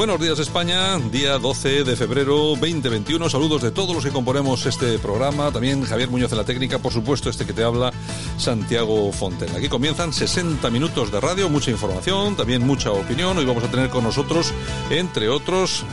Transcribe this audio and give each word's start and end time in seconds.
Buenos 0.00 0.18
días 0.18 0.38
España, 0.38 0.96
día 0.96 1.36
12 1.36 1.84
de 1.84 1.94
febrero 1.94 2.56
2021. 2.58 3.28
Saludos 3.28 3.60
de 3.60 3.70
todos 3.70 3.94
los 3.94 4.02
que 4.02 4.10
componemos 4.10 4.64
este 4.64 4.98
programa. 4.98 5.52
También 5.52 5.84
Javier 5.84 6.08
Muñoz 6.08 6.32
en 6.32 6.38
la 6.38 6.44
técnica, 6.46 6.78
por 6.78 6.90
supuesto, 6.90 7.28
este 7.28 7.44
que 7.44 7.52
te 7.52 7.62
habla, 7.62 7.92
Santiago 8.38 9.12
Fonten. 9.12 9.54
Aquí 9.54 9.68
comienzan 9.68 10.14
60 10.14 10.70
minutos 10.70 11.12
de 11.12 11.20
radio, 11.20 11.50
mucha 11.50 11.70
información, 11.70 12.34
también 12.34 12.66
mucha 12.66 12.90
opinión. 12.90 13.36
Hoy 13.36 13.44
vamos 13.44 13.62
a 13.62 13.70
tener 13.70 13.90
con 13.90 14.02
nosotros, 14.02 14.54
entre 14.88 15.28
otros, 15.28 15.84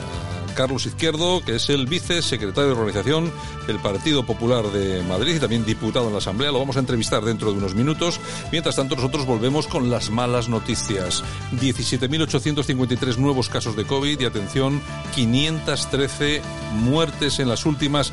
Carlos 0.57 0.88
Izquierdo, 0.88 1.41
que 1.45 1.55
es 1.57 1.70
el 1.70 1.85
vicesecretario 1.85 2.71
de 2.71 2.76
organización 2.76 3.32
del 3.68 3.77
Partido 3.77 4.26
Popular 4.26 4.65
de 4.65 5.04
Madrid 5.04 5.35
y 5.35 5.40
también 5.40 5.63
diputado 5.63 6.07
en 6.07 6.13
la 6.13 6.18
Asamblea. 6.18 6.51
Lo 6.51 6.57
vamos 6.57 6.77
a 6.77 6.79
entrevistar 6.79 7.23
dentro 7.23 7.51
de 7.51 7.59
unos 7.59 7.76
minutos. 7.76 8.20
Mientras 8.51 8.76
tanto, 8.76 8.95
nosotros 8.95 9.27
volvemos 9.27 9.67
con 9.67 9.91
las 9.91 10.09
malas 10.09 10.49
noticias. 10.49 11.23
17.853 11.62 13.17
nuevos 13.17 13.49
casos 13.49 13.76
de 13.76 13.85
COVID 13.85 14.20
y, 14.20 14.26
atención, 14.26 14.82
513 15.13 16.41
muertes 16.73 17.39
en 17.39 17.49
las 17.49 17.67
últimas 17.67 18.12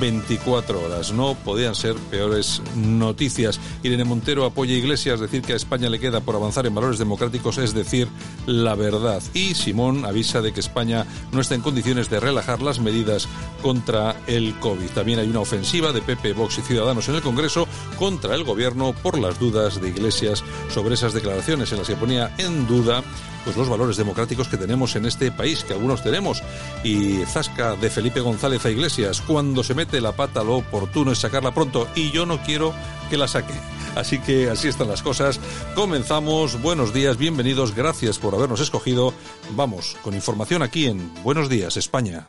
24 0.00 0.80
horas. 0.80 1.12
No 1.12 1.34
podían 1.34 1.74
ser 1.74 1.94
peores 1.96 2.62
noticias. 2.76 3.60
Irene 3.82 4.04
Montero 4.04 4.44
apoya 4.44 4.74
a 4.74 4.78
Iglesias, 4.78 5.20
decir 5.20 5.42
que 5.42 5.52
a 5.52 5.56
España 5.56 5.88
le 5.88 6.00
queda 6.00 6.20
por 6.20 6.34
avanzar 6.34 6.66
en 6.66 6.74
valores 6.74 6.98
democráticos 6.98 7.58
es 7.58 7.74
decir 7.74 8.08
la 8.46 8.74
verdad. 8.74 9.22
Y 9.32 9.54
Simón 9.54 10.04
avisa 10.04 10.42
de 10.42 10.52
que 10.52 10.60
España 10.60 11.06
no 11.32 11.40
está 11.40 11.54
en 11.54 11.60
condiciones 11.60 12.10
de 12.10 12.20
relajar 12.20 12.62
las 12.62 12.80
medidas 12.80 13.28
contra 13.62 14.16
el 14.26 14.58
COVID. 14.60 14.90
También 14.90 15.18
hay 15.18 15.28
una 15.28 15.40
ofensiva 15.40 15.92
de 15.92 16.02
PP, 16.02 16.32
Vox 16.32 16.58
y 16.58 16.62
Ciudadanos 16.62 17.08
en 17.08 17.16
el 17.16 17.22
Congreso 17.22 17.66
contra 17.98 18.34
el 18.34 18.44
Gobierno 18.44 18.92
por 18.92 19.18
las 19.18 19.38
dudas 19.38 19.80
de 19.80 19.88
Iglesias 19.88 20.42
sobre 20.72 20.94
esas 20.94 21.12
declaraciones 21.14 21.72
en 21.72 21.78
las 21.78 21.88
que 21.88 21.96
ponía 21.96 22.34
en 22.38 22.66
duda 22.66 23.02
pues 23.44 23.56
los 23.56 23.68
valores 23.68 23.96
democráticos 23.96 24.48
que 24.48 24.56
tenemos 24.56 24.96
en 24.96 25.06
este 25.06 25.30
país, 25.30 25.64
que 25.64 25.74
algunos 25.74 26.02
tenemos. 26.02 26.42
Y 26.82 27.24
zasca 27.26 27.76
de 27.76 27.90
Felipe 27.90 28.20
González 28.20 28.64
a 28.64 28.70
Iglesias, 28.70 29.20
cuando 29.20 29.62
se 29.62 29.74
mete 29.74 30.00
la 30.00 30.12
pata 30.12 30.42
lo 30.42 30.56
oportuno 30.56 31.12
es 31.12 31.18
sacarla 31.18 31.54
pronto 31.54 31.88
y 31.94 32.10
yo 32.10 32.26
no 32.26 32.42
quiero 32.42 32.72
que 33.10 33.16
la 33.16 33.28
saque. 33.28 33.54
Así 33.94 34.18
que 34.18 34.50
así 34.50 34.66
están 34.66 34.88
las 34.88 35.02
cosas. 35.02 35.38
Comenzamos. 35.76 36.60
Buenos 36.60 36.92
días, 36.92 37.16
bienvenidos. 37.16 37.76
Gracias 37.76 38.18
por 38.18 38.34
habernos 38.34 38.58
escogido. 38.58 39.14
Vamos 39.50 39.96
con 40.02 40.14
información 40.14 40.62
aquí 40.62 40.86
en 40.86 41.12
Buenos 41.22 41.48
Días, 41.48 41.76
España. 41.76 42.26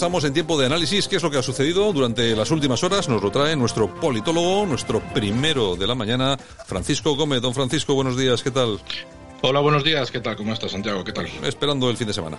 Estamos 0.00 0.24
en 0.24 0.32
tiempo 0.32 0.58
de 0.58 0.64
análisis. 0.64 1.08
¿Qué 1.08 1.16
es 1.16 1.22
lo 1.22 1.30
que 1.30 1.36
ha 1.36 1.42
sucedido 1.42 1.92
durante 1.92 2.34
las 2.34 2.50
últimas 2.50 2.82
horas? 2.82 3.06
Nos 3.10 3.22
lo 3.22 3.30
trae 3.30 3.54
nuestro 3.54 3.94
politólogo, 3.96 4.64
nuestro 4.64 5.00
primero 5.12 5.76
de 5.76 5.86
la 5.86 5.94
mañana, 5.94 6.38
Francisco 6.64 7.14
Gómez. 7.16 7.42
Don 7.42 7.52
Francisco, 7.52 7.92
buenos 7.92 8.16
días. 8.16 8.42
¿Qué 8.42 8.50
tal? 8.50 8.80
Hola, 9.42 9.60
buenos 9.60 9.84
días. 9.84 10.10
¿Qué 10.10 10.20
tal? 10.20 10.36
¿Cómo 10.36 10.54
estás, 10.54 10.70
Santiago? 10.70 11.04
¿Qué 11.04 11.12
tal? 11.12 11.26
Esperando 11.42 11.90
el 11.90 11.98
fin 11.98 12.06
de 12.06 12.14
semana. 12.14 12.38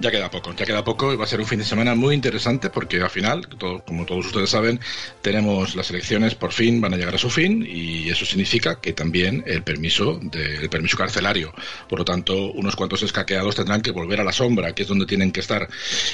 Ya 0.00 0.12
queda 0.12 0.30
poco, 0.30 0.54
ya 0.54 0.64
queda 0.64 0.84
poco 0.84 1.12
y 1.12 1.16
va 1.16 1.24
a 1.24 1.26
ser 1.26 1.40
un 1.40 1.46
fin 1.46 1.58
de 1.58 1.64
semana 1.64 1.96
muy 1.96 2.14
interesante 2.14 2.70
porque 2.70 3.00
al 3.02 3.10
final, 3.10 3.48
como 3.84 4.06
todos 4.06 4.26
ustedes 4.26 4.50
saben, 4.50 4.78
tenemos 5.22 5.74
las 5.74 5.90
elecciones 5.90 6.36
por 6.36 6.52
fin 6.52 6.80
van 6.80 6.94
a 6.94 6.96
llegar 6.96 7.16
a 7.16 7.18
su 7.18 7.30
fin 7.30 7.66
y 7.68 8.08
eso 8.08 8.24
significa 8.24 8.80
que 8.80 8.92
también 8.92 9.42
el 9.46 9.64
permiso 9.64 10.20
de, 10.22 10.58
el 10.58 10.70
permiso 10.70 10.96
carcelario. 10.96 11.52
Por 11.88 11.98
lo 11.98 12.04
tanto, 12.04 12.52
unos 12.52 12.76
cuantos 12.76 13.02
escaqueados 13.02 13.56
tendrán 13.56 13.82
que 13.82 13.90
volver 13.90 14.20
a 14.20 14.24
la 14.24 14.32
sombra, 14.32 14.72
que 14.72 14.82
es 14.82 14.88
donde 14.88 15.04
tienen 15.04 15.32
que 15.32 15.40
estar. 15.40 15.68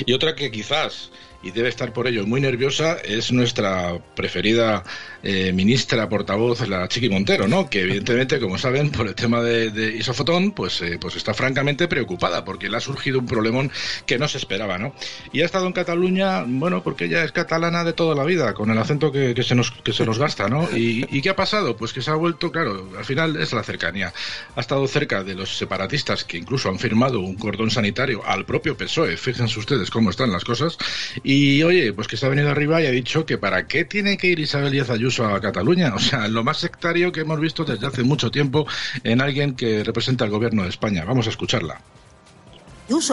Y 0.07 0.15
otra 0.15 0.35
que 0.35 0.51
quizás 0.51 1.11
y 1.45 1.51
debe 1.51 1.69
estar 1.69 1.93
por 1.93 2.07
ello 2.07 2.27
muy 2.27 2.41
nerviosa 2.41 2.97
es 3.05 3.31
nuestra 3.31 3.99
preferida 4.17 4.83
eh, 5.23 5.53
ministra 5.53 6.09
portavoz, 6.09 6.67
la 6.67 6.89
Chiqui 6.89 7.11
Montero, 7.11 7.47
¿no? 7.47 7.69
Que 7.69 7.83
evidentemente, 7.83 8.41
como 8.41 8.57
saben, 8.57 8.91
por 8.91 9.07
el 9.07 9.15
tema 9.15 9.43
de, 9.43 9.95
Isofotón, 9.99 10.53
pues, 10.53 10.81
eh, 10.81 10.99
pues 10.99 11.17
está 11.17 11.35
francamente 11.35 11.87
preocupada 11.87 12.45
porque 12.45 12.71
le 12.71 12.79
ha 12.79 12.81
surgido 12.81 13.19
un 13.19 13.27
problemón 13.27 13.71
que 14.07 14.19
no 14.19 14.27
se 14.27 14.39
esperaba, 14.39 14.79
¿no? 14.79 14.95
Y 15.33 15.43
ha 15.43 15.45
estado 15.45 15.67
en 15.67 15.73
Cataluña, 15.73 16.45
bueno, 16.47 16.83
porque 16.83 17.05
ella 17.05 17.25
es 17.25 17.33
catalana 17.33 17.85
de 17.85 17.93
toda 17.93 18.15
la 18.15 18.25
vida, 18.25 18.55
con 18.55 18.71
el 18.71 18.79
acento 18.79 19.13
que, 19.13 19.35
que 19.35 19.43
se, 19.43 19.55
nos, 19.55 19.71
que 19.71 19.93
se 19.93 20.07
nos 20.07 20.19
gasta, 20.19 20.49
¿no? 20.49 20.69
Y, 20.75 21.07
¿Y 21.11 21.21
qué 21.21 21.31
ha 21.31 21.37
pasado? 21.37 21.77
Pues 21.77 21.93
que 21.93 22.01
se 22.01 22.11
ha 22.11 22.15
vuelto, 22.15 22.51
claro, 22.51 22.89
al 22.97 23.05
final 23.05 23.37
es 23.37 23.53
la 23.53 23.63
cercanía. 23.63 24.15
Ha 24.57 24.61
estado 24.61 24.87
cerca 24.89 25.23
de 25.23 25.35
los 25.35 25.59
separatistas 25.59 26.25
que 26.25 26.39
incluso 26.39 26.71
han 26.71 26.79
firmado 26.79 27.21
un 27.21 27.35
cordón 27.37 27.71
sanitario 27.71 28.23
al 28.25 28.47
propio 28.47 28.77
PSOE, 28.77 29.19
fíjense 29.19 29.59
ustedes 29.59 29.91
cómo 29.91 30.09
están 30.11 30.33
las 30.33 30.45
cosas, 30.45 30.79
y 31.23 31.34
oye, 31.63 31.93
pues 31.93 32.09
que 32.09 32.17
se 32.17 32.27
ha 32.27 32.29
venido 32.29 32.51
arriba 32.51 32.83
y 32.83 32.87
ha 32.87 32.91
dicho 32.91 33.25
que 33.25 33.39
para 33.39 33.67
qué 33.67 33.85
tiene 33.85 34.17
que 34.17 34.29
ir 34.29 34.39
Isabel 34.39 34.73
Díaz 34.73 34.91
Ayuso 34.91 35.27
a 35.27 35.41
Cataluña. 35.41 35.95
O 35.95 35.99
sea, 35.99 36.29
lo 36.29 36.45
más 36.45 36.59
sectario 36.59 37.13
que 37.13 37.21
hemos 37.21 37.41
visto 37.41 37.65
desde 37.65 37.87
hace 37.87 38.03
mucho 38.03 38.31
tiempo 38.31 38.67
en 39.03 39.21
alguien 39.21 39.55
que 39.55 39.85
representa 39.85 40.25
al 40.25 40.31
gobierno 40.31 40.63
de 40.65 40.69
España. 40.71 41.05
Vamos 41.05 41.27
a 41.27 41.31
escucharla. 41.31 41.81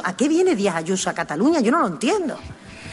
¿a 0.03 0.15
qué 0.17 0.27
viene 0.27 0.55
Díaz 0.55 0.75
Ayuso 0.75 1.09
a 1.09 1.13
Cataluña? 1.13 1.61
Yo 1.61 1.71
no 1.71 1.81
lo 1.81 1.87
entiendo. 1.87 2.37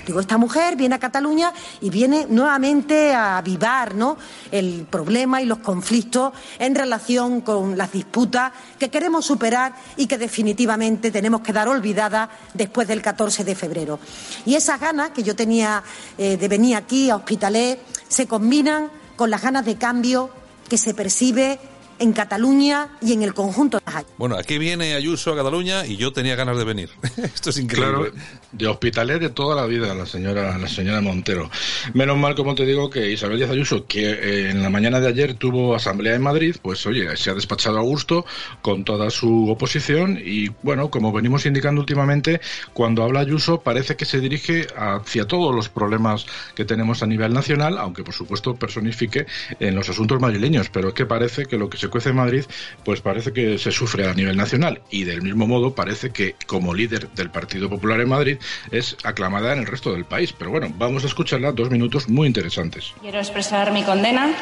Digo, 0.06 0.20
esta 0.20 0.38
mujer 0.38 0.76
viene 0.76 0.94
a 0.94 0.98
Cataluña 0.98 1.52
y 1.80 1.90
viene 1.90 2.26
nuevamente 2.28 3.12
a 3.14 3.38
avivar 3.38 3.94
¿no? 3.94 4.16
el 4.50 4.86
problema 4.88 5.42
y 5.42 5.46
los 5.46 5.58
conflictos 5.58 6.32
en 6.58 6.74
relación 6.74 7.42
con 7.42 7.76
las 7.76 7.92
disputas 7.92 8.52
que 8.78 8.90
queremos 8.90 9.26
superar 9.26 9.74
y 9.96 10.06
que 10.06 10.18
definitivamente 10.18 11.10
tenemos 11.10 11.42
que 11.42 11.52
dar 11.52 11.68
olvidadas 11.68 12.28
después 12.54 12.88
del 12.88 13.02
14 13.02 13.44
de 13.44 13.54
febrero. 13.54 13.98
Y 14.46 14.54
esas 14.54 14.80
ganas 14.80 15.10
que 15.10 15.22
yo 15.22 15.36
tenía 15.36 15.82
eh, 16.16 16.36
de 16.36 16.48
venir 16.48 16.76
aquí 16.76 17.10
a 17.10 17.16
Hospitalet 17.16 17.80
se 18.08 18.26
combinan 18.26 18.90
con 19.16 19.30
las 19.30 19.42
ganas 19.42 19.64
de 19.64 19.76
cambio 19.76 20.30
que 20.68 20.78
se 20.78 20.94
percibe 20.94 21.58
en 21.98 22.12
Cataluña 22.12 22.88
y 23.00 23.12
en 23.12 23.22
el 23.22 23.34
conjunto. 23.34 23.80
Bueno, 24.16 24.36
aquí 24.36 24.58
viene 24.58 24.94
Ayuso 24.94 25.32
a 25.32 25.36
Cataluña 25.36 25.86
y 25.86 25.96
yo 25.96 26.12
tenía 26.12 26.36
ganas 26.36 26.56
de 26.56 26.64
venir. 26.64 26.90
Esto 27.16 27.50
es 27.50 27.58
increíble. 27.58 28.10
Claro, 28.10 28.12
de 28.52 28.66
hospitalet 28.66 29.20
de 29.20 29.30
toda 29.30 29.54
la 29.54 29.66
vida, 29.66 29.94
la 29.94 30.06
señora, 30.06 30.56
la 30.58 30.68
señora 30.68 31.00
Montero. 31.00 31.50
Menos 31.94 32.16
mal, 32.16 32.34
como 32.34 32.54
te 32.54 32.64
digo, 32.64 32.90
que 32.90 33.10
Isabel 33.10 33.38
Díaz 33.38 33.50
Ayuso, 33.50 33.86
que 33.86 34.10
eh, 34.10 34.50
en 34.50 34.62
la 34.62 34.70
mañana 34.70 35.00
de 35.00 35.08
ayer 35.08 35.34
tuvo 35.34 35.74
asamblea 35.74 36.14
en 36.14 36.22
Madrid, 36.22 36.56
pues 36.62 36.86
oye, 36.86 37.16
se 37.16 37.30
ha 37.30 37.34
despachado 37.34 37.78
a 37.78 37.82
gusto 37.82 38.24
con 38.62 38.84
toda 38.84 39.10
su 39.10 39.48
oposición 39.50 40.18
y 40.22 40.48
bueno, 40.62 40.90
como 40.90 41.12
venimos 41.12 41.46
indicando 41.46 41.80
últimamente, 41.80 42.40
cuando 42.72 43.02
habla 43.02 43.20
Ayuso 43.20 43.60
parece 43.60 43.96
que 43.96 44.04
se 44.04 44.20
dirige 44.20 44.66
hacia 44.76 45.26
todos 45.26 45.54
los 45.54 45.68
problemas 45.68 46.26
que 46.54 46.64
tenemos 46.64 47.02
a 47.02 47.06
nivel 47.06 47.32
nacional, 47.32 47.78
aunque 47.78 48.04
por 48.04 48.14
supuesto 48.14 48.54
personifique 48.54 49.26
en 49.60 49.74
los 49.74 49.88
asuntos 49.88 50.20
madrileños, 50.20 50.70
pero 50.70 50.88
es 50.88 50.94
que 50.94 51.06
parece 51.06 51.46
que 51.46 51.58
lo 51.58 51.68
que 51.68 51.78
se 51.78 51.87
cuece 51.88 52.10
en 52.10 52.16
Madrid, 52.16 52.44
pues 52.84 53.00
parece 53.00 53.32
que 53.32 53.58
se 53.58 53.72
sufre 53.72 54.08
a 54.08 54.14
nivel 54.14 54.36
nacional 54.36 54.82
y 54.90 55.04
del 55.04 55.22
mismo 55.22 55.46
modo 55.46 55.74
parece 55.74 56.10
que 56.10 56.34
como 56.46 56.74
líder 56.74 57.08
del 57.10 57.30
Partido 57.30 57.68
Popular 57.68 58.00
en 58.00 58.08
Madrid 58.08 58.38
es 58.70 58.96
aclamada 59.04 59.52
en 59.52 59.60
el 59.60 59.66
resto 59.66 59.92
del 59.92 60.04
país. 60.04 60.32
Pero 60.32 60.50
bueno, 60.50 60.72
vamos 60.76 61.04
a 61.04 61.06
escucharla 61.06 61.52
dos 61.52 61.70
minutos 61.70 62.08
muy 62.08 62.26
interesantes. 62.26 62.92
Quiero 63.00 63.18
expresar 63.18 63.72
mi 63.72 63.82
condena 63.82 64.32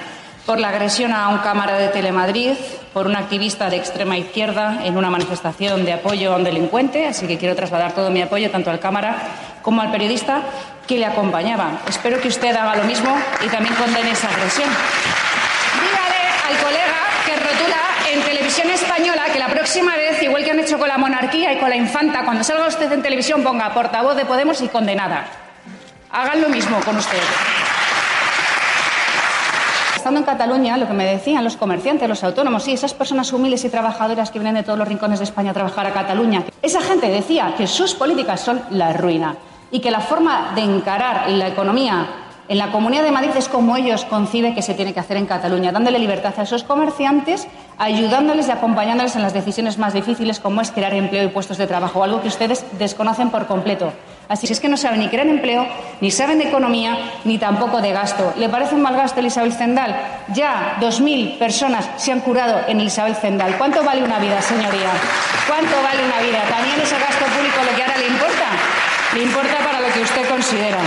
por 0.46 0.60
la 0.60 0.68
agresión 0.68 1.12
a 1.12 1.28
un 1.28 1.38
cámara 1.38 1.76
de 1.76 1.88
Telemadrid, 1.88 2.52
por 2.94 3.06
un 3.06 3.16
activista 3.16 3.68
de 3.68 3.76
extrema 3.76 4.16
izquierda 4.16 4.86
en 4.86 4.96
una 4.96 5.10
manifestación 5.10 5.84
de 5.84 5.92
apoyo 5.92 6.32
a 6.32 6.36
un 6.36 6.44
delincuente, 6.44 7.06
así 7.06 7.26
que 7.26 7.36
quiero 7.36 7.56
trasladar 7.56 7.94
todo 7.94 8.10
mi 8.10 8.22
apoyo 8.22 8.48
tanto 8.50 8.70
al 8.70 8.78
cámara 8.78 9.58
como 9.62 9.82
al 9.82 9.90
periodista 9.90 10.42
que 10.86 10.98
le 10.98 11.04
acompañaba. 11.04 11.82
Espero 11.88 12.20
que 12.20 12.28
usted 12.28 12.54
haga 12.54 12.76
lo 12.76 12.84
mismo 12.84 13.12
y 13.44 13.48
también 13.48 13.74
condene 13.74 14.12
esa 14.12 14.28
agresión. 14.28 14.70
Dígale 15.82 16.22
al 16.48 16.56
colega 16.62 17.00
que 17.26 17.36
rotula 17.36 17.82
en 18.12 18.22
televisión 18.56 18.88
española 18.88 19.24
que 19.32 19.38
la 19.38 19.48
próxima 19.48 19.94
vez, 19.96 20.22
igual 20.22 20.42
que 20.42 20.50
han 20.50 20.60
hecho 20.60 20.78
con 20.78 20.88
la 20.88 20.96
monarquía 20.96 21.52
y 21.52 21.58
con 21.58 21.68
la 21.68 21.76
infanta, 21.76 22.24
cuando 22.24 22.42
salga 22.42 22.66
usted 22.66 22.90
en 22.90 23.02
televisión 23.02 23.42
ponga 23.42 23.74
portavoz 23.74 24.16
de 24.16 24.24
Podemos 24.24 24.62
y 24.62 24.68
condenada. 24.68 25.26
Hagan 26.10 26.40
lo 26.40 26.48
mismo 26.48 26.78
con 26.80 26.96
usted. 26.96 27.18
Estando 29.94 30.20
en 30.20 30.26
Cataluña, 30.26 30.78
lo 30.78 30.86
que 30.86 30.94
me 30.94 31.04
decían 31.04 31.44
los 31.44 31.56
comerciantes, 31.56 32.08
los 32.08 32.24
autónomos 32.24 32.66
y 32.68 32.72
esas 32.72 32.94
personas 32.94 33.30
humildes 33.32 33.64
y 33.64 33.68
trabajadoras 33.68 34.30
que 34.30 34.38
vienen 34.38 34.54
de 34.54 34.62
todos 34.62 34.78
los 34.78 34.88
rincones 34.88 35.18
de 35.18 35.24
España 35.24 35.50
a 35.50 35.54
trabajar 35.54 35.86
a 35.86 35.92
Cataluña, 35.92 36.44
esa 36.62 36.80
gente 36.80 37.08
decía 37.08 37.54
que 37.58 37.66
sus 37.66 37.94
políticas 37.94 38.40
son 38.40 38.62
la 38.70 38.94
ruina 38.94 39.36
y 39.70 39.80
que 39.80 39.90
la 39.90 40.00
forma 40.00 40.52
de 40.54 40.62
encarar 40.62 41.28
la 41.28 41.48
economía 41.48 42.06
en 42.48 42.58
la 42.58 42.70
Comunidad 42.70 43.02
de 43.02 43.10
Madrid 43.10 43.30
es 43.36 43.48
como 43.48 43.76
ellos 43.76 44.04
conciben 44.04 44.54
que 44.54 44.62
se 44.62 44.74
tiene 44.74 44.94
que 44.94 45.00
hacer 45.00 45.16
en 45.16 45.26
Cataluña, 45.26 45.72
dándole 45.72 45.98
libertad 45.98 46.34
a 46.36 46.42
esos 46.42 46.62
comerciantes, 46.62 47.48
ayudándoles 47.78 48.48
y 48.48 48.52
acompañándoles 48.52 49.16
en 49.16 49.22
las 49.22 49.34
decisiones 49.34 49.78
más 49.78 49.94
difíciles, 49.94 50.38
como 50.38 50.60
es 50.60 50.70
crear 50.70 50.94
empleo 50.94 51.24
y 51.24 51.28
puestos 51.28 51.58
de 51.58 51.66
trabajo, 51.66 52.04
algo 52.04 52.22
que 52.22 52.28
ustedes 52.28 52.64
desconocen 52.78 53.30
por 53.30 53.46
completo. 53.46 53.92
Así 54.28 54.50
es 54.50 54.58
que 54.58 54.68
no 54.68 54.76
saben 54.76 55.00
ni 55.00 55.08
crear 55.08 55.26
empleo, 55.26 55.66
ni 56.00 56.10
saben 56.10 56.38
de 56.38 56.48
economía, 56.48 56.96
ni 57.24 57.38
tampoco 57.38 57.80
de 57.80 57.92
gasto. 57.92 58.32
¿Le 58.36 58.48
parece 58.48 58.74
un 58.74 58.82
mal 58.82 58.96
gasto 58.96 59.20
el 59.20 59.26
Isabel 59.26 59.52
Zendal? 59.52 59.96
Ya 60.34 60.76
2.000 60.80 61.38
personas 61.38 61.88
se 61.96 62.10
han 62.10 62.20
curado 62.20 62.60
en 62.66 62.80
el 62.80 62.88
Isabel 62.88 63.14
Zendal. 63.14 63.56
¿Cuánto 63.56 63.84
vale 63.84 64.02
una 64.02 64.18
vida, 64.18 64.42
señoría? 64.42 64.90
¿Cuánto 65.46 65.76
vale 65.82 66.04
una 66.04 66.20
vida? 66.20 66.42
¿También 66.48 66.80
ese 66.80 66.98
gasto 66.98 67.24
público 67.24 67.58
lo 67.70 67.76
que 67.76 67.82
ahora 67.82 67.98
le 67.98 68.06
importa? 68.08 68.48
Le 69.14 69.22
importa 69.22 69.58
para 69.64 69.80
lo 69.80 69.94
que 69.94 70.00
usted 70.00 70.28
considera. 70.28 70.78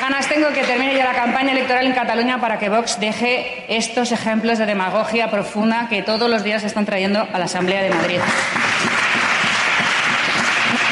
Ganas 0.00 0.28
tengo 0.28 0.48
que 0.50 0.64
termine 0.64 0.96
ya 0.96 1.04
la 1.04 1.12
campaña 1.12 1.52
electoral 1.52 1.86
en 1.86 1.92
Cataluña 1.92 2.40
para 2.40 2.58
que 2.58 2.68
Vox 2.68 2.98
deje 2.98 3.64
estos 3.68 4.10
ejemplos 4.10 4.58
de 4.58 4.66
demagogia 4.66 5.30
profunda 5.30 5.86
que 5.88 6.02
todos 6.02 6.28
los 6.28 6.42
días 6.42 6.64
están 6.64 6.86
trayendo 6.86 7.20
a 7.20 7.38
la 7.38 7.44
Asamblea 7.44 7.82
de 7.82 7.90
Madrid. 7.90 8.18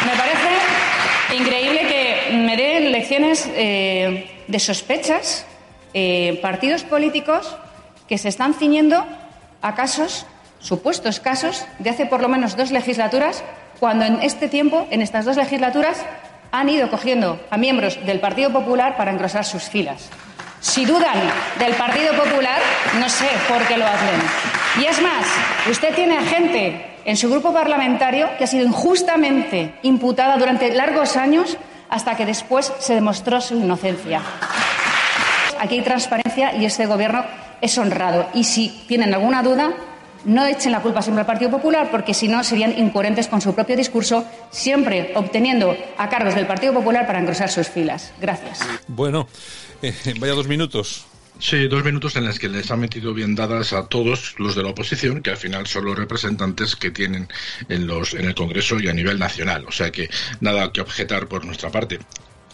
Me 0.07 0.17
parece 0.17 1.37
increíble 1.37 1.81
que 1.89 2.37
me 2.37 2.57
den 2.57 2.93
lecciones 2.93 3.49
eh, 3.55 4.31
de 4.47 4.59
sospechas 4.59 5.47
eh, 5.95 6.39
partidos 6.43 6.85
políticos 6.85 7.57
que 8.09 8.19
se 8.19 8.29
están 8.29 8.55
ciñendo 8.55 9.05
a 9.63 9.75
casos, 9.75 10.27
supuestos 10.61 11.21
casos, 11.21 11.65
de 11.79 11.91
hace 11.91 12.07
por 12.07 12.21
lo 12.21 12.29
menos 12.29 12.57
dos 12.57 12.71
legislaturas, 12.71 13.43
cuando 13.81 14.05
en 14.05 14.21
este 14.23 14.49
tiempo, 14.49 14.87
en 14.91 15.01
estas 15.01 15.25
dos 15.25 15.37
legislaturas, 15.37 16.05
han 16.53 16.69
ido 16.69 16.91
cogiendo 16.91 17.41
a 17.51 17.57
miembros 17.57 17.99
del 18.05 18.21
Partido 18.21 18.51
Popular 18.51 18.97
para 18.97 19.11
engrosar 19.11 19.45
sus 19.45 19.65
filas. 19.65 20.09
Si 20.61 20.85
dudan 20.85 21.19
del 21.59 21.75
Partido 21.75 22.13
Popular, 22.15 22.61
no 22.99 23.09
sé 23.09 23.29
por 23.49 23.67
qué 23.67 23.79
lo 23.79 23.87
hacen. 23.87 24.21
Y 24.81 24.85
es 24.85 25.01
más, 25.01 25.27
usted 25.71 25.95
tiene 25.95 26.21
gente 26.27 26.97
en 27.05 27.17
su 27.17 27.31
grupo 27.31 27.53
parlamentario 27.53 28.29
que 28.37 28.45
ha 28.45 28.47
sido 28.47 28.67
injustamente 28.67 29.75
imputada 29.83 30.37
durante 30.37 30.73
largos 30.75 31.17
años 31.17 31.57
hasta 31.89 32.15
que 32.15 32.27
después 32.27 32.73
se 32.79 32.95
demostró 32.95 33.41
su 33.41 33.55
inocencia. 33.55 34.21
Aquí 35.59 35.77
hay 35.77 35.83
transparencia 35.83 36.55
y 36.55 36.65
este 36.65 36.87
Gobierno 36.87 37.25
es 37.61 37.77
honrado. 37.79 38.29
Y 38.35 38.45
si 38.45 38.85
tienen 38.87 39.15
alguna 39.15 39.43
duda, 39.43 39.71
no 40.25 40.47
echen 40.47 40.73
la 40.73 40.81
culpa 40.81 41.03
siempre 41.03 41.21
al 41.21 41.27
Partido 41.27 41.51
Popular, 41.51 41.91
porque 41.91 42.15
si 42.15 42.29
no 42.29 42.43
serían 42.45 42.77
incoherentes 42.79 43.29
con 43.29 43.41
su 43.41 43.55
propio 43.55 43.77
discurso, 43.77 44.25
siempre 44.51 45.13
obteniendo 45.15 45.77
a 45.99 46.09
cargos 46.09 46.35
del 46.35 46.47
Partido 46.47 46.75
Popular 46.75 47.07
para 47.07 47.21
engrosar 47.21 47.51
sus 47.51 47.69
filas. 47.69 48.13
Gracias. 48.21 48.61
Bueno, 48.89 49.29
eh, 49.83 49.95
vaya 50.19 50.35
dos 50.35 50.49
minutos. 50.49 51.07
Sí, 51.41 51.69
dos 51.69 51.83
minutos 51.83 52.17
en 52.17 52.27
los 52.27 52.39
que 52.39 52.51
les 52.51 52.71
han 52.71 52.81
metido 52.81 53.15
bien 53.15 53.35
dadas 53.35 53.73
a 53.73 53.87
todos 53.87 54.35
los 54.39 54.55
de 54.55 54.63
la 54.63 54.69
oposición, 54.71 55.23
que 55.23 55.31
al 55.31 55.39
final 55.39 55.67
son 55.67 55.87
los 55.87 55.97
representantes 55.99 56.77
que 56.77 56.91
tienen 56.91 57.29
en, 57.71 57.87
los, 57.87 58.13
en 58.13 58.27
el 58.27 58.35
Congreso 58.35 58.79
y 58.79 58.89
a 58.89 58.93
nivel 58.93 59.19
nacional. 59.19 59.65
O 59.67 59.73
sea 59.73 59.91
que 59.91 60.11
nada 60.41 60.71
que 60.71 60.83
objetar 60.83 61.29
por 61.29 61.47
nuestra 61.47 61.71
parte 61.71 61.99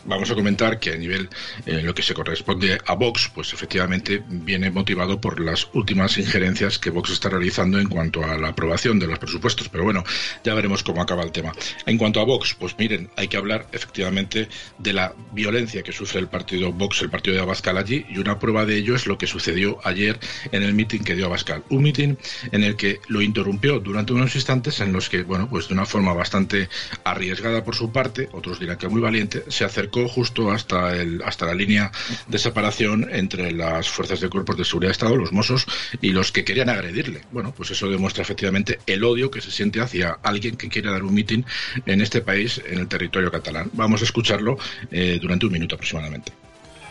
vamos 0.07 0.31
a 0.31 0.35
comentar 0.35 0.79
que 0.79 0.93
a 0.93 0.97
nivel 0.97 1.29
en 1.67 1.85
lo 1.85 1.95
que 1.95 2.03
se 2.03 2.15
corresponde 2.15 2.79
a 2.87 2.95
Vox, 2.95 3.31
pues 3.35 3.53
efectivamente 3.53 4.23
viene 4.29 4.71
motivado 4.71 5.21
por 5.21 5.41
las 5.41 5.69
últimas 5.75 6.19
injerencias 6.19 6.79
que 6.79 6.91
Vox 6.91 7.11
está 7.11 7.29
realizando 7.29 7.79
en 7.79 7.89
cuanto 7.89 8.25
a 8.25 8.39
la 8.39 8.49
aprobación 8.49 8.99
de 8.99 9.07
los 9.07 9.19
presupuestos. 9.19 9.69
Pero 9.69 9.85
bueno, 9.85 10.05
ya 10.45 10.55
veremos 10.55 10.83
cómo 10.83 11.03
acaba 11.03 11.23
el 11.23 11.33
tema. 11.33 11.53
En 11.87 11.99
cuanto 11.99 12.21
a 12.21 12.25
Vox, 12.25 12.55
pues 12.55 12.77
miren, 12.79 13.11
hay 13.17 13.29
que 13.29 13.37
hablar 13.37 13.67
efectivamente 13.73 14.49
de 14.79 14.93
la 14.93 15.15
violencia 15.33 15.83
que 15.83 15.93
sufre 15.93 16.21
el 16.21 16.29
partido 16.29 16.73
Vox, 16.73 17.03
el 17.03 17.11
partido 17.11 17.37
de 17.37 17.43
Abascal 17.43 17.79
allí, 17.79 18.07
y 18.09 18.19
una 18.19 18.39
prueba 18.39 18.65
de 18.67 18.77
ello 18.77 18.95
es 18.95 19.07
lo 19.07 19.19
que 19.19 19.27
sucedió 19.27 19.79
ayer 19.85 20.19
en 20.53 20.63
el 20.63 20.75
mitin 20.75 21.05
que 21.05 21.15
dio 21.15 21.27
Abascal. 21.27 21.65
Un 21.71 21.83
mitin 21.83 22.19
en 22.53 22.63
el 22.63 22.77
que 22.77 23.01
lo 23.09 23.21
interrumpió 23.21 23.81
durante 23.81 24.13
unos 24.13 24.35
instantes 24.35 24.81
en 24.81 24.93
los 24.93 25.09
que, 25.09 25.23
bueno, 25.23 25.49
pues 25.49 25.69
de 25.69 25.75
una 25.75 25.87
forma 25.87 26.13
bastante 26.13 26.69
arriesgada 27.05 27.65
por 27.65 27.75
su 27.75 27.91
parte, 27.91 28.29
otros 28.33 28.61
dirán 28.61 28.79
que 28.79 28.89
muy 28.89 29.01
valiente, 29.01 29.45
se 29.49 29.65
acercó 29.65 29.96
justo 30.09 30.51
hasta, 30.51 30.95
el, 30.95 31.23
hasta 31.23 31.47
la 31.47 31.55
línea 31.55 31.91
de 32.27 32.39
separación 32.39 33.09
entre 33.11 33.53
las 33.53 33.89
fuerzas 33.89 34.21
de 34.21 34.29
cuerpos 34.29 34.57
de 34.57 34.65
seguridad 34.65 34.91
de 34.91 34.93
Estado, 34.93 35.17
los 35.17 35.33
Mossos, 35.33 35.67
y 36.01 36.11
los 36.11 36.33
que 36.33 36.45
querían 36.45 36.69
agredirle. 36.69 37.23
Bueno, 37.33 37.53
pues 37.57 37.71
eso 37.71 37.89
demuestra 37.89 38.23
efectivamente 38.23 38.79
el 38.87 39.05
odio 39.05 39.31
que 39.31 39.41
se 39.41 39.51
siente 39.51 39.81
hacia 39.81 40.19
alguien 40.23 40.57
que 40.57 40.69
quiere 40.69 40.91
dar 40.91 41.03
un 41.03 41.15
mitin 41.15 41.45
en 41.87 42.01
este 42.01 42.21
país, 42.21 42.61
en 42.67 42.79
el 42.79 42.89
territorio 42.89 43.31
catalán. 43.31 43.71
Vamos 43.73 44.03
a 44.03 44.05
escucharlo 44.05 44.59
eh, 44.91 45.19
durante 45.21 45.47
un 45.47 45.53
minuto 45.53 45.75
aproximadamente. 45.75 46.33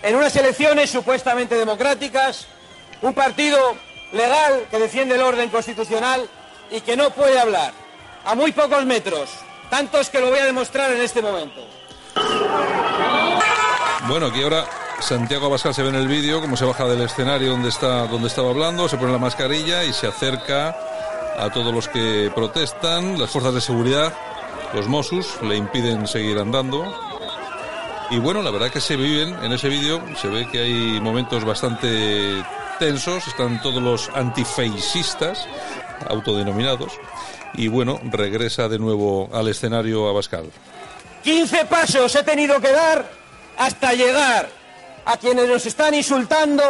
En 0.04 0.16
unas 0.16 0.36
elecciones 0.36 0.90
supuestamente 0.90 1.56
democráticas, 1.56 2.48
un 3.02 3.14
partido 3.14 3.76
legal 4.14 4.66
que 4.70 4.80
defiende 4.80 5.16
el 5.16 5.22
orden 5.22 5.50
constitucional 5.50 6.28
y 6.72 6.82
que 6.82 6.96
no 6.96 7.10
puede 7.12 7.40
hablar. 7.40 7.74
A 8.24 8.36
muy 8.36 8.52
pocos 8.52 8.86
metros, 8.86 9.30
tantos 9.70 10.10
que 10.10 10.20
lo 10.20 10.30
voy 10.30 10.40
a 10.40 10.46
demostrar 10.46 10.92
en 10.92 11.02
este 11.02 11.22
momento. 11.22 11.68
Bueno, 14.08 14.28
aquí 14.28 14.44
ahora 14.44 14.66
Santiago 15.00 15.48
Abascal 15.48 15.74
se 15.74 15.82
ve 15.82 15.90
en 15.90 15.96
el 15.96 16.08
vídeo 16.08 16.40
como 16.40 16.56
se 16.56 16.64
baja 16.64 16.86
del 16.86 17.02
escenario 17.02 17.50
donde 17.50 17.70
está 17.70 18.06
donde 18.06 18.28
estaba 18.28 18.52
hablando, 18.52 18.88
se 18.88 18.98
pone 18.98 19.12
la 19.12 19.18
mascarilla 19.18 19.84
y 19.84 19.94
se 19.94 20.06
acerca 20.06 20.76
a 21.38 21.50
todos 21.52 21.74
los 21.74 21.88
que 21.88 22.32
protestan, 22.34 23.20
las 23.20 23.32
fuerzas 23.32 23.56
de 23.56 23.62
seguridad, 23.62 24.14
los 24.76 24.88
Mossos 24.88 25.42
le 25.42 25.56
impiden 25.56 26.08
seguir 26.08 26.38
andando. 26.38 26.86
Y 28.12 28.20
bueno, 28.20 28.44
la 28.44 28.52
verdad 28.52 28.70
que 28.70 28.80
se 28.80 28.96
viven 28.96 29.36
en 29.44 29.52
ese 29.52 29.70
vídeo, 29.70 30.00
se 30.22 30.28
ve 30.28 30.48
que 30.52 30.60
hay 30.60 31.02
momentos 31.02 31.44
bastante 31.44 32.44
tensos, 32.78 33.28
están 33.28 33.60
todos 33.64 33.82
los 33.82 34.10
antifeixistas 34.14 35.48
autodenominados 36.08 36.94
y 37.56 37.70
bueno, 37.70 38.00
regresa 38.04 38.70
de 38.70 38.78
nuevo 38.78 39.30
al 39.34 39.48
escenario 39.48 40.08
Abascal. 40.08 40.46
15 41.24 41.66
pasos 41.66 42.16
he 42.16 42.24
tenido 42.24 42.62
que 42.62 42.72
dar 42.72 43.25
hasta 43.58 43.94
llegar 43.94 44.50
a 45.06 45.18
quienes 45.18 45.48
nos 45.48 45.66
están 45.66 45.94
insultando, 45.94 46.64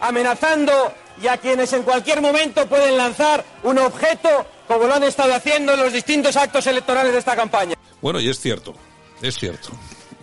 amenazando 0.00 0.92
y 1.22 1.28
a 1.28 1.38
quienes 1.38 1.72
en 1.72 1.82
cualquier 1.82 2.20
momento 2.20 2.66
pueden 2.66 2.96
lanzar 2.96 3.44
un 3.62 3.78
objeto 3.78 4.46
como 4.66 4.86
lo 4.86 4.94
han 4.94 5.04
estado 5.04 5.34
haciendo 5.34 5.74
en 5.74 5.80
los 5.80 5.92
distintos 5.92 6.36
actos 6.36 6.66
electorales 6.66 7.12
de 7.12 7.18
esta 7.18 7.36
campaña. 7.36 7.76
Bueno, 8.00 8.20
y 8.20 8.28
es 8.28 8.40
cierto, 8.40 8.74
es 9.22 9.36
cierto. 9.36 9.70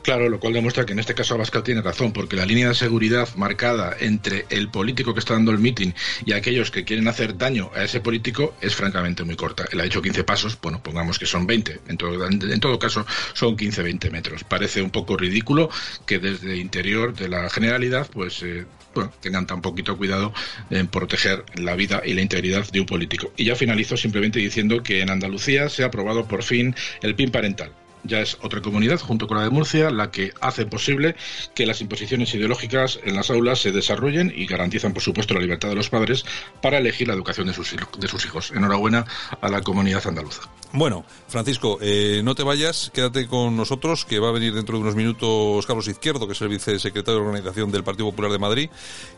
Claro, 0.03 0.27
lo 0.27 0.37
cual 0.37 0.51
demuestra 0.51 0.85
que 0.85 0.91
en 0.91 0.99
este 0.99 1.15
caso 1.15 1.33
Abascal 1.33 1.63
tiene 1.63 1.81
razón, 1.81 2.11
porque 2.11 2.35
la 2.35 2.45
línea 2.45 2.67
de 2.67 2.75
seguridad 2.75 3.29
marcada 3.37 3.95
entre 4.01 4.45
el 4.49 4.67
político 4.67 5.13
que 5.13 5.21
está 5.21 5.33
dando 5.33 5.51
el 5.51 5.59
mitin 5.59 5.95
y 6.25 6.33
aquellos 6.33 6.71
que 6.71 6.83
quieren 6.83 7.07
hacer 7.07 7.37
daño 7.37 7.71
a 7.73 7.83
ese 7.83 8.01
político 8.01 8.53
es 8.59 8.75
francamente 8.75 9.23
muy 9.23 9.37
corta. 9.37 9.63
Él 9.71 9.79
ha 9.79 9.85
hecho 9.85 10.01
15 10.01 10.25
pasos, 10.25 10.59
bueno, 10.61 10.83
pongamos 10.83 11.17
que 11.17 11.25
son 11.25 11.47
20, 11.47 11.79
en 11.87 11.95
todo, 11.95 12.27
en 12.27 12.59
todo 12.59 12.77
caso 12.77 13.05
son 13.33 13.55
15-20 13.55 14.11
metros. 14.11 14.43
Parece 14.43 14.81
un 14.81 14.89
poco 14.91 15.15
ridículo 15.15 15.69
que 16.05 16.19
desde 16.19 16.51
el 16.51 16.59
interior 16.59 17.13
de 17.15 17.29
la 17.29 17.49
generalidad, 17.49 18.05
pues 18.11 18.43
eh, 18.43 18.65
bueno, 18.93 19.13
tengan 19.21 19.47
tan 19.47 19.61
poquito 19.61 19.95
cuidado 19.97 20.33
en 20.69 20.87
proteger 20.87 21.45
la 21.55 21.75
vida 21.75 22.01
y 22.05 22.13
la 22.13 22.21
integridad 22.21 22.69
de 22.69 22.81
un 22.81 22.85
político. 22.85 23.31
Y 23.37 23.45
ya 23.45 23.55
finalizo 23.55 23.95
simplemente 23.95 24.39
diciendo 24.39 24.83
que 24.83 24.99
en 24.99 25.09
Andalucía 25.09 25.69
se 25.69 25.83
ha 25.83 25.85
aprobado 25.85 26.27
por 26.27 26.43
fin 26.43 26.75
el 27.01 27.15
PIN 27.15 27.31
parental 27.31 27.71
ya 28.03 28.19
es 28.19 28.37
otra 28.41 28.61
comunidad, 28.61 28.99
junto 28.99 29.27
con 29.27 29.37
la 29.37 29.43
de 29.43 29.49
Murcia, 29.49 29.89
la 29.89 30.11
que 30.11 30.33
hace 30.41 30.65
posible 30.65 31.15
que 31.55 31.65
las 31.65 31.81
imposiciones 31.81 32.33
ideológicas 32.33 32.99
en 33.03 33.15
las 33.15 33.29
aulas 33.29 33.59
se 33.59 33.71
desarrollen 33.71 34.31
y 34.35 34.45
garantizan, 34.45 34.93
por 34.93 35.03
supuesto, 35.03 35.33
la 35.33 35.41
libertad 35.41 35.69
de 35.69 35.75
los 35.75 35.89
padres 35.89 36.25
para 36.61 36.77
elegir 36.77 37.07
la 37.07 37.13
educación 37.13 37.47
de 37.47 37.53
sus, 37.53 37.75
de 37.97 38.07
sus 38.07 38.25
hijos. 38.25 38.51
Enhorabuena 38.51 39.05
a 39.41 39.49
la 39.49 39.61
comunidad 39.61 40.05
andaluza. 40.07 40.41
Bueno, 40.75 41.05
Francisco, 41.27 41.77
eh, 41.81 42.21
no 42.23 42.33
te 42.33 42.41
vayas, 42.41 42.89
quédate 42.91 43.27
con 43.27 43.55
nosotros, 43.55 44.05
que 44.05 44.17
va 44.17 44.29
a 44.29 44.31
venir 44.31 44.55
dentro 44.55 44.75
de 44.75 44.81
unos 44.81 44.95
minutos 44.95 45.67
Carlos 45.67 45.87
Izquierdo, 45.87 46.25
que 46.25 46.33
es 46.33 46.41
el 46.41 46.47
vicesecretario 46.47 47.21
de 47.21 47.27
Organización 47.27 47.71
del 47.71 47.83
Partido 47.83 48.09
Popular 48.09 48.31
de 48.31 48.39
Madrid 48.39 48.69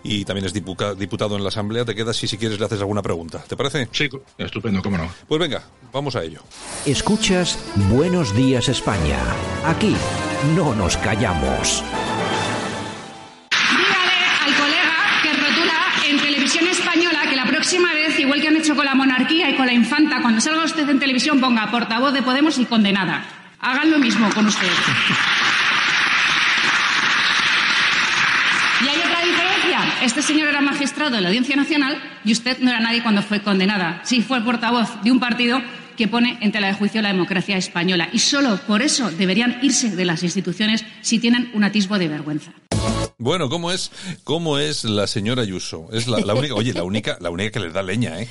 y 0.03 0.25
también 0.25 0.45
es 0.45 0.51
diputado 0.51 1.37
en 1.37 1.43
la 1.43 1.47
Asamblea. 1.47 1.85
Te 1.85 1.95
quedas 1.95 2.21
y 2.23 2.27
si 2.27 2.37
quieres 2.37 2.59
le 2.59 2.65
haces 2.65 2.81
alguna 2.81 3.01
pregunta. 3.01 3.41
¿Te 3.47 3.55
parece? 3.55 3.87
Sí, 3.93 4.09
estupendo, 4.37 4.81
cómo 4.81 4.97
no. 4.97 5.09
Pues 5.29 5.39
venga, 5.39 5.63
vamos 5.93 6.17
a 6.17 6.23
ello. 6.23 6.41
Escuchas 6.85 7.57
Buenos 7.89 8.35
Días 8.35 8.67
España. 8.67 9.19
Aquí 9.63 9.95
no 10.57 10.75
nos 10.75 10.97
callamos. 10.97 11.81
Monarquía, 19.79 20.21
cuando 20.21 20.41
salga 20.41 20.63
usted 20.63 20.89
en 20.89 20.99
televisión 20.99 21.39
ponga 21.39 21.69
portavoz 21.71 22.13
de 22.13 22.21
Podemos 22.21 22.57
y 22.57 22.65
condenada. 22.65 23.23
Hagan 23.59 23.91
lo 23.91 23.99
mismo 23.99 24.29
con 24.33 24.45
usted. 24.45 24.67
Y 28.83 28.87
hay 28.87 28.97
otra 28.97 29.21
diferencia. 29.21 29.79
Este 30.01 30.21
señor 30.21 30.47
era 30.49 30.61
magistrado 30.61 31.15
de 31.15 31.21
la 31.21 31.29
Audiencia 31.29 31.55
Nacional 31.55 31.97
y 32.23 32.31
usted 32.31 32.59
no 32.59 32.69
era 32.69 32.79
nadie 32.79 33.01
cuando 33.01 33.21
fue 33.21 33.41
condenada. 33.41 34.01
Sí, 34.03 34.21
fue 34.21 34.41
portavoz 34.41 35.01
de 35.03 35.11
un 35.11 35.19
partido 35.19 35.61
que 35.97 36.07
pone 36.07 36.37
en 36.41 36.51
tela 36.51 36.67
de 36.67 36.73
juicio 36.73 37.01
la 37.01 37.09
democracia 37.09 37.57
española. 37.57 38.09
Y 38.11 38.19
solo 38.19 38.57
por 38.67 38.81
eso 38.81 39.09
deberían 39.11 39.59
irse 39.61 39.95
de 39.95 40.05
las 40.05 40.23
instituciones 40.23 40.85
si 41.01 41.19
tienen 41.19 41.49
un 41.53 41.63
atisbo 41.63 41.97
de 41.97 42.09
vergüenza. 42.09 42.51
Bueno, 43.17 43.49
¿cómo 43.49 43.71
es, 43.71 43.91
cómo 44.25 44.59
es 44.59 44.83
la 44.83 45.07
señora 45.07 45.43
Ayuso? 45.43 45.87
Es 45.93 46.07
la, 46.07 46.19
la 46.19 46.33
única, 46.33 46.53
oye, 46.53 46.73
la 46.73 46.83
única, 46.83 47.17
la 47.21 47.29
única 47.29 47.49
que 47.51 47.59
les 47.61 47.73
da 47.73 47.81
leña, 47.81 48.21
¿eh? 48.21 48.27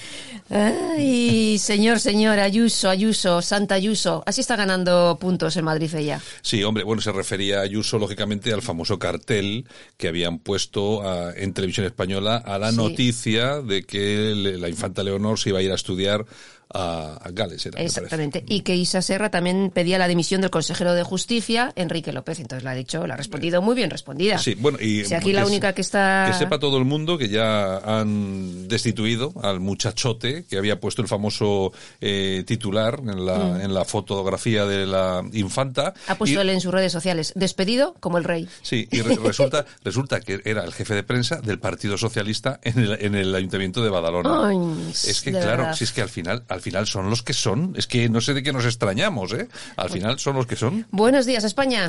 Ay, 0.50 1.56
señor, 1.58 2.00
señor, 2.00 2.38
Ayuso, 2.38 2.90
Ayuso, 2.90 3.40
Santa 3.40 3.76
Ayuso. 3.76 4.22
Así 4.26 4.42
está 4.42 4.56
ganando 4.56 5.16
puntos 5.18 5.56
en 5.56 5.64
Madrid 5.64 5.94
ella. 5.94 6.20
Sí, 6.42 6.62
hombre, 6.64 6.84
bueno, 6.84 7.00
se 7.00 7.12
refería 7.12 7.60
Ayuso, 7.62 7.98
lógicamente, 7.98 8.52
al 8.52 8.60
famoso 8.60 8.98
cartel 8.98 9.64
que 9.96 10.08
habían 10.08 10.38
puesto 10.38 11.02
a- 11.02 11.32
en 11.34 11.54
televisión 11.54 11.86
española 11.86 12.36
a 12.36 12.58
la 12.58 12.70
Sí. 12.70 12.76
noticia 12.76 13.62
de 13.62 13.84
que 13.84 14.34
la 14.58 14.68
infanta 14.68 15.02
Leonor 15.02 15.38
se 15.38 15.48
iba 15.48 15.60
a 15.60 15.62
ir 15.62 15.72
a 15.72 15.76
estudiar 15.76 16.26
a, 16.72 17.18
a 17.22 17.30
Gales, 17.30 17.64
era. 17.66 17.80
Exactamente. 17.80 18.44
Y 18.48 18.60
que 18.60 18.74
Isa 18.76 19.02
Serra 19.02 19.30
también 19.30 19.70
pedía 19.74 19.98
la 19.98 20.08
dimisión 20.08 20.40
del 20.40 20.50
consejero 20.50 20.94
de 20.94 21.02
Justicia, 21.02 21.72
Enrique 21.76 22.12
López. 22.12 22.40
Entonces 22.40 22.64
la 22.64 22.72
ha 22.72 22.74
dicho, 22.74 23.06
la 23.06 23.14
ha 23.14 23.16
respondido 23.16 23.62
muy 23.62 23.74
bien 23.74 23.90
respondida. 23.90 24.38
Sí, 24.38 24.54
bueno, 24.54 24.78
y 24.80 25.04
Si 25.04 25.14
aquí 25.14 25.32
la 25.32 25.46
única 25.46 25.72
que 25.72 25.80
está... 25.82 26.26
Que 26.30 26.38
sepa 26.38 26.58
todo 26.58 26.78
el 26.78 26.84
mundo 26.84 27.18
que 27.18 27.28
ya 27.28 27.78
han 27.78 28.68
destituido 28.68 29.32
al 29.42 29.60
muchachote 29.60 30.44
que 30.44 30.58
había 30.58 30.80
puesto 30.80 31.02
el 31.02 31.08
famoso 31.08 31.72
eh, 32.00 32.44
titular 32.46 33.00
en 33.00 33.24
la, 33.26 33.34
Mm. 33.38 33.60
en 33.62 33.74
la 33.74 33.84
fotografía 33.84 34.64
de 34.64 34.86
la 34.86 35.22
infanta. 35.32 35.92
Ha 36.08 36.14
puesto 36.16 36.38
Y- 36.38 36.40
él 36.42 36.50
en 36.50 36.60
sus 36.60 36.72
redes 36.72 36.92
sociales, 36.92 37.32
despedido 37.36 37.94
como 38.00 38.18
el 38.18 38.24
rey. 38.24 38.48
Sí, 38.62 38.88
y 38.90 39.00
re- 39.02 39.16
resulta, 39.16 39.64
resulta 39.84 40.20
que 40.20 40.40
era 40.44 40.64
el 40.64 40.72
jefe 40.72 40.94
de 40.94 41.02
prensa 41.02 41.40
del 41.40 41.58
Partido 41.58 41.98
Socialista 41.98 42.60
en 42.62 42.78
el, 42.78 42.92
en 43.00 43.14
el 43.14 43.34
Ayuntamiento 43.34 43.82
de 43.82 43.90
Badalona. 43.90 44.48
Ay, 44.48 44.56
es 44.92 45.20
que, 45.22 45.30
claro, 45.32 45.46
verdad. 45.64 45.74
si 45.76 45.84
es 45.84 45.92
que 45.92 46.02
al 46.02 46.08
final, 46.08 46.44
al 46.54 46.60
final 46.60 46.86
son 46.86 47.10
los 47.10 47.22
que 47.22 47.32
son. 47.32 47.74
Es 47.76 47.86
que 47.88 48.08
no 48.08 48.20
sé 48.20 48.32
de 48.32 48.42
qué 48.44 48.52
nos 48.52 48.64
extrañamos, 48.64 49.32
¿eh? 49.32 49.48
Al 49.76 49.90
final 49.90 50.18
son 50.20 50.36
los 50.36 50.46
que 50.46 50.54
son. 50.56 50.86
Buenos 50.92 51.26
días, 51.26 51.42
España. 51.42 51.88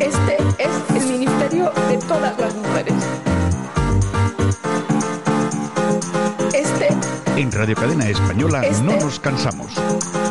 Este 0.00 0.36
es 0.58 1.02
el 1.04 1.06
ministerio 1.18 1.70
de 1.88 1.98
todas 2.08 2.38
las 2.38 2.54
mujeres. 2.54 2.94
Este 6.52 6.88
En 7.36 7.52
Radio 7.52 7.74
Cadena 7.76 8.08
Española 8.08 8.62
Este- 8.64 8.82
no 8.82 8.96
nos 8.96 9.20
cansamos. 9.20 9.72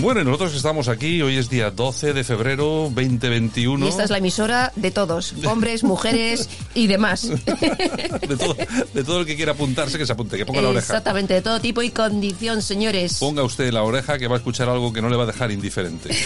Bueno, 0.00 0.20
y 0.20 0.24
nosotros 0.24 0.54
estamos 0.56 0.88
aquí, 0.88 1.22
hoy 1.22 1.36
es 1.36 1.48
día 1.48 1.70
12 1.70 2.14
de 2.14 2.24
febrero 2.24 2.90
2021. 2.92 3.86
Y 3.86 3.88
esta 3.88 4.02
es 4.02 4.10
la 4.10 4.18
emisora 4.18 4.72
de 4.74 4.90
todos, 4.90 5.34
hombres, 5.46 5.84
mujeres 5.84 6.48
y 6.74 6.88
demás. 6.88 7.28
de, 7.28 8.36
todo, 8.36 8.56
de 8.92 9.04
todo 9.04 9.20
el 9.20 9.26
que 9.26 9.36
quiera 9.36 9.52
apuntarse, 9.52 9.96
que 9.96 10.04
se 10.04 10.12
apunte, 10.12 10.36
que 10.36 10.44
ponga 10.44 10.62
la 10.62 10.70
oreja. 10.70 10.84
Exactamente, 10.84 11.34
de 11.34 11.42
todo 11.42 11.60
tipo 11.60 11.80
y 11.80 11.90
condición, 11.90 12.60
señores. 12.60 13.18
Ponga 13.20 13.44
usted 13.44 13.72
la 13.72 13.84
oreja 13.84 14.18
que 14.18 14.26
va 14.26 14.34
a 14.34 14.38
escuchar 14.38 14.68
algo 14.68 14.92
que 14.92 15.00
no 15.00 15.08
le 15.08 15.16
va 15.16 15.22
a 15.22 15.26
dejar 15.26 15.52
indiferente. 15.52 16.10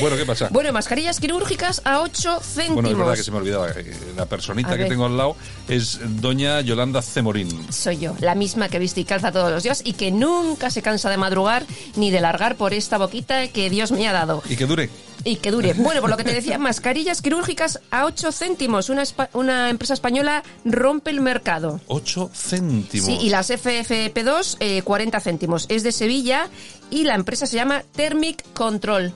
bueno, 0.00 0.16
¿qué 0.16 0.26
pasa? 0.26 0.48
Bueno, 0.50 0.72
mascarillas 0.72 1.20
quirúrgicas 1.20 1.82
a 1.84 2.00
8 2.00 2.40
céntimos. 2.40 2.74
Bueno, 2.74 2.88
es 2.90 2.98
verdad 2.98 3.14
que 3.14 3.22
se 3.22 3.30
me 3.30 3.36
olvidaba. 3.36 3.68
La 4.16 4.26
personita 4.26 4.76
que 4.76 4.86
tengo 4.86 5.06
al 5.06 5.16
lado 5.16 5.36
es 5.68 6.00
doña 6.20 6.60
Yolanda 6.62 7.00
Cemorín. 7.00 7.72
Soy 7.72 7.98
yo, 7.98 8.16
la 8.18 8.34
misma 8.34 8.68
que 8.68 8.80
viste 8.80 9.00
y 9.00 9.04
calza 9.04 9.30
todos 9.30 9.52
los 9.52 9.62
días 9.62 9.82
y 9.84 9.92
que 9.92 10.10
nunca 10.10 10.68
se 10.68 10.82
cansa 10.82 11.08
de 11.08 11.16
madrugar 11.16 11.64
ni 11.96 12.10
de 12.10 12.20
largar 12.20 12.56
por 12.56 12.74
esta 12.74 12.98
boquita 12.98 13.48
que 13.48 13.70
Dios 13.70 13.92
me 13.92 14.06
ha 14.08 14.12
dado. 14.12 14.42
Y 14.48 14.56
que 14.56 14.66
dure. 14.66 14.90
Y 15.24 15.36
que 15.36 15.50
dure. 15.50 15.72
Bueno, 15.74 16.00
por 16.00 16.10
lo 16.10 16.16
que 16.16 16.24
te 16.24 16.32
decía, 16.32 16.58
mascarillas 16.58 17.22
quirúrgicas 17.22 17.80
a 17.90 18.04
8 18.06 18.32
céntimos. 18.32 18.88
Una, 18.88 19.04
una 19.34 19.70
empresa 19.70 19.94
española 19.94 20.42
rompe 20.64 21.10
el 21.10 21.20
mercado. 21.20 21.80
8 21.86 22.30
céntimos. 22.34 23.06
Sí, 23.06 23.18
y 23.20 23.30
las 23.30 23.50
FFP2, 23.50 24.56
eh, 24.60 24.82
40 24.82 25.20
céntimos. 25.20 25.66
Es 25.68 25.82
de 25.82 25.92
Sevilla 25.92 26.48
y 26.90 27.04
la 27.04 27.14
empresa 27.14 27.46
se 27.46 27.56
llama 27.56 27.84
Thermic 27.94 28.44
Control. 28.52 29.14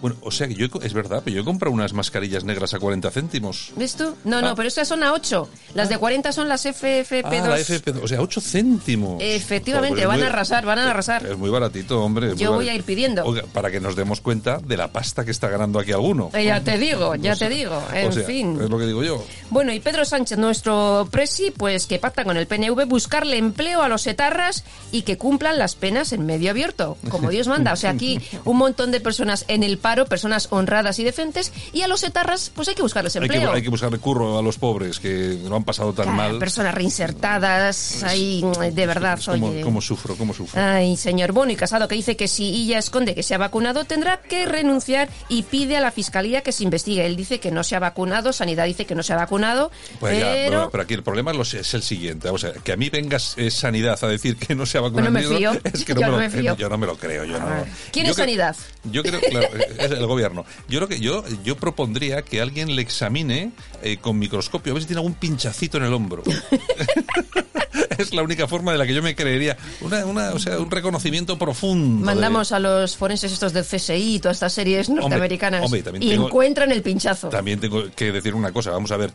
Bueno, 0.00 0.16
o 0.22 0.30
sea 0.30 0.46
que 0.48 0.54
yo, 0.54 0.66
es 0.82 0.92
verdad, 0.92 1.22
pero 1.24 1.34
yo 1.36 1.42
he 1.42 1.44
comprado 1.44 1.74
unas 1.74 1.92
mascarillas 1.92 2.44
negras 2.44 2.74
a 2.74 2.78
40 2.78 3.10
céntimos. 3.10 3.72
¿Ves 3.76 3.94
tú? 3.96 4.14
No, 4.24 4.40
no, 4.40 4.48
Ah. 4.48 4.54
pero 4.54 4.68
estas 4.68 4.88
son 4.88 5.02
a 5.02 5.12
8. 5.12 5.48
Las 5.74 5.88
de 5.88 5.98
40 5.98 6.32
son 6.32 6.48
las 6.48 6.64
FFP2. 6.66 7.44
Ah, 7.44 7.48
la 7.48 7.58
FFP2, 7.58 8.02
o 8.02 8.08
sea, 8.08 8.20
8 8.20 8.40
céntimos. 8.40 9.16
Efectivamente, 9.22 10.02
Joder, 10.02 10.02
es 10.04 10.08
van 10.08 10.18
muy- 10.18 10.26
a 10.26 10.30
arrasar, 10.30 10.64
van 10.66 10.78
a 10.78 10.90
arrasar. 10.90 11.26
Es 11.26 11.36
muy 11.36 11.50
baratito, 11.50 12.02
hombre. 12.02 12.34
Yo 12.36 12.52
voy 12.52 12.68
a 12.68 12.74
ir 12.74 12.82
pidiendo. 12.84 13.24
Oiga, 13.24 13.44
para 13.52 13.70
que 13.70 13.80
nos 13.80 13.96
demos 13.96 14.20
cuenta 14.20 14.58
de 14.58 14.76
la 14.76 14.88
pasta 14.92 15.24
que 15.24 15.30
está 15.30 15.48
ganando 15.48 15.78
aquí 15.78 15.92
alguno. 15.92 16.30
Eh, 16.34 16.44
ya 16.44 16.60
te 16.62 16.78
digo, 16.78 17.14
ya 17.16 17.34
te 17.36 17.48
digo. 17.48 17.82
En 17.92 18.08
o 18.08 18.12
sea, 18.12 18.24
fin. 18.24 18.58
Es 18.62 18.70
lo 18.70 18.78
que 18.78 18.86
digo 18.86 19.02
yo. 19.02 19.24
Bueno, 19.50 19.72
y 19.72 19.80
Pedro 19.80 20.04
Sánchez, 20.04 20.38
nuestro 20.38 21.08
presi, 21.10 21.50
pues 21.50 21.86
que 21.86 21.98
pacta 21.98 22.24
con 22.24 22.36
el 22.36 22.46
PNV 22.46 22.84
buscarle 22.86 23.36
empleo 23.38 23.82
a 23.82 23.88
los 23.88 24.06
etarras 24.06 24.64
y 24.92 25.02
que 25.02 25.16
cumplan 25.18 25.58
las 25.58 25.74
penas 25.74 26.12
en 26.12 26.26
medio 26.26 26.50
abierto, 26.50 26.96
como 27.10 27.30
Dios 27.30 27.46
manda. 27.48 27.72
O 27.72 27.76
sea, 27.76 27.90
aquí 27.90 28.20
un 28.44 28.56
montón 28.56 28.90
de 28.90 29.00
personas 29.00 29.44
en 29.48 29.62
el 29.62 29.78
paro, 29.88 30.04
personas 30.04 30.48
honradas 30.50 30.98
y 30.98 31.04
decentes, 31.04 31.50
y 31.72 31.80
a 31.80 31.88
los 31.88 32.02
etarras, 32.02 32.50
pues 32.54 32.68
hay 32.68 32.74
que 32.74 32.82
buscarles 32.82 33.16
Hay 33.16 33.26
que, 33.26 33.36
empleo. 33.36 33.52
hay 33.54 33.62
que 33.62 33.70
buscarle 33.70 33.98
curro 33.98 34.38
a 34.38 34.42
los 34.42 34.58
pobres 34.58 35.00
que 35.00 35.38
lo 35.48 35.56
han 35.56 35.64
pasado 35.64 35.94
tan 35.94 36.04
Claro, 36.04 36.16
mal. 36.32 36.38
Personas 36.38 36.74
reinsertadas, 36.74 38.02
ahí, 38.04 38.44
de 38.72 38.86
verdad, 38.86 39.18
¿Cómo, 39.24 39.48
oye. 39.48 39.62
cómo 39.62 39.80
sufro, 39.80 40.14
cómo 40.16 40.34
sufro? 40.34 40.60
Ay, 40.62 40.96
señor 40.98 41.32
Bono 41.32 41.52
y 41.52 41.56
Casado, 41.56 41.88
que 41.88 41.94
dice 41.94 42.16
que 42.18 42.28
si 42.28 42.44
ella 42.64 42.78
esconde 42.78 43.14
que 43.14 43.22
se 43.22 43.34
ha 43.34 43.38
vacunado, 43.38 43.84
tendrá 43.84 44.20
que 44.20 44.44
renunciar 44.44 45.08
y 45.30 45.42
pide 45.44 45.78
a 45.78 45.80
la 45.80 45.90
Fiscalía 45.90 46.42
que 46.42 46.52
se 46.52 46.64
investigue. 46.64 47.06
Él 47.06 47.16
dice 47.16 47.40
que 47.40 47.50
no 47.50 47.64
se 47.64 47.76
ha 47.76 47.78
vacunado, 47.78 48.34
Sanidad 48.34 48.66
dice 48.66 48.84
que 48.84 48.94
no 48.94 49.02
se 49.02 49.14
ha 49.14 49.16
vacunado, 49.16 49.70
Pues 50.00 50.18
ya, 50.18 50.26
pero... 50.32 50.50
pero, 50.50 50.70
pero 50.70 50.82
aquí 50.82 50.92
el 50.94 51.02
problema 51.02 51.32
es, 51.32 51.54
es 51.54 51.72
el 51.72 51.82
siguiente. 51.82 52.28
O 52.28 52.36
sea, 52.36 52.52
que 52.52 52.72
a 52.72 52.76
mí 52.76 52.90
vengas 52.90 53.32
eh, 53.38 53.50
Sanidad 53.50 53.98
a 54.04 54.08
decir 54.08 54.36
que 54.36 54.54
no 54.54 54.66
se 54.66 54.76
ha 54.76 54.82
vacunado. 54.82 55.10
Bueno, 55.10 55.28
me 55.30 55.36
fío. 55.38 55.52
Es 55.72 55.84
que 55.84 55.94
Yo 55.94 56.00
no, 56.00 56.06
no 56.12 56.16
me 56.18 56.28
me 56.28 56.36
lo, 56.36 56.40
fío. 56.42 56.56
yo 56.56 56.68
no 56.68 56.76
me 56.78 56.86
lo 56.86 56.96
creo. 56.98 57.24
Yo 57.24 57.38
no. 57.38 57.46
¿Quién 57.92 58.04
Yo 58.06 58.10
es 58.10 58.16
creo- 58.16 58.26
Sanidad? 58.26 58.56
Yo 58.84 59.02
creo, 59.02 59.20
claro, 59.20 59.48
es 59.78 59.90
el 59.90 60.06
gobierno. 60.06 60.44
Yo 60.68 60.78
creo 60.78 60.88
que 60.88 61.00
yo, 61.00 61.24
yo 61.44 61.56
propondría 61.56 62.22
que 62.22 62.40
alguien 62.40 62.74
le 62.76 62.82
examine 62.82 63.52
eh, 63.82 63.96
con 63.98 64.18
microscopio 64.18 64.72
a 64.72 64.74
ver 64.74 64.82
si 64.82 64.86
tiene 64.88 65.00
algún 65.00 65.14
pinchacito 65.14 65.78
en 65.78 65.84
el 65.84 65.92
hombro. 65.94 66.22
es 67.98 68.14
la 68.14 68.22
única 68.22 68.46
forma 68.46 68.72
de 68.72 68.78
la 68.78 68.86
que 68.86 68.94
yo 68.94 69.02
me 69.02 69.14
creería. 69.14 69.56
Una, 69.80 70.04
una, 70.06 70.30
o 70.32 70.38
sea, 70.38 70.58
un 70.58 70.70
reconocimiento 70.70 71.38
profundo. 71.38 72.00
de- 72.00 72.04
Mandamos 72.06 72.52
a 72.52 72.58
los 72.58 72.96
forenses 72.96 73.32
estos 73.32 73.52
del 73.52 73.64
CSI 73.64 74.14
y 74.16 74.20
todas 74.20 74.36
estas 74.36 74.52
series 74.52 74.88
norteamericanas 74.88 75.64
hombre, 75.64 75.80
y 76.00 76.10
tengo- 76.10 76.26
encuentran 76.26 76.70
el 76.72 76.82
pinchazo. 76.82 77.28
También 77.28 77.60
tengo 77.60 77.90
que 77.94 78.12
decir 78.12 78.34
una 78.34 78.52
cosa, 78.52 78.70
vamos 78.70 78.90
a 78.92 78.96
ver. 78.96 79.12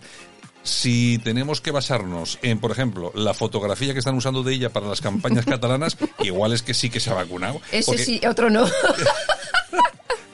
Si 0.66 1.20
tenemos 1.26 1.60
que 1.60 1.72
basarnos 1.72 2.40
en, 2.42 2.58
por 2.58 2.72
ejemplo, 2.72 3.12
la 3.16 3.34
fotografía 3.34 3.92
que 3.92 4.00
están 4.00 4.16
usando 4.16 4.44
de 4.44 4.54
ella 4.54 4.70
para 4.70 4.88
las 4.88 5.02
campañas 5.02 5.46
catalanas, 5.46 5.98
igual 6.24 6.54
es 6.54 6.62
que 6.62 6.74
sí 6.74 6.90
que 6.90 7.02
se 7.02 7.10
ha 7.10 7.16
vacunado. 7.16 7.60
Ese 7.70 7.86
porque, 7.86 8.06
sí, 8.06 8.22
otro 8.26 8.50
no. 8.50 8.66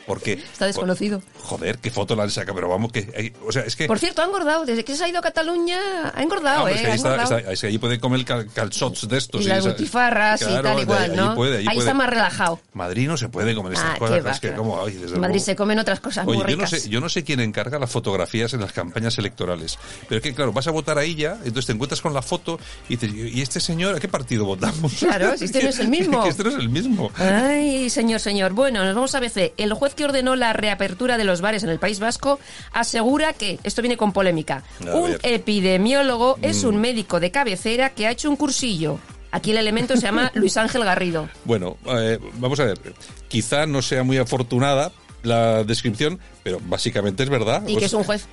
Porque, 0.10 0.34
Está 0.34 0.66
desconocido. 0.66 1.22
joder, 1.44 1.78
qué 1.78 1.92
foto 1.92 2.16
la 2.16 2.24
han 2.24 2.32
sacado, 2.32 2.56
pero 2.56 2.68
vamos, 2.68 2.92
que. 2.92 3.32
o 3.46 3.52
sea, 3.52 3.62
es 3.62 3.76
que. 3.76 3.86
Por 3.86 4.00
cierto, 4.00 4.24
ha 4.24 4.26
engordado. 4.26 4.66
Desde 4.66 4.84
que 4.84 4.96
se 4.96 5.04
ha 5.04 5.08
ido 5.08 5.20
a 5.20 5.22
Cataluña, 5.22 5.78
ha 6.16 6.24
engordado, 6.24 6.66
Ah, 6.66 6.72
¿eh? 6.72 6.74
que 6.74 6.88
Ha 6.88 6.90
ahí, 6.90 6.96
está- 6.96 7.10
engordado. 7.14 7.38
está- 7.38 7.52
es 7.54 7.62
que 7.62 7.68
allí 7.68 7.78
puede 7.78 8.00
comer 8.00 8.26
cal- 8.26 8.48
calzots 8.52 9.08
de 9.08 9.20
estos. 9.20 9.42
y 9.42 9.44
las 9.48 9.64
butifarras 9.68 10.42
y 10.42 10.46
tal 10.46 10.80
igual, 10.80 11.16
¿no? 11.16 11.36
puede, 11.36 11.60
ahí 11.60 11.66
puede. 11.66 11.78
está 11.78 11.94
más 11.94 12.10
relajado. 12.10 12.60
Madrid 12.74 13.08
no 13.08 13.18
se 13.18 13.30
puede 13.30 13.54
comer 13.54 13.74
estas 13.74 13.96
Ah, 13.96 14.00
cosas. 14.00 14.16
qué 14.18 14.22
va, 14.24 14.32
es 14.32 14.40
que 14.40 14.48
qué 14.48 14.52
va. 14.54 14.58
como, 14.58 14.84
ay, 14.84 14.94
desde 14.94 15.14
En 15.16 15.22
Madrid 15.22 15.36
luego- 15.36 15.46
se 15.46 15.56
comen 15.56 15.78
otras 15.78 16.00
cosas 16.00 16.26
Oye, 16.28 16.40
muy 16.44 16.52
yo 16.52 16.58
no, 16.58 16.66
sé, 16.66 16.90
yo 16.90 17.00
no 17.02 17.10
sé 17.10 17.24
quién 17.24 17.40
encarga 17.40 17.78
las 17.78 17.92
fotografías 17.92 18.52
en 18.56 18.62
las 18.62 18.74
campañas 18.74 19.16
electorales, 19.20 19.78
pero 20.08 20.18
es 20.18 20.24
que, 20.24 20.34
claro, 20.34 20.52
vas 20.54 20.66
a 20.68 20.72
votar 20.72 20.98
a 20.98 21.04
ella, 21.04 21.34
entonces 21.46 21.68
te 21.68 21.74
encuentras 21.74 22.02
con 22.02 22.16
la 22.16 22.24
foto 22.24 22.60
y 22.90 22.98
te 22.98 23.06
¿y 23.06 23.42
este 23.42 23.60
señor 23.60 23.96
a 23.96 24.00
qué 24.00 24.08
partido 24.08 24.44
votamos? 24.46 24.94
Claro, 25.00 25.38
si 25.38 25.46
este 25.46 25.62
no 25.62 25.70
es 25.70 25.78
el 25.78 25.88
mismo. 25.90 26.26
este 26.26 26.44
no 26.44 26.50
es 26.50 26.56
el 26.56 26.70
mismo. 26.70 27.12
Ay, 27.16 27.92
señor, 27.92 28.20
señor. 28.20 28.54
Bueno, 28.54 28.84
nos 28.84 28.96
vamos 28.96 29.14
a 29.14 29.20
BC. 29.20 29.54
El 29.58 29.74
juez 29.74 29.94
que 30.00 30.06
ordenó 30.06 30.38
la 30.38 30.54
reapertura 30.54 31.18
de 31.18 31.26
los 31.26 31.42
bares 31.42 31.64
en 31.64 31.70
el 31.70 31.78
País 31.78 32.00
Vasco 32.00 32.40
asegura 32.72 33.34
que, 33.34 33.60
esto 33.66 33.82
viene 33.82 33.98
con 33.98 34.14
polémica, 34.14 34.64
A 34.90 34.96
un 34.96 35.12
ver. 35.12 35.20
epidemiólogo 35.24 36.40
es 36.42 36.64
Mm. 36.64 36.68
un 36.70 36.78
médico 36.78 37.20
de 37.20 37.32
cabecera 37.32 37.90
que 37.90 38.08
ha 38.08 38.12
hecho 38.12 38.30
un 38.30 38.38
cursillo. 38.38 38.98
Aquí 39.32 39.52
el 39.52 39.58
elemento 39.58 39.96
se 39.98 40.04
llama 40.04 40.32
Luis 40.36 40.56
Ángel 40.56 40.86
Garrido. 40.86 41.28
Bueno, 41.44 41.76
eh, 41.88 42.18
vamos 42.36 42.62
a 42.62 42.64
ver. 42.64 42.80
Quizá 43.28 43.66
no 43.66 43.82
sea 43.82 44.04
muy 44.04 44.18
afortunada 44.18 44.94
la 45.22 45.66
descripción, 45.66 46.18
pero 46.44 46.60
básicamente 46.64 47.24
es 47.24 47.30
verdad. 47.30 47.68
Y 47.68 47.76
que 47.76 47.84
es 47.86 47.94
un 47.94 48.06
juez. 48.06 48.26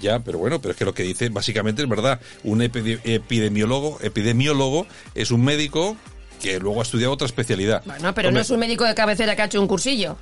Ya, 0.00 0.20
pero 0.20 0.38
bueno, 0.38 0.62
pero 0.62 0.72
es 0.72 0.78
que 0.78 0.86
lo 0.86 0.94
que 0.94 1.02
dice 1.02 1.28
básicamente 1.28 1.82
es 1.82 1.88
verdad. 1.90 2.20
Un 2.42 2.60
epide- 2.62 3.00
epidemiólogo, 3.04 3.98
epidemiólogo 4.00 4.86
es 5.14 5.30
un 5.30 5.44
médico 5.44 5.94
que 6.42 6.58
luego 6.58 6.80
ha 6.80 6.82
estudiado 6.84 7.12
otra 7.12 7.26
especialidad. 7.26 7.82
Bueno, 7.84 8.14
pero 8.14 8.30
no 8.30 8.40
es 8.40 8.48
un 8.50 8.58
médico 8.60 8.84
de 8.84 8.94
cabecera 8.94 9.36
que 9.36 9.42
ha 9.42 9.44
hecho 9.44 9.60
un 9.60 9.66
cursillo. 9.68 10.16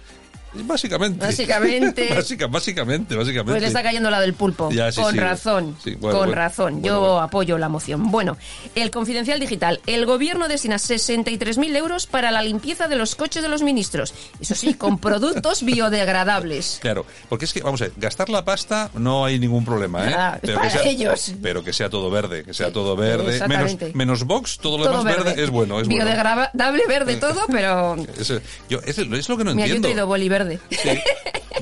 Básicamente. 0.54 1.25
Básicamente. 1.26 2.08
Básica- 2.14 2.46
básicamente, 2.46 3.16
básicamente. 3.16 3.52
Pues 3.52 3.62
le 3.62 3.68
está 3.68 3.82
cayendo 3.82 4.11
la 4.11 4.20
del 4.20 4.34
pulpo. 4.34 4.70
Ya, 4.70 4.90
sí, 4.92 5.00
con 5.00 5.12
sí. 5.12 5.18
razón. 5.20 5.76
Sí, 5.82 5.90
bueno, 5.96 6.18
con 6.18 6.26
bueno. 6.28 6.34
razón. 6.34 6.73
Bueno, 6.80 6.87
Yo 6.87 7.20
apoyo 7.20 7.58
la 7.58 7.68
moción. 7.68 8.11
Bueno, 8.11 8.37
el 8.75 8.90
confidencial 8.90 9.40
digital. 9.40 9.80
El 9.87 10.06
gobierno 10.06 10.49
destina 10.49 10.76
63.000 10.76 11.76
euros 11.76 12.06
para 12.06 12.30
la 12.30 12.42
limpieza 12.42 12.88
de 12.88 12.96
los 12.96 13.14
coches 13.14 13.42
de 13.42 13.49
los 13.49 13.62
ministros. 13.62 14.14
Eso 14.40 14.54
sí, 14.54 14.75
con 14.75 14.99
productos 14.99 15.62
biodegradables. 15.64 16.78
Claro, 16.80 17.06
porque 17.28 17.44
es 17.46 17.52
que, 17.52 17.61
vamos 17.61 17.80
a 17.82 17.84
ver, 17.84 17.92
gastar 17.96 18.28
la 18.28 18.44
pasta 18.44 18.90
no 18.94 19.25
hay 19.25 19.38
ningún 19.38 19.64
problema, 19.64 20.08
¿eh? 20.08 20.14
Ah, 20.16 20.38
es 20.42 20.49
que 20.50 20.54
para 20.56 20.70
sea, 20.70 20.82
ellos. 20.84 21.32
Pero 21.42 21.64
que 21.64 21.73
sea 21.73 21.90
todo 21.90 22.11
verde, 22.11 22.44
que 22.44 22.54
sea 22.54 22.73
todo 22.73 22.96
verde. 22.96 23.46
Menos, 23.49 23.76
menos 23.94 24.25
box, 24.25 24.58
todo 24.58 24.78
lo 24.78 24.84
Todo 24.84 24.99
demás 24.99 25.04
verde. 25.16 25.30
verde. 25.30 25.44
es 25.44 25.50
bueno, 25.50 25.80
es. 25.80 25.88
Biodegradable 25.88 26.82
verde 26.88 27.16
todo, 27.16 27.40
pero... 27.50 27.96
Es, 28.18 28.32
yo, 28.68 28.78
es, 28.84 28.99
es 28.99 29.28
lo 29.28 29.37
que 29.37 29.44
no 29.44 29.54
Mira, 29.54 29.66
yo 29.66 29.75
he 29.75 29.76
entiendo. 29.76 30.06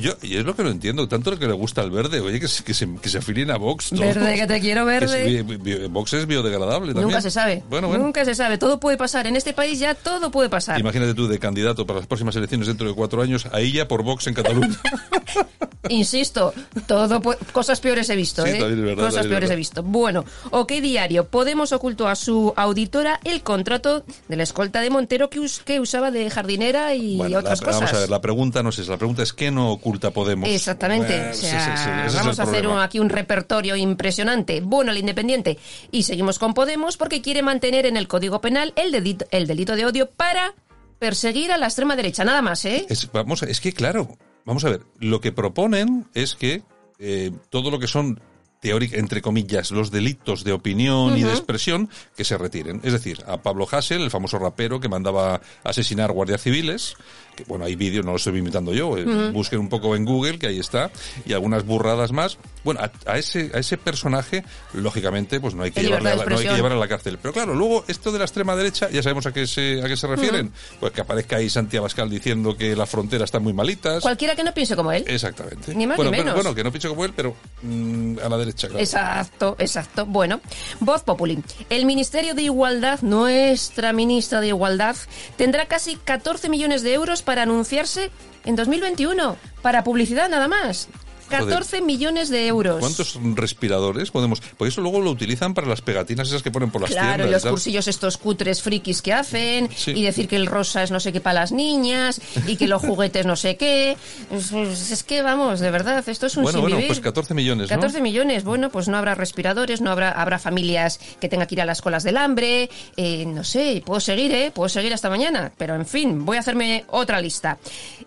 Yo, 0.00 0.12
y 0.22 0.36
es 0.38 0.44
lo 0.44 0.56
que 0.56 0.62
no 0.64 0.70
entiendo, 0.70 1.06
tanto 1.06 1.30
lo 1.32 1.38
que 1.38 1.46
le 1.46 1.52
gusta 1.52 1.82
el 1.82 1.90
verde, 1.90 2.20
oye, 2.20 2.40
que, 2.40 2.48
se- 2.48 2.64
que 2.64 2.72
se, 2.72 2.88
que 3.00 3.08
se 3.10 3.18
afilien 3.18 3.50
a 3.50 3.58
Vox. 3.58 3.90
todos. 3.90 4.00
Verde, 4.00 4.34
que 4.36 4.46
te 4.46 4.60
quiero 4.60 4.84
verde. 4.86 5.42
Vox 5.90 6.14
es 6.14 6.26
biodegradable 6.26 6.92
también. 6.94 7.08
Nunca 7.08 7.20
se 7.20 7.30
sabe. 7.30 7.62
Bueno, 7.68 7.88
bueno. 7.88 8.02
Nunca 8.04 8.24
se 8.24 8.34
sabe. 8.34 8.56
Todo 8.56 8.80
puede 8.80 8.96
pasar. 8.96 9.26
En 9.26 9.36
este 9.36 9.52
país 9.52 9.78
ya 9.78 9.94
todo 9.94 10.30
puede 10.30 10.48
pasar. 10.48 10.80
Imagínate 10.80 11.12
tú 11.14 11.28
de 11.28 11.38
candidato 11.38 11.86
para 11.86 11.98
las 12.00 12.06
próximas 12.08 12.34
elecciones 12.36 12.66
dentro 12.68 12.88
de 12.88 12.94
cuatro 12.94 13.20
años, 13.22 13.46
ahí 13.52 13.72
ya 13.72 13.86
por 13.86 14.02
Vox 14.02 14.26
en 14.28 14.34
Cataluña. 14.34 14.76
Insisto, 15.88 16.54
todo 16.86 17.20
cosas 17.52 17.80
peores 17.80 18.08
he 18.08 18.14
visto, 18.16 18.44
Sí, 18.46 18.50
¿eh? 18.52 18.62
verdad, 18.62 19.04
cosas 19.04 19.22
peores 19.26 19.40
verdad. 19.40 19.52
he 19.54 19.56
visto. 19.56 19.82
Bueno, 19.82 20.24
OK 20.50 20.70
Diario. 20.74 21.26
Podemos 21.26 21.72
ocultó 21.72 22.06
a 22.08 22.14
su 22.14 22.52
auditora 22.56 23.18
el 23.24 23.42
contrato 23.42 24.04
de 24.28 24.36
la 24.36 24.44
escolta 24.44 24.80
de 24.80 24.90
Montero 24.90 25.28
que, 25.28 25.40
us- 25.40 25.60
que 25.64 25.80
usaba 25.80 26.10
de 26.12 26.30
jardinera 26.30 26.94
y 26.94 27.16
Bueno, 27.16 27.40
otras 27.40 27.60
la- 27.60 27.66
cosas. 27.66 27.80
Vamos 27.82 27.94
a 27.96 27.98
ver, 28.00 28.10
la 28.10 28.20
pregunta 28.20 28.62
no 28.62 28.70
es 28.72 28.78
esa, 28.80 28.92
la 28.92 28.98
pregunta 28.98 29.22
es 29.22 29.32
¿qué 29.32 29.50
no 29.50 29.70
oculta 29.70 30.10
Podemos? 30.10 30.48
Exactamente. 30.48 31.16
Bueno, 31.16 31.30
o 31.30 31.34
sí, 31.34 31.46
sea, 31.46 31.76
sí, 31.76 32.10
sí, 32.10 32.16
vamos 32.18 32.38
a 32.40 32.42
hacer 32.42 32.66
un- 32.66 32.78
aquí 32.78 32.98
un 32.98 33.08
repertorio 33.08 33.76
impresionante. 33.76 34.60
Bueno, 34.60 34.90
el 34.92 34.98
Independiente. 34.98 35.58
Y 35.90 36.02
seguimos 36.02 36.38
con 36.38 36.54
Podemos 36.54 36.96
porque 36.96 37.22
quiere 37.22 37.42
mantener 37.42 37.86
en 37.86 37.96
el 37.96 38.08
Código 38.08 38.40
Penal 38.40 38.72
el 38.76 38.90
delito, 38.92 39.24
el 39.30 39.46
delito 39.46 39.76
de 39.76 39.86
odio 39.86 40.10
para 40.10 40.54
perseguir 40.98 41.52
a 41.52 41.58
la 41.58 41.66
extrema 41.66 41.96
derecha. 41.96 42.24
Nada 42.24 42.42
más, 42.42 42.64
¿eh? 42.64 42.86
Es, 42.88 43.10
vamos, 43.12 43.42
es 43.42 43.60
que 43.60 43.72
claro, 43.72 44.16
vamos 44.44 44.64
a 44.64 44.70
ver, 44.70 44.80
lo 44.98 45.20
que 45.20 45.32
proponen 45.32 46.06
es 46.14 46.34
que 46.34 46.62
eh, 46.98 47.32
todo 47.50 47.70
lo 47.70 47.78
que 47.78 47.88
son 47.88 48.20
teórica, 48.60 48.96
entre 48.96 49.20
comillas, 49.22 49.72
los 49.72 49.90
delitos 49.90 50.44
de 50.44 50.52
opinión 50.52 51.18
y 51.18 51.24
de 51.24 51.30
expresión 51.32 51.90
que 52.16 52.22
se 52.24 52.38
retiren. 52.38 52.80
Es 52.84 52.92
decir, 52.92 53.18
a 53.26 53.38
Pablo 53.42 53.66
Hassel, 53.68 54.02
el 54.02 54.10
famoso 54.12 54.38
rapero 54.38 54.78
que 54.78 54.88
mandaba 54.88 55.40
asesinar 55.64 56.12
guardias 56.12 56.42
civiles, 56.42 56.94
que 57.36 57.44
bueno, 57.44 57.64
hay 57.64 57.76
vídeos, 57.76 58.04
no 58.04 58.10
lo 58.12 58.16
estoy 58.18 58.38
imitando 58.38 58.72
yo, 58.74 58.96
eh, 58.98 59.30
busquen 59.32 59.58
un 59.60 59.68
poco 59.68 59.96
en 59.96 60.04
Google, 60.04 60.38
que 60.38 60.48
ahí 60.48 60.58
está, 60.58 60.90
y 61.24 61.32
algunas 61.32 61.64
burradas 61.64 62.12
más. 62.12 62.38
Bueno, 62.64 62.80
a, 62.80 62.90
a 63.10 63.18
ese, 63.18 63.50
a 63.54 63.58
ese 63.58 63.76
personaje, 63.78 64.44
lógicamente, 64.74 65.40
pues 65.40 65.54
no 65.54 65.62
hay 65.64 65.70
que, 65.72 65.82
llevarle 65.82 66.10
a 66.10 66.14
la, 66.16 66.24
de 66.24 66.30
no 66.30 66.36
hay 66.36 66.36
que 66.36 66.42
expresión. 66.44 66.56
llevar 66.56 66.72
a 66.72 66.76
la 66.76 66.88
cárcel. 66.88 67.18
Pero 67.20 67.34
claro, 67.34 67.54
luego 67.54 67.84
esto 67.88 68.12
de 68.12 68.18
la 68.18 68.24
extrema 68.24 68.54
derecha, 68.54 68.88
ya 68.90 69.02
sabemos 69.02 69.26
a 69.26 69.32
qué 69.32 69.46
se, 69.46 69.82
a 69.82 69.88
qué 69.88 69.96
se 69.96 70.06
refieren. 70.06 70.52
Pues 70.78 70.92
que 70.92 71.00
aparezca 71.00 71.36
ahí 71.36 71.50
Santiago 71.50 71.84
Abascal 71.84 72.08
diciendo 72.08 72.56
que 72.56 72.76
las 72.76 72.88
fronteras 72.88 73.24
están 73.26 73.42
muy 73.42 73.52
malitas. 73.52 74.02
Cualquiera 74.02 74.36
que 74.36 74.44
no 74.44 74.54
piense 74.54 74.76
como 74.76 74.92
él. 74.92 75.04
Exactamente. 75.06 75.74
Ni 75.74 75.86
más 75.86 75.96
bueno, 75.96 76.10
ni 76.10 76.18
pero- 76.18 76.24
menos. 76.26 76.42
bueno, 76.42 76.54
que 76.54 76.62
no 76.64 76.70
piense 76.70 76.88
como 76.88 77.04
él, 77.04 77.12
pero 77.16 77.34
mm, 77.62 78.18
a 78.24 78.28
la 78.28 78.36
derecha, 78.38 78.68
claro. 78.68 78.80
Exacto, 78.82 79.56
exacto. 79.58 80.06
Bueno, 80.06 80.40
Voz 80.80 81.02
Populi. 81.02 81.42
El 81.70 81.87
Ministerio 81.87 82.35
de 82.35 82.42
Igualdad, 82.42 83.00
nuestra 83.02 83.92
ministra 83.92 84.40
de 84.40 84.48
Igualdad, 84.48 84.96
tendrá 85.37 85.66
casi 85.66 85.96
14 85.96 86.48
millones 86.48 86.83
de 86.83 86.94
euros 86.94 87.21
para 87.22 87.42
anunciarse 87.42 88.11
en 88.44 88.56
2021. 88.56 89.37
Para 89.62 89.85
publicidad 89.85 90.28
nada 90.28 90.48
más. 90.48 90.88
14 91.28 91.80
millones 91.82 92.28
de 92.28 92.46
euros. 92.46 92.80
¿Cuántos 92.80 93.18
respiradores 93.35 94.11
podemos...? 94.11 94.40
Porque 94.56 94.68
eso 94.70 94.80
luego 94.80 95.00
lo 95.00 95.11
utilizan 95.11 95.54
para 95.54 95.66
las 95.66 95.80
pegatinas 95.80 96.28
esas 96.28 96.42
que 96.42 96.50
ponen 96.50 96.70
por 96.70 96.82
las 96.82 96.90
Claro, 96.90 97.08
y 97.08 97.16
tiendas. 97.16 97.30
los 97.32 97.42
¿sabes? 97.42 97.52
cursillos 97.52 97.88
estos 97.88 98.18
cutres 98.18 98.62
frikis 98.62 99.02
que 99.02 99.12
hacen, 99.12 99.68
Sí. 99.74 99.92
y 99.92 100.02
decir 100.02 100.28
que 100.28 100.37
el 100.37 100.46
rosa 100.46 100.82
es 100.82 100.90
no 100.90 101.00
sé 101.00 101.12
qué 101.12 101.20
para 101.20 101.40
las 101.40 101.52
niñas, 101.52 102.20
y 102.46 102.56
que 102.56 102.66
los 102.68 102.82
juguetes 102.87 103.26
no 103.26 103.37
sé 103.37 103.56
qué. 103.56 103.96
Es, 104.30 104.52
es 104.52 105.02
que, 105.04 105.22
vamos, 105.22 105.61
de 105.61 105.70
verdad, 105.70 106.06
esto 106.08 106.26
es 106.26 106.37
un 106.37 106.42
Bueno, 106.44 106.61
bueno, 106.61 106.76
vivir. 106.76 106.88
pues 106.88 107.00
14 107.00 107.35
millones, 107.35 107.70
¿no? 107.70 107.76
14 107.76 108.00
millones, 108.00 108.44
bueno, 108.44 108.70
pues 108.70 108.88
no 108.88 108.96
habrá 108.96 109.14
respiradores, 109.14 109.80
no 109.80 109.90
habrá, 109.90 110.11
habrá 110.11 110.38
familias 110.38 111.00
que 111.20 111.28
tengan 111.28 111.46
que 111.46 111.54
ir 111.54 111.61
a 111.62 111.64
las 111.64 111.80
colas 111.82 112.02
del 112.02 112.16
hambre, 112.16 112.68
eh, 112.96 113.24
no 113.26 113.44
sé, 113.44 113.82
puedo 113.85 114.00
seguir, 114.00 114.32
¿eh? 114.35 114.50
Puedo 114.54 114.68
seguir 114.68 114.92
hasta 114.92 115.08
mañana, 115.08 115.52
pero 115.56 115.74
en 115.74 115.87
fin, 115.87 116.24
voy 116.24 116.37
a 116.37 116.40
hacerme 116.40 116.85
otra 116.88 117.20
lista. 117.20 117.58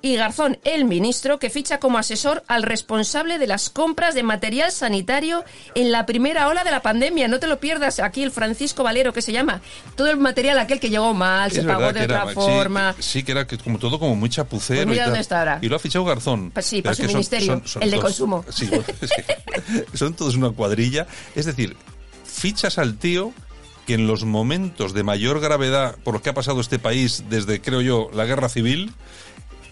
Y 0.01 0.15
Garzón, 0.15 0.57
el 0.63 0.85
ministro 0.85 1.39
que 1.39 1.49
ficha 1.49 1.79
como 1.79 1.97
asesor 1.97 2.43
al 2.47 2.63
responsable 2.63 3.14
de 3.23 3.47
las 3.47 3.69
compras 3.69 4.13
de 4.13 4.23
material 4.23 4.73
sanitario 4.73 5.45
en 5.73 5.91
la 5.93 6.05
primera 6.05 6.49
ola 6.49 6.65
de 6.65 6.71
la 6.71 6.81
pandemia, 6.81 7.29
no 7.29 7.39
te 7.39 7.47
lo 7.47 7.61
pierdas, 7.61 7.99
aquí 8.01 8.23
el 8.23 8.31
Francisco 8.31 8.83
Valero 8.83 9.13
que 9.13 9.21
se 9.21 9.31
llama, 9.31 9.61
todo 9.95 10.09
el 10.09 10.17
material 10.17 10.59
aquel 10.59 10.81
que 10.81 10.89
llegó 10.89 11.13
mal, 11.13 11.49
se 11.49 11.63
pagó 11.63 11.93
de 11.93 12.03
era- 12.03 12.23
otra 12.25 12.29
sí, 12.29 12.35
forma. 12.35 12.95
Sí, 12.99 13.23
que 13.23 13.31
era 13.31 13.47
como 13.47 13.79
todo 13.79 13.99
como 13.99 14.15
muy 14.17 14.29
chapucero. 14.29 14.79
Pues 14.81 14.87
mira 14.87 15.03
y 15.03 15.05
dónde 15.05 15.21
está 15.21 15.39
ahora. 15.39 15.59
Y 15.61 15.69
lo 15.69 15.77
ha 15.77 15.79
fichado 15.79 16.03
Garzón. 16.03 16.51
Pues 16.51 16.65
sí, 16.65 16.81
para 16.81 16.93
su 16.93 17.03
son- 17.03 17.11
ministerio, 17.13 17.47
son- 17.53 17.67
son 17.67 17.83
el 17.83 17.91
de 17.91 17.99
consumo. 17.99 18.43
Sí, 18.51 18.65
bueno, 18.67 18.83
es 19.01 19.11
que 19.11 19.97
son 19.97 20.13
todos 20.13 20.35
una 20.35 20.49
cuadrilla. 20.51 21.07
Es 21.35 21.45
decir, 21.45 21.77
fichas 22.25 22.77
al 22.77 22.97
tío 22.97 23.31
que 23.87 23.93
en 23.93 24.07
los 24.07 24.25
momentos 24.25 24.93
de 24.93 25.03
mayor 25.03 25.39
gravedad 25.39 25.95
por 26.03 26.15
los 26.15 26.21
que 26.21 26.29
ha 26.31 26.33
pasado 26.33 26.59
este 26.59 26.79
país 26.79 27.23
desde, 27.29 27.61
creo 27.61 27.79
yo, 27.81 28.09
la 28.13 28.25
guerra 28.25 28.49
civil, 28.49 28.91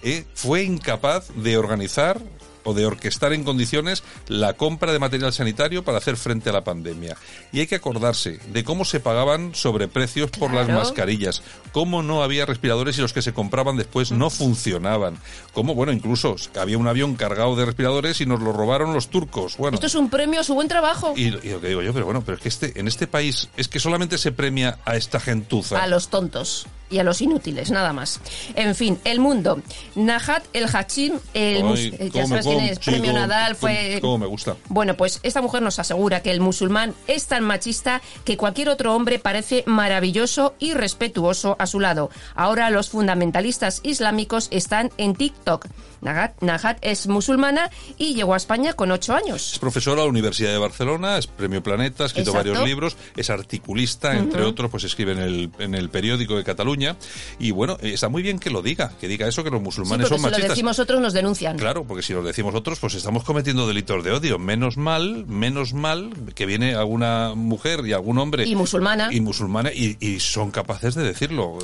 eh, 0.04 0.26
fue 0.36 0.64
incapaz 0.64 1.28
de 1.36 1.58
organizar 1.58 2.20
o 2.64 2.74
de 2.74 2.86
orquestar 2.86 3.34
en 3.34 3.44
condiciones 3.44 4.04
la 4.28 4.54
compra 4.54 4.92
de 4.92 5.00
material 5.00 5.34
sanitario 5.34 5.84
para 5.84 5.98
hacer 5.98 6.18
frente 6.18 6.50
a 6.50 6.54
la 6.54 6.64
pandemia. 6.64 7.16
Y 7.52 7.60
hay 7.60 7.68
que 7.68 7.76
acordarse 7.76 8.40
de 8.52 8.64
cómo 8.64 8.86
se 8.86 9.00
pagaban 9.00 9.56
sobreprecios 9.56 10.32
por 10.32 10.54
las 10.54 10.68
mascarillas, 10.68 11.42
cómo 11.72 12.04
no 12.04 12.24
había 12.24 12.46
respiradores 12.46 12.98
y 12.98 13.02
los 13.02 13.14
que 13.14 13.22
se 13.22 13.34
compraban 13.34 13.78
después 13.78 14.12
no 14.12 14.30
funcionaban, 14.30 15.18
cómo, 15.54 15.76
bueno, 15.76 15.92
incluso 15.92 16.36
había 16.60 16.78
un 16.78 16.88
avión 16.88 17.16
cargado 17.16 17.56
de 17.56 17.66
respiradores 17.66 18.22
y 18.22 18.26
nos 18.26 18.42
lo 18.42 18.54
robaron 18.54 18.94
los 18.94 19.10
turcos. 19.10 19.58
Bueno, 19.58 19.76
Esto 19.76 19.88
es 19.88 19.96
un 19.96 20.10
premio 20.10 20.40
a 20.40 20.44
su 20.44 20.54
buen 20.54 20.68
trabajo. 20.68 21.14
y, 21.16 21.24
y 21.24 21.30
lo 21.52 21.62
que 21.62 21.68
digo 21.68 21.82
yo, 21.82 21.94
pero 21.94 22.06
bueno, 22.06 22.24
pero 22.26 22.38
es 22.38 22.42
que 22.42 22.50
este, 22.50 22.80
en 22.80 22.88
este 22.88 23.08
país 23.08 23.50
es 23.58 23.68
que 23.68 23.80
solamente 23.80 24.18
se 24.18 24.32
premia 24.32 24.80
a 24.86 24.96
esta 24.96 25.20
gentuza. 25.20 25.82
A 25.82 25.88
los 25.88 26.10
tontos 26.10 26.66
y 26.90 27.00
a 27.00 27.04
los 27.04 27.22
inútiles, 27.22 27.72
nada 27.72 27.92
más. 27.92 28.20
En 28.56 28.76
fin, 28.76 29.00
el 29.04 29.20
mundo. 29.20 29.60
Nahat 29.96 30.44
El 30.54 30.66
Hachim, 30.72 31.14
el 31.34 31.64
Ay, 31.66 32.12
ya 32.14 32.28
sabes 32.28 32.46
cómo- 32.54 32.68
es, 32.68 32.78
sí, 32.82 32.92
premio 32.92 33.14
Nadal, 33.14 33.56
fue... 33.56 34.00
cómo 34.02 34.18
me 34.18 34.26
gusta. 34.26 34.56
Bueno, 34.70 34.96
pues 34.96 35.20
esta 35.24 35.42
mujer 35.42 35.62
nos 35.62 35.80
asegura 35.80 36.22
que 36.22 36.32
el 36.32 36.40
musulmán 36.40 36.94
es 37.08 37.26
tan 37.28 37.44
machista 37.44 38.02
que 38.26 38.38
cualquier 38.38 38.70
otro 38.70 38.94
hombre 38.96 39.20
parece 39.20 39.64
maravilloso 39.66 40.56
y 40.60 40.74
respetuoso 40.74 41.56
a 41.60 41.68
su 41.68 41.80
lado. 41.80 42.10
Ahora 42.36 42.70
los 42.70 42.90
fundamentalistas 42.90 43.80
islámicos 43.84 44.48
están 44.52 44.90
en 44.98 45.16
TikTok. 45.16 45.68
Nahat, 46.02 46.34
Nahat 46.42 46.78
es 46.82 47.08
musulmana 47.08 47.70
y 47.98 48.14
llegó 48.14 48.34
a 48.34 48.38
España 48.38 48.74
con 48.74 48.92
ocho 48.92 49.16
años. 49.16 49.54
Es 49.54 49.60
profesora 49.60 50.02
de 50.02 50.04
la 50.04 50.10
Universidad 50.10 50.52
de 50.52 50.58
Barcelona, 50.58 51.18
es 51.18 51.28
premio 51.28 51.64
Planeta, 51.64 52.04
ha 52.04 52.08
escrito 52.08 52.32
Exacto. 52.32 52.50
varios 52.52 52.68
libros, 52.68 52.98
es 53.16 53.30
articulista, 53.30 54.18
entre 54.18 54.42
Ujú. 54.42 54.50
otros, 54.50 54.70
pues 54.72 54.84
escribe 54.84 55.14
en 55.14 55.20
el, 55.20 55.50
en 55.60 55.76
el 55.76 55.90
periódico 55.90 56.36
de 56.36 56.44
Cataluña. 56.44 56.98
Y 57.40 57.52
bueno, 57.52 57.78
eh, 57.82 57.92
está 57.94 58.10
muy 58.10 58.22
bien 58.22 58.38
que 58.38 58.50
lo 58.50 58.62
diga, 58.62 58.92
que 59.00 59.08
diga 59.08 59.30
eso, 59.30 59.46
que 59.46 59.50
los 59.50 59.60
Sí, 59.60 59.64
musulmanes 59.64 60.10
porque 60.10 60.10
son 60.10 60.18
si 60.20 60.24
lo 60.26 60.32
machistas. 60.32 60.50
decimos 60.50 60.80
otros 60.80 61.00
nos 61.00 61.14
denuncian. 61.14 61.58
Claro, 61.58 61.86
porque 61.86 62.04
si 62.04 62.12
lo 62.12 62.22
decimos 62.22 62.43
otros, 62.56 62.80
pues 62.80 62.94
estamos 62.96 63.24
cometiendo 63.24 63.68
delitos 63.68 64.04
de 64.04 64.12
odio. 64.12 64.40
Menos 64.40 64.78
mal, 64.78 65.26
menos 65.28 65.74
mal 65.74 66.12
que 66.36 66.46
viene 66.46 66.76
alguna 66.76 67.34
mujer 67.36 67.82
y 67.86 67.94
algún 67.94 68.18
hombre. 68.18 68.46
Y 68.48 68.56
musulmana. 68.56 69.10
Y 69.12 69.22
musulmana 69.22 69.72
y, 69.74 69.98
y 70.00 70.20
son 70.20 70.52
capaces 70.52 70.96
de 70.96 71.04
decirlo. 71.04 71.58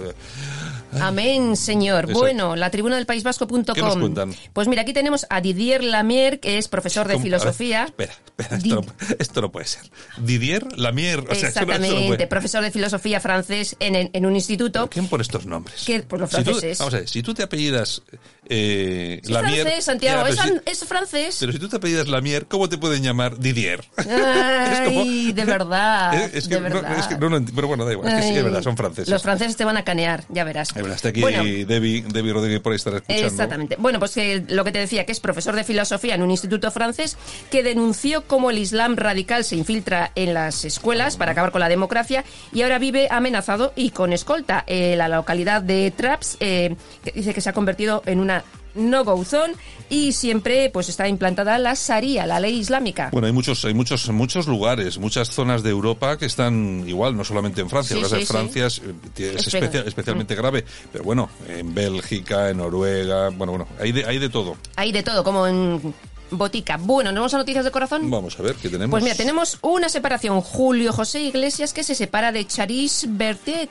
Amén, 0.99 1.55
señor. 1.55 2.11
Bueno, 2.11 2.55
la 2.55 2.71
tribuna 2.71 2.95
del 2.95 3.05
País 3.05 3.23
Vasco.com. 3.23 3.63
Pues 4.53 4.67
mira, 4.67 4.81
aquí 4.81 4.93
tenemos 4.93 5.25
a 5.29 5.39
Didier 5.41 5.83
Lamier, 5.83 6.39
que 6.39 6.57
es 6.57 6.67
profesor 6.67 7.07
de 7.07 7.13
¿Cómo? 7.13 7.21
A 7.21 7.23
ver, 7.29 7.39
filosofía. 7.39 7.83
espera, 7.85 8.13
espera, 8.25 8.57
esto 8.57 8.75
no, 8.75 8.85
esto 9.19 9.41
no 9.41 9.51
puede 9.51 9.67
ser. 9.67 9.83
Didier 10.17 10.65
Lamier. 10.79 11.19
O 11.29 11.35
sea, 11.35 11.49
esto 11.49 11.65
no- 11.65 11.73
esto 11.73 11.81
no 11.81 11.85
Exactamente, 11.85 12.07
puede- 12.07 12.27
profesor 12.27 12.63
de 12.63 12.71
filosofía 12.71 13.19
francés 13.19 13.75
en, 13.79 13.95
en- 13.95 14.09
en 14.13 14.25
un 14.25 14.35
instituto. 14.35 14.89
¿Quién 14.89 15.07
pone 15.07 15.21
estos 15.21 15.45
nombres? 15.45 15.83
Que, 15.85 16.01
pues 16.01 16.19
los 16.21 16.29
Si 16.31 16.37
tú- 16.37 16.43
franceses. 16.43 16.79
vamos 16.79 16.93
a 16.93 16.97
ver, 16.97 17.07
si 17.09 17.21
tú 17.21 17.33
te 17.33 17.43
apellidas 17.43 18.01
eh, 18.49 19.19
Es 19.23 19.29
Lamier- 19.29 19.61
francés, 19.61 19.85
Santiago, 19.85 20.23
Ya, 20.27 20.29
es, 20.33 20.39
si, 20.41 20.53
es 20.65 20.85
francés. 20.85 21.37
pero 21.39 21.51
si 21.53 21.59
tú 21.59 21.69
te 21.69 21.77
apellidas 21.77 22.07
Lamier, 22.07 22.45
¿cómo 22.47 22.67
te 22.67 22.77
pueden 22.77 23.03
llamar 23.03 23.37
Didier? 23.39 23.83
Ay, 23.97 25.31
de 25.33 25.45
verdad. 25.45 26.13
Es, 26.15 26.33
es 26.35 26.47
que, 26.47 26.55
de 26.55 26.61
no, 26.69 26.75
verdad. 26.81 26.99
es 26.99 27.07
que 27.07 27.17
no 27.17 27.29
lo 27.29 27.39
enti- 27.39 27.51
pero 27.55 27.67
bueno, 27.67 27.85
da 27.85 27.91
igual, 27.93 28.09
es 28.09 28.15
que 28.15 28.21
sí 28.23 28.33
que 28.33 28.37
es 28.39 28.43
verdad, 28.43 28.61
son 28.61 28.77
franceses. 28.77 29.09
Los 29.09 29.21
franceses 29.23 29.55
te 29.55 29.65
van 29.65 29.77
a 29.77 29.83
canear, 29.83 30.23
ya 30.29 30.43
verás. 30.43 30.69
Eh, 30.75 30.81
bueno, 30.81 30.95
Está 30.95 31.09
aquí 31.09 31.21
Bueno, 31.21 31.43
Debbie, 31.43 32.03
Debbie 32.07 32.33
Rodríguez 32.33 32.59
por 32.61 32.71
ahí 32.73 32.77
estará 32.77 32.97
escuchando. 32.97 33.25
Exactamente. 33.27 33.75
Bueno, 33.79 33.99
pues 33.99 34.11
que 34.11 34.43
lo 34.49 34.63
que 34.63 34.71
te 34.71 34.79
decía, 34.79 35.05
que 35.05 35.11
es 35.11 35.19
profesor 35.19 35.55
de 35.55 35.63
filosofía 35.63 36.15
en 36.15 36.21
un 36.23 36.31
instituto 36.31 36.71
francés 36.71 37.17
que 37.51 37.63
denunció 37.63 38.25
cómo 38.27 38.49
el 38.51 38.57
Islam 38.57 38.95
radical 38.95 39.43
se 39.43 39.55
infiltra 39.55 40.11
en 40.15 40.33
las 40.33 40.65
escuelas 40.65 41.17
para 41.17 41.31
acabar 41.33 41.51
con 41.51 41.61
la 41.61 41.69
democracia 41.69 42.23
y 42.53 42.61
ahora 42.63 42.79
vive 42.79 43.07
amenazado 43.11 43.73
y 43.75 43.91
con 43.91 44.13
escolta. 44.13 44.63
Eh, 44.67 44.95
la 44.97 45.07
localidad 45.07 45.61
de 45.61 45.91
Traps 45.95 46.37
eh, 46.39 46.75
que 47.03 47.11
dice 47.11 47.33
que 47.33 47.41
se 47.41 47.49
ha 47.49 47.53
convertido 47.53 48.01
en 48.05 48.19
una 48.19 48.38
no-go 48.75 49.23
zone 49.25 49.53
y 49.89 50.11
siempre 50.13 50.69
pues 50.69 50.89
está 50.89 51.07
implantada 51.07 51.57
la 51.57 51.73
Sharia, 51.73 52.25
la 52.25 52.39
ley 52.39 52.57
islámica. 52.59 53.09
Bueno, 53.11 53.27
hay 53.27 53.33
muchos, 53.33 53.65
hay 53.65 53.73
muchos, 53.73 54.07
muchos 54.09 54.47
lugares, 54.47 54.97
muchas 54.99 55.29
zonas 55.29 55.63
de 55.63 55.69
Europa 55.71 56.17
que 56.17 56.25
están 56.25 56.83
igual, 56.87 57.17
no 57.17 57.23
solamente 57.23 57.61
en 57.61 57.69
Francia. 57.69 57.95
Sí, 57.97 58.03
sí, 58.07 58.15
sí. 58.21 58.25
Francia 58.25 58.67
es, 58.67 58.81
es 59.17 59.47
Espera. 59.47 59.65
especia- 59.67 59.83
especialmente 59.87 60.35
grave, 60.35 60.63
pero 60.91 61.03
bueno, 61.03 61.29
en 61.47 61.73
Bélgica, 61.73 62.49
en 62.49 62.57
Noruega, 62.57 63.29
bueno, 63.29 63.51
bueno, 63.53 63.67
hay 63.79 63.91
de, 63.91 64.05
hay 64.05 64.19
de 64.19 64.29
todo. 64.29 64.55
Hay 64.75 64.91
de 64.91 65.03
todo, 65.03 65.23
como 65.23 65.47
en 65.47 65.93
botica. 66.31 66.77
Bueno, 66.77 67.11
¿nos 67.11 67.21
vamos 67.21 67.33
a 67.33 67.37
noticias 67.39 67.65
de 67.65 67.71
corazón? 67.71 68.09
Vamos 68.11 68.39
a 68.39 68.43
ver 68.43 68.55
qué 68.55 68.69
tenemos. 68.69 68.91
Pues 68.91 69.03
mira, 69.03 69.15
tenemos 69.15 69.57
una 69.61 69.89
separación. 69.89 70.41
Julio 70.41 70.93
José 70.93 71.21
Iglesias 71.21 71.73
que 71.73 71.83
se 71.83 71.95
separa 71.95 72.31
de 72.31 72.45
Charis 72.45 73.05
Bertet. 73.09 73.69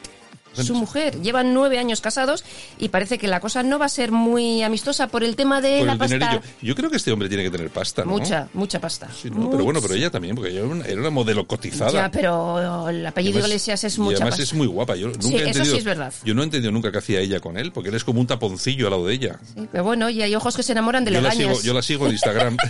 Su 0.54 0.74
mujer, 0.74 1.20
llevan 1.22 1.54
nueve 1.54 1.78
años 1.78 2.00
casados 2.00 2.44
y 2.78 2.88
parece 2.88 3.16
que 3.18 3.28
la 3.28 3.38
cosa 3.40 3.62
no 3.62 3.78
va 3.78 3.86
a 3.86 3.88
ser 3.88 4.10
muy 4.10 4.62
amistosa 4.62 5.06
por 5.06 5.22
el 5.22 5.36
tema 5.36 5.60
de 5.60 5.78
Por 5.78 5.86
la 5.86 5.96
pasta. 5.96 6.14
dinerillo. 6.16 6.42
Yo 6.62 6.74
creo 6.74 6.90
que 6.90 6.96
este 6.96 7.12
hombre 7.12 7.28
tiene 7.28 7.44
que 7.44 7.50
tener 7.50 7.70
pasta, 7.70 8.04
¿no? 8.04 8.10
Mucha, 8.12 8.48
mucha 8.54 8.80
pasta. 8.80 9.08
Sí, 9.20 9.30
¿no? 9.30 9.50
Pero 9.50 9.62
bueno, 9.64 9.80
pero 9.80 9.94
ella 9.94 10.10
también, 10.10 10.34
porque 10.34 10.50
ella 10.50 10.60
era 10.60 10.68
una, 10.68 10.84
era 10.84 11.00
una 11.00 11.10
modelo 11.10 11.46
cotizada. 11.46 11.92
Ya, 11.92 12.10
pero 12.10 12.88
el 12.88 13.02
Y 13.02 13.06
apellido 13.06 13.34
además- 13.34 13.48
Iglesias 13.50 13.84
es 13.84 13.96
y 13.96 14.00
mucha 14.00 14.16
además 14.16 14.30
pasta. 14.32 14.42
es 14.42 14.54
muy 14.54 14.66
guapa. 14.66 14.96
Yo 14.96 15.06
nunca 15.08 15.22
Sí, 15.22 15.36
he 15.36 15.50
eso 15.50 15.64
sí 15.64 15.76
es 15.76 15.84
verdad. 15.84 16.12
Yo 16.24 16.34
no 16.34 16.42
he 16.42 16.44
entendido 16.44 16.72
nunca 16.72 16.90
qué 16.90 16.98
hacía 16.98 17.20
ella 17.20 17.38
con 17.40 17.56
él, 17.56 17.70
porque 17.70 17.90
él 17.90 17.94
es 17.94 18.02
como 18.04 18.20
un 18.20 18.26
taponcillo 18.26 18.86
al 18.86 18.90
lado 18.92 19.06
de 19.06 19.14
ella. 19.14 19.38
Sí, 19.54 19.68
pero 19.70 19.84
bueno, 19.84 20.10
y 20.10 20.22
hay 20.22 20.34
ojos 20.34 20.56
que 20.56 20.62
se 20.64 20.72
enamoran 20.72 21.04
de 21.04 21.12
yo, 21.12 21.20
la 21.20 21.28
legañas. 21.30 21.56
sigo, 21.58 21.66
yo 21.66 21.74
la 21.74 21.82
sigo 21.82 22.06
en 22.06 22.12
Instagram. 22.12 22.56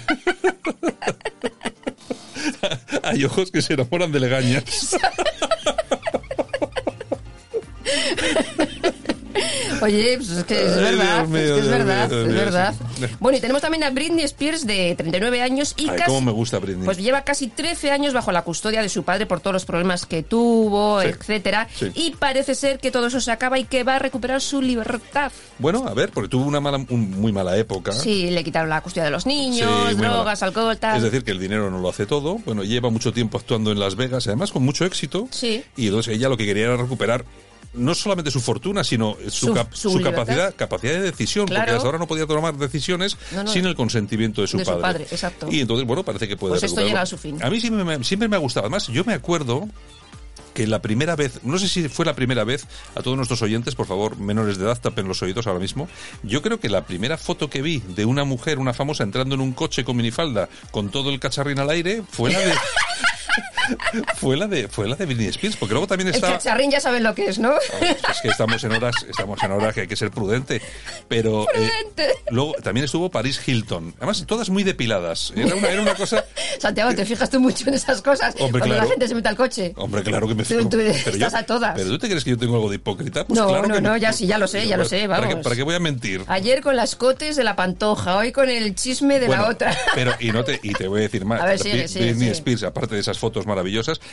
Hay 3.02 3.24
ojos 3.24 3.50
que 3.50 3.62
se 3.62 3.74
enamoran 3.74 4.12
de 4.12 4.20
legañas. 4.20 4.64
Oye, 9.82 10.16
pues 10.16 10.30
es 10.30 10.44
que 10.44 10.66
es 10.66 10.72
Ay, 10.76 10.82
verdad, 10.96 11.26
mío, 11.26 11.38
es 11.40 11.44
que 11.44 11.58
es 11.58 11.64
Dios 11.64 11.68
verdad, 11.68 12.08
mío, 12.08 12.20
es 12.20 12.26
mío, 12.26 12.36
verdad. 12.36 12.74
sí. 12.98 13.04
Bueno, 13.20 13.38
y 13.38 13.40
tenemos 13.40 13.62
también 13.62 13.84
a 13.84 13.90
Britney 13.90 14.24
Spears 14.24 14.66
de 14.66 14.94
39 14.96 15.42
años 15.42 15.74
y 15.76 15.82
Ay, 15.88 15.96
casi... 15.96 16.04
cómo 16.06 16.20
me 16.20 16.32
gusta 16.32 16.58
Britney. 16.58 16.84
Pues 16.84 16.98
lleva 16.98 17.22
casi 17.22 17.48
13 17.48 17.90
años 17.90 18.12
bajo 18.12 18.32
la 18.32 18.42
custodia 18.42 18.82
de 18.82 18.88
su 18.88 19.02
padre 19.04 19.26
por 19.26 19.40
todos 19.40 19.52
los 19.54 19.64
problemas 19.64 20.06
que 20.06 20.22
tuvo, 20.22 21.00
Sí. 21.02 21.08
etcétera, 21.08 21.68
Sí. 21.78 21.90
y 21.94 22.10
parece 22.12 22.54
ser 22.54 22.78
que 22.78 22.90
todo 22.90 23.06
eso 23.06 23.20
se 23.20 23.30
acaba 23.30 23.58
y 23.58 23.64
que 23.64 23.84
va 23.84 23.96
a 23.96 23.98
recuperar 23.98 24.40
su 24.40 24.60
libertad. 24.62 25.32
Bueno, 25.58 25.84
a 25.86 25.94
ver, 25.94 26.10
porque 26.10 26.28
tuvo 26.28 26.44
una 26.44 26.60
mala, 26.60 26.78
un- 26.88 27.10
muy 27.20 27.32
mala 27.32 27.56
época. 27.56 27.92
Sí, 27.92 28.30
le 28.30 28.44
quitaron 28.44 28.68
la 28.70 28.80
custodia 28.80 29.04
de 29.04 29.10
los 29.10 29.22
Sí, 29.24 29.28
niños, 29.28 29.84
muy 29.84 29.94
drogas, 29.94 30.40
mala. 30.40 30.48
alcohol, 30.48 30.76
tal. 30.78 30.96
Es 30.96 31.02
decir, 31.02 31.24
que 31.24 31.30
el 31.32 31.38
dinero 31.38 31.70
no 31.70 31.78
lo 31.78 31.88
hace 31.88 32.06
todo. 32.06 32.38
Bueno, 32.44 32.64
lleva 32.64 32.90
mucho 32.90 33.12
tiempo 33.12 33.38
actuando 33.38 33.72
en 33.72 33.78
Las 33.78 33.96
Vegas, 33.96 34.26
además 34.26 34.52
con 34.52 34.62
mucho 34.64 34.84
éxito. 34.84 35.28
Sí. 35.30 35.62
Y 35.76 35.86
entonces 35.86 36.14
ella 36.16 36.28
lo 36.28 36.36
que 36.36 36.46
quería 36.46 36.64
era 36.64 36.76
recuperar 36.76 37.24
no 37.78 37.94
solamente 37.94 38.30
su 38.30 38.40
fortuna, 38.40 38.84
sino 38.84 39.16
su, 39.28 39.46
Su- 39.48 39.54
cap- 39.54 39.72
su 39.72 39.90
su 39.90 39.98
libertad. 39.98 40.20
capacidad, 40.26 40.54
capacidad 40.56 40.92
de 40.94 41.00
decisión, 41.00 41.46
porque 41.46 41.60
hasta 41.62 41.76
ahora 41.86 41.98
no 41.98 42.06
podía 42.06 42.26
tomar 42.26 42.54
decisiones 42.56 43.16
No, 43.32 43.44
no. 43.44 43.50
sin 43.52 43.64
el 43.66 43.74
consentimiento 43.74 44.40
de 44.42 44.46
su 44.48 44.58
De 44.58 44.64
padre. 44.64 44.80
padre, 44.82 45.06
exacto. 45.10 45.48
Y 45.50 45.60
entonces, 45.60 45.86
bueno, 45.86 46.02
parece 46.04 46.28
que 46.28 46.36
puede 46.36 46.52
Pues 46.52 46.62
esto 46.64 46.80
llega 46.84 47.02
a 47.02 47.06
su 47.06 47.16
fin. 47.16 47.42
A 47.42 47.48
mí 47.50 47.60
siempre 47.60 47.84
me, 47.84 48.04
siempre 48.04 48.28
me 48.28 48.36
ha 48.36 48.40
gustado. 48.40 48.66
Además, 48.66 48.88
yo 48.88 49.04
me 49.04 49.14
acuerdo 49.14 49.68
que 50.54 50.66
la 50.66 50.82
primera 50.82 51.14
vez, 51.14 51.38
no 51.44 51.56
sé 51.58 51.68
si 51.68 51.88
fue 51.88 52.04
la 52.04 52.14
primera 52.14 52.42
vez, 52.42 52.66
a 52.96 53.02
todos 53.02 53.16
nuestros 53.16 53.40
oyentes, 53.42 53.76
por 53.76 53.86
favor, 53.86 54.18
menores 54.18 54.58
de 54.58 54.64
edad, 54.64 54.76
tapen 54.80 55.06
los 55.06 55.22
oídos 55.22 55.46
ahora 55.46 55.60
mismo. 55.60 55.88
Yo 56.24 56.42
creo 56.42 56.58
que 56.58 56.68
la 56.68 56.84
primera 56.84 57.16
foto 57.16 57.48
que 57.48 57.62
vi 57.62 57.78
de 57.94 58.04
una 58.04 58.24
mujer, 58.24 58.58
una 58.58 58.72
famosa, 58.74 59.04
entrando 59.04 59.36
en 59.36 59.40
un 59.40 59.52
coche 59.52 59.84
con 59.84 59.96
minifalda, 59.96 60.48
con 60.72 60.90
todo 60.90 61.10
el 61.10 61.20
cacharrín 61.20 61.60
al 61.60 61.70
aire, 61.70 62.02
fue 62.10 62.32
la 62.32 62.40
de. 62.40 62.52
fue 64.16 64.36
la 64.36 64.46
de 64.46 64.68
fue 64.68 64.88
la 64.88 64.96
de 64.96 65.06
Britney 65.06 65.26
Spears 65.28 65.56
porque 65.56 65.74
luego 65.74 65.86
también 65.86 66.08
El 66.08 66.14
estaba 66.14 66.34
cacharrín 66.34 66.70
ya 66.70 66.80
saben 66.80 67.02
lo 67.02 67.14
que 67.14 67.26
es, 67.26 67.38
¿no? 67.38 67.52
es 67.58 68.20
que 68.22 68.28
estamos 68.28 68.62
en 68.64 68.72
horas 68.72 68.94
estamos 69.08 69.42
en 69.42 69.52
horas 69.52 69.74
que 69.74 69.82
hay 69.82 69.86
que 69.88 69.96
ser 69.96 70.10
prudente 70.10 70.60
pero 71.08 71.42
eh, 71.54 71.70
Prudente. 71.94 72.14
luego 72.30 72.54
también 72.62 72.84
estuvo 72.84 73.10
Paris 73.10 73.40
Hilton 73.46 73.94
además 73.98 74.24
todas 74.26 74.50
muy 74.50 74.64
depiladas 74.64 75.32
era 75.36 75.54
una, 75.54 75.68
era 75.68 75.82
una 75.82 75.94
cosa 75.94 76.24
Santiago, 76.58 76.94
te 76.94 77.04
fijas 77.04 77.30
tú 77.30 77.38
mucho 77.40 77.68
en 77.68 77.74
esas 77.74 78.02
cosas. 78.02 78.34
Hombre, 78.40 78.58
cuando 78.60 78.74
claro. 78.74 78.82
la 78.82 78.90
gente 78.90 79.06
se 79.06 79.14
mete 79.14 79.28
al 79.28 79.36
coche. 79.36 79.72
Hombre, 79.76 80.02
claro 80.02 80.26
que 80.26 80.34
me 80.34 80.42
Tú- 80.42 80.48
fijo. 80.56 80.68
tú 80.68 80.76
pero 80.78 80.90
estás 80.90 81.34
a 81.34 81.44
todas. 81.44 81.74
¿Pero 81.76 81.90
tú 81.90 81.98
te 81.98 82.08
crees 82.08 82.24
que 82.24 82.30
yo 82.30 82.38
tengo 82.38 82.56
algo 82.56 82.68
de 82.68 82.76
hipócrita? 82.76 83.24
Pues 83.24 83.38
No, 83.38 83.46
claro 83.48 83.68
no, 83.68 83.74
que 83.76 83.80
no, 83.80 83.96
ya 83.96 84.12
sí, 84.12 84.26
ya 84.26 84.38
lo 84.38 84.48
sé, 84.48 84.66
ya 84.66 84.76
lo 84.76 84.84
sé, 84.84 85.06
¿Para 85.08 85.22
qué, 85.28 85.34
vamos. 85.34 85.44
para 85.44 85.54
qué 85.54 85.62
voy 85.62 85.76
a 85.76 85.78
mentir? 85.78 86.24
Ayer 86.26 86.60
con 86.60 86.74
las 86.74 86.96
cotes 86.96 87.36
de 87.36 87.44
la 87.44 87.54
pantoja, 87.54 88.16
hoy 88.16 88.32
con 88.32 88.48
el 88.50 88.74
chisme 88.74 89.20
de 89.20 89.28
Bueno, 89.28 89.42
la 89.42 89.48
otra. 89.50 89.76
Pero, 89.94 90.14
y, 90.18 90.32
no 90.32 90.42
te, 90.42 90.58
y 90.62 90.72
te 90.72 90.88
voy 90.88 90.98
a 91.00 91.02
decir 91.02 91.24
más. 91.24 91.40
A 91.42 91.44
ver, 91.46 91.58
Bri- 91.60 91.86
sigue, 91.86 92.06
Britney. 92.06 92.30
Spears, 92.30 92.64
aparte 92.64 92.96
de 92.96 93.02
esas 93.02 93.18
fotos 93.18 93.46
maravillosas, 93.46 93.57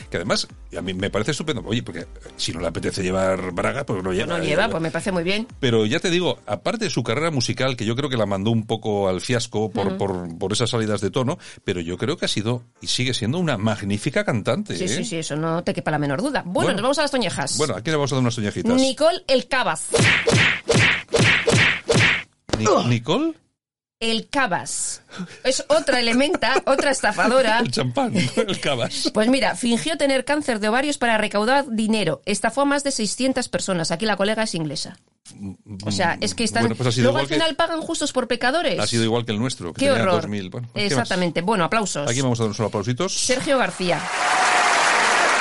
que 0.10 0.18
además 0.18 0.48
a 0.78 0.82
mí 0.82 0.94
me 0.94 1.10
parece 1.10 1.32
estupendo. 1.32 1.64
Oye, 1.66 1.84
porque 1.84 2.06
si 2.38 2.52
no 2.54 2.60
le 2.62 2.68
apetece 2.68 3.04
llevar 3.04 3.52
braga, 3.52 3.86
pues 3.86 4.04
no 4.04 4.14
lleva. 4.14 4.38
No 4.38 4.44
lleva, 4.44 4.70
pues 4.70 4.82
me 4.82 4.92
parece 4.92 5.12
muy 5.12 5.24
bien. 5.24 5.48
Pero 5.60 5.86
ya 5.86 6.00
te 6.00 6.10
digo, 6.10 6.40
aparte 6.46 6.86
de 6.86 6.92
su 6.92 7.04
carrera 7.04 7.32
musical, 7.32 7.76
que 7.76 7.86
yo 7.86 7.96
creo 7.96 8.10
que 8.10 8.18
la 8.18 8.26
mandó 8.26 8.52
un 8.52 8.66
poco 8.66 9.08
al 9.10 9.22
fiasco 9.22 9.70
por, 9.72 9.98
por, 9.98 10.38
por 10.38 10.54
esas 10.54 10.70
salidas 10.70 11.02
de 11.02 11.12
tono, 11.12 11.38
pero 11.64 11.82
yo 11.82 11.98
creo 11.98 12.18
que 12.18 12.26
ha 12.26 12.30
sido 12.30 12.64
y 12.82 12.88
sigue 12.88 13.14
siendo 13.14 13.38
una 13.40 13.58
magnífica 13.58 14.24
cantante. 14.24 14.78
Sí, 14.78 14.86
¿eh? 14.86 14.88
sí, 14.88 15.06
sí, 15.06 15.16
eso 15.18 15.36
no 15.36 15.64
te 15.64 15.74
quepa 15.74 15.92
la 15.92 16.00
menor 16.00 16.22
duda. 16.22 16.42
Bueno, 16.46 16.54
Bueno. 16.54 16.74
nos 16.74 16.82
vamos 16.84 17.00
a 17.00 17.02
las 17.04 17.12
toñejas. 17.12 17.58
Bueno, 17.58 17.76
aquí 17.76 17.90
le 17.90 17.96
vamos 17.98 18.12
a 18.12 18.16
dar 18.16 18.22
unas 18.22 18.36
toñejitas. 18.36 18.74
Nicole 18.76 19.24
El 19.28 19.48
Cabas. 19.48 19.88
Ni- 22.58 22.90
¿Nicole? 22.90 23.34
El 24.02 24.28
Cabas. 24.30 25.02
Es 25.46 25.64
otra 25.70 26.00
elementa, 26.02 26.62
otra 26.66 26.92
estafadora. 26.92 27.60
El 27.60 27.72
champán, 27.72 28.14
el 28.16 28.60
cabas. 28.60 29.10
Pues 29.14 29.30
mira, 29.30 29.56
fingió 29.56 29.98
tener 29.98 30.26
cáncer 30.26 30.60
de 30.60 30.68
ovarios 30.68 30.98
para 30.98 31.18
recaudar 31.18 31.66
dinero. 31.70 32.22
Estafó 32.26 32.62
a 32.62 32.66
más 32.66 32.84
de 32.84 32.92
600 32.92 33.48
personas. 33.48 33.92
Aquí 33.92 34.06
la 34.06 34.18
colega 34.18 34.44
es 34.44 34.54
inglesa. 34.54 34.98
O 35.86 35.92
sea, 35.92 36.18
es 36.20 36.36
que 36.36 36.44
están... 36.44 36.64
Bueno, 36.64 36.76
pues 36.76 36.98
Luego 36.98 37.18
al 37.20 37.28
que- 37.28 37.36
final 37.36 37.56
pagan 37.56 37.82
justos 37.82 38.12
por 38.12 38.28
pecadores. 38.28 38.80
Ha 38.80 38.86
sido 38.88 39.06
igual 39.06 39.26
que 39.26 39.32
el 39.32 39.40
nuestro, 39.40 39.74
que 39.74 39.86
Qué 39.86 39.92
horror. 39.92 40.22
2000. 40.22 40.50
Bueno, 40.50 40.70
¿qué 40.74 40.84
más? 40.84 40.92
Exactamente. 40.92 41.42
Bueno, 41.42 41.64
aplausos. 41.64 42.10
Aquí 42.10 42.22
vamos 42.22 42.40
a 42.40 42.44
dar 42.44 42.50
unos 42.50 42.60
aplausitos. 42.60 43.14
Sergio 43.18 43.58
García. 43.58 44.02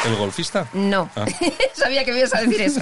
¿El 0.07 0.17
golfista? 0.17 0.69
No. 0.75 1.09
Ah. 1.17 1.25
Sabía 1.75 2.05
que 2.05 2.13
me 2.13 2.19
ibas 2.19 2.35
a 2.35 2.41
decir 2.43 2.61
eso. 2.61 2.81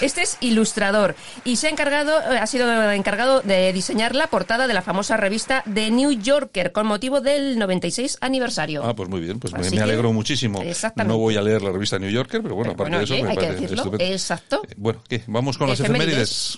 Este 0.00 0.22
es 0.22 0.38
ilustrador 0.40 1.14
y 1.44 1.56
se 1.56 1.66
ha 1.66 1.70
encargado, 1.70 2.18
eh, 2.32 2.38
ha 2.38 2.46
sido 2.46 2.90
encargado 2.92 3.40
de 3.42 3.72
diseñar 3.72 4.14
la 4.14 4.26
portada 4.28 4.66
de 4.66 4.74
la 4.74 4.82
famosa 4.82 5.16
revista 5.16 5.62
The 5.72 5.90
New 5.90 6.10
Yorker 6.12 6.72
con 6.72 6.86
motivo 6.86 7.20
del 7.20 7.58
96 7.58 8.18
aniversario. 8.20 8.82
Ah, 8.84 8.94
pues 8.94 9.08
muy 9.08 9.20
bien, 9.20 9.38
pues 9.38 9.52
me, 9.52 9.60
me 9.60 9.70
que- 9.70 9.80
alegro 9.80 10.12
muchísimo. 10.12 10.62
Exactamente. 10.62 11.12
No 11.12 11.18
voy 11.18 11.36
a 11.36 11.42
leer 11.42 11.62
la 11.62 11.72
revista 11.72 11.98
New 11.98 12.10
Yorker, 12.10 12.42
pero 12.42 12.54
bueno, 12.54 12.72
aparte 12.72 12.90
bueno, 12.90 12.98
de 12.98 13.04
eso 13.04 13.14
me 13.22 13.30
hay 13.30 13.36
que 13.36 13.42
parece 13.44 13.60
decirlo. 13.60 13.82
estupendo. 13.82 14.04
Exacto. 14.12 14.62
Eh, 14.68 14.74
Bueno, 14.76 15.02
¿qué? 15.08 15.22
Vamos 15.26 15.58
con 15.58 15.68
las 15.68 15.78
Efemérides. 15.80 16.10
efemérides. 16.12 16.56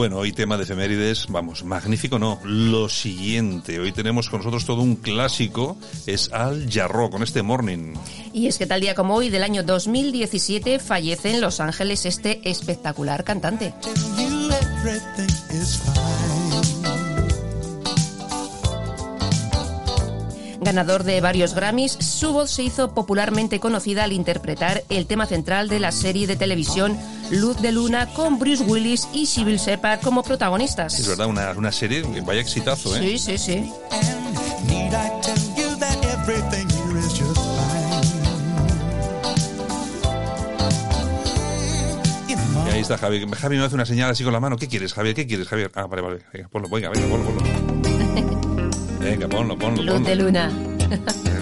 Bueno, 0.00 0.16
hoy 0.16 0.32
tema 0.32 0.56
de 0.56 0.62
efemérides, 0.62 1.26
vamos, 1.28 1.62
magnífico 1.62 2.18
no, 2.18 2.40
lo 2.42 2.88
siguiente, 2.88 3.78
hoy 3.78 3.92
tenemos 3.92 4.30
con 4.30 4.38
nosotros 4.38 4.64
todo 4.64 4.80
un 4.80 4.96
clásico, 4.96 5.76
es 6.06 6.32
Al 6.32 6.72
Jarro 6.72 7.10
con 7.10 7.22
este 7.22 7.42
Morning. 7.42 7.92
Y 8.32 8.46
es 8.46 8.56
que 8.56 8.64
tal 8.64 8.80
día 8.80 8.94
como 8.94 9.14
hoy 9.14 9.28
del 9.28 9.42
año 9.42 9.62
2017 9.62 10.78
fallece 10.78 11.32
en 11.32 11.42
Los 11.42 11.60
Ángeles 11.60 12.06
este 12.06 12.40
espectacular 12.48 13.24
cantante. 13.24 13.74
Ganador 20.60 21.04
de 21.04 21.20
varios 21.20 21.54
Grammys, 21.54 21.92
su 21.92 22.32
voz 22.32 22.50
se 22.50 22.62
hizo 22.62 22.94
popularmente 22.94 23.60
conocida 23.60 24.04
al 24.04 24.12
interpretar 24.12 24.84
el 24.88 25.06
tema 25.06 25.26
central 25.26 25.68
de 25.68 25.80
la 25.80 25.90
serie 25.90 26.26
de 26.26 26.36
televisión 26.36 26.98
Luz 27.30 27.60
de 27.62 27.72
Luna 27.72 28.06
con 28.12 28.38
Bruce 28.38 28.64
Willis 28.64 29.08
y 29.12 29.26
Sybil 29.26 29.58
Shepard 29.58 30.00
como 30.00 30.22
protagonistas. 30.22 30.98
Es 30.98 31.08
verdad, 31.08 31.26
una, 31.26 31.52
una 31.52 31.72
serie 31.72 32.02
que 32.02 32.20
vaya 32.20 32.40
exitazo, 32.40 32.94
¿eh? 32.96 33.00
Sí, 33.00 33.18
sí, 33.18 33.38
sí. 33.38 33.72
Y 42.66 42.72
ahí 42.72 42.80
está 42.80 42.98
Javi. 42.98 43.26
Javi 43.26 43.56
me 43.56 43.64
hace 43.64 43.74
una 43.74 43.86
señal 43.86 44.10
así 44.10 44.24
con 44.24 44.32
la 44.32 44.40
mano. 44.40 44.56
¿Qué 44.56 44.68
quieres, 44.68 44.92
Javier? 44.92 45.14
¿Qué 45.14 45.26
quieres, 45.26 45.48
Javier? 45.48 45.70
Ah, 45.74 45.86
vale, 45.86 46.02
vale. 46.02 46.18
Venga, 46.32 46.48
ponlo, 46.48 46.68
venga, 46.68 46.90
venga, 46.90 47.08
ponlo, 47.08 47.24
ponlo. 47.24 48.09
Venga, 49.00 49.28
ponlo, 49.28 49.58
ponlo, 49.58 49.82
Luz 49.82 49.92
ponlo. 49.94 50.08
de 50.08 50.16
Luna. 50.16 50.50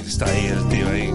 Está 0.06 0.26
ahí 0.26 0.46
el 0.46 0.68
tío 0.68 0.88
ahí. 0.88 1.12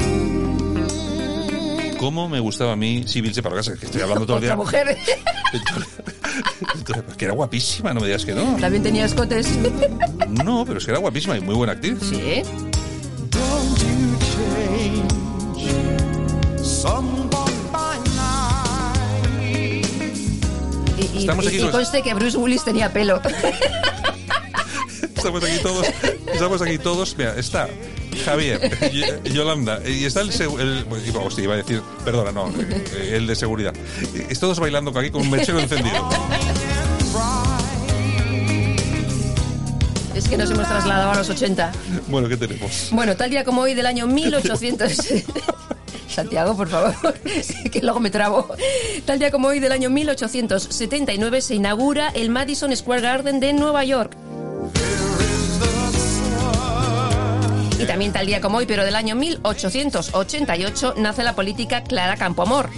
¿Cómo 1.97 2.27
me 2.27 2.39
gustaba 2.39 2.73
a 2.73 2.75
mí 2.75 3.03
Sibyl 3.07 3.33
Separacasa? 3.33 3.75
Que 3.77 3.85
estoy 3.85 4.01
hablando 4.01 4.25
todo 4.25 4.37
el 4.37 4.43
día. 4.43 4.55
Mujer. 4.55 4.97
Entonces, 6.75 7.15
que 7.17 7.25
era 7.25 7.33
guapísima, 7.33 7.93
no 7.93 8.01
me 8.01 8.07
digas 8.07 8.25
que 8.25 8.33
no. 8.33 8.57
También 8.59 8.83
tenía 8.83 9.05
escotes. 9.05 9.47
No, 10.29 10.65
pero 10.65 10.79
es 10.79 10.85
que 10.85 10.91
era 10.91 10.99
guapísima 10.99 11.37
y 11.37 11.41
muy 11.41 11.55
buena 11.55 11.73
actriz. 11.73 11.97
Sí. 12.01 12.43
Y, 20.97 21.01
y- 21.17 21.19
Estamos 21.21 21.47
aquí 21.47 21.57
y- 21.57 21.65
y 21.65 21.69
conste 21.69 22.01
que 22.01 22.13
Bruce 22.13 22.37
Willis 22.37 22.63
tenía 22.63 22.91
pelo. 22.91 23.21
Estamos 25.25 25.43
aquí 25.43 25.59
todos. 25.63 25.87
Estamos 26.33 26.61
aquí 26.61 26.77
todos. 26.77 27.17
Mira, 27.17 27.35
está 27.37 27.69
Javier, 28.25 28.59
Y- 28.91 29.29
Yolanda, 29.33 29.79
y 29.87 30.03
está 30.03 30.19
el, 30.21 30.29
el 30.29 30.85
iba- 31.07 31.21
hostia, 31.21 31.43
iba 31.45 31.53
a 31.53 31.57
decir, 31.57 31.81
perdona, 32.03 32.31
no, 32.33 32.49
eh, 32.49 33.13
el 33.15 33.25
de 33.25 33.35
seguridad. 33.35 33.73
Y 34.29 34.35
todos 34.35 34.59
bailando 34.59 34.97
aquí 34.99 35.09
con 35.11 35.21
un 35.21 35.29
mechero 35.31 35.59
encendido. 35.59 36.09
Es 40.13 40.27
que 40.27 40.37
nos 40.37 40.51
hemos 40.51 40.67
trasladado 40.67 41.11
a 41.11 41.15
los 41.15 41.29
80. 41.29 41.71
Bueno, 42.07 42.27
¿qué 42.27 42.37
tenemos? 42.37 42.89
Bueno, 42.91 43.15
tal 43.15 43.29
día 43.29 43.43
como 43.45 43.61
hoy 43.61 43.73
del 43.73 43.85
año 43.85 44.05
1800... 44.07 44.91
Santiago, 46.13 46.55
por 46.55 46.67
favor, 46.69 46.93
que 47.71 47.81
luego 47.81 47.99
me 47.99 48.11
trabo. 48.11 48.47
Tal 49.05 49.17
día 49.17 49.31
como 49.31 49.47
hoy 49.47 49.59
del 49.59 49.71
año 49.71 49.89
1879 49.89 51.41
se 51.41 51.55
inaugura 51.55 52.09
el 52.09 52.29
Madison 52.29 52.75
Square 52.75 53.01
Garden 53.01 53.39
de 53.39 53.53
Nueva 53.53 53.83
York. 53.83 54.15
Y 57.83 57.85
también 57.85 58.13
tal 58.13 58.25
día 58.25 58.39
como 58.39 58.59
hoy, 58.59 58.65
pero 58.65 58.85
del 58.85 58.95
año 58.95 59.13
1888, 59.13 60.93
nace 60.95 61.21
la 61.21 61.35
política 61.35 61.83
Clara 61.83 62.15
Campoamor. 62.15 62.69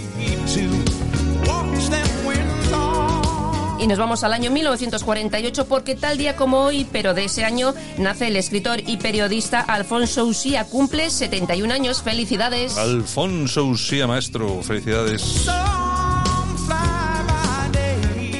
Y 3.78 3.86
nos 3.86 3.98
vamos 3.98 4.24
al 4.24 4.32
año 4.32 4.50
1948 4.50 5.68
porque 5.68 5.94
tal 5.94 6.18
día 6.18 6.34
como 6.34 6.58
hoy, 6.58 6.88
pero 6.90 7.14
de 7.14 7.26
ese 7.26 7.44
año, 7.44 7.72
nace 7.98 8.26
el 8.26 8.34
escritor 8.34 8.80
y 8.84 8.96
periodista 8.96 9.60
Alfonso 9.60 10.24
Usía. 10.24 10.64
Cumple 10.64 11.08
71 11.10 11.72
años. 11.72 12.02
¡Felicidades! 12.02 12.76
Alfonso 12.76 13.64
Usía, 13.64 14.08
maestro, 14.08 14.60
felicidades. 14.64 15.46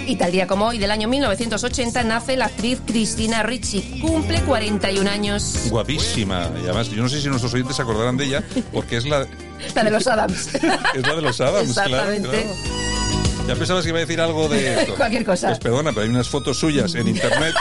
Y 0.07 0.17
tal 0.17 0.31
día 0.31 0.47
como 0.47 0.67
hoy, 0.69 0.79
del 0.79 0.91
año 0.93 1.09
1980, 1.09 2.05
nace 2.05 2.37
la 2.37 2.47
actriz 2.47 2.79
Cristina 2.87 3.43
Ricci. 3.43 4.01
Cumple 4.01 4.41
41 4.43 5.11
años. 5.11 5.67
Guapísima. 5.69 6.49
Y 6.61 6.65
además, 6.65 6.91
yo 6.91 7.03
no 7.03 7.09
sé 7.09 7.21
si 7.21 7.29
nuestros 7.29 7.53
oyentes 7.55 7.77
se 7.77 7.83
acordarán 7.83 8.17
de 8.17 8.27
ella, 8.27 8.45
porque 8.73 8.97
es 8.97 9.05
la, 9.05 9.27
La 9.75 9.85
de 9.85 9.91
los 9.91 10.07
Adams. 10.07 10.55
es 10.95 11.03
la 11.03 11.15
de 11.17 11.23
los 11.23 11.41
Adams, 11.41 11.73
claro, 11.73 12.13
Exactamente. 12.13 12.29
claro. 12.29 13.47
Ya 13.49 13.55
pensabas 13.57 13.83
que 13.85 13.89
iba 13.91 13.99
a 13.99 14.01
decir 14.01 14.21
algo 14.21 14.49
de 14.49 14.75
esto. 14.83 14.95
Cualquier 14.95 15.25
cosa. 15.25 15.49
Pues 15.49 15.59
perdona, 15.59 15.91
pero 15.91 16.03
hay 16.03 16.09
unas 16.09 16.29
fotos 16.29 16.59
suyas 16.59 16.95
en 16.95 17.09
internet 17.09 17.55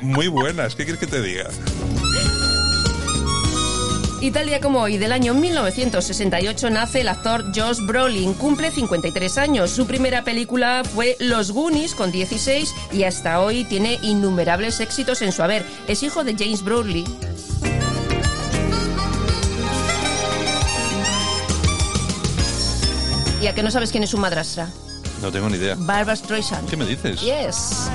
muy 0.00 0.28
buenas. 0.28 0.74
¿Qué 0.74 0.84
quieres 0.84 0.98
que 1.00 1.06
te 1.06 1.22
diga? 1.22 1.48
Y 4.20 4.32
tal 4.32 4.46
día 4.46 4.60
como 4.60 4.80
hoy, 4.80 4.98
del 4.98 5.12
año 5.12 5.32
1968, 5.32 6.70
nace 6.70 7.02
el 7.02 7.08
actor 7.08 7.52
Josh 7.54 7.78
Brolin. 7.80 8.34
Cumple 8.34 8.72
53 8.72 9.38
años. 9.38 9.70
Su 9.70 9.86
primera 9.86 10.24
película 10.24 10.82
fue 10.84 11.16
Los 11.20 11.52
Goonies 11.52 11.94
con 11.94 12.10
16 12.10 12.74
y 12.92 13.04
hasta 13.04 13.40
hoy 13.40 13.64
tiene 13.64 14.00
innumerables 14.02 14.80
éxitos 14.80 15.22
en 15.22 15.30
su 15.30 15.44
haber. 15.44 15.64
Es 15.86 16.02
hijo 16.02 16.24
de 16.24 16.34
James 16.36 16.64
Brolin. 16.64 17.06
¿Y 23.40 23.46
a 23.46 23.54
que 23.54 23.62
no 23.62 23.70
sabes 23.70 23.92
quién 23.92 24.02
es 24.02 24.10
su 24.10 24.18
madrastra? 24.18 24.68
No 25.22 25.30
tengo 25.30 25.48
ni 25.48 25.58
idea. 25.58 25.76
Barbara 25.78 26.16
Streisand. 26.16 26.68
¿Qué 26.68 26.76
me 26.76 26.86
dices? 26.86 27.20
Yes. 27.20 27.88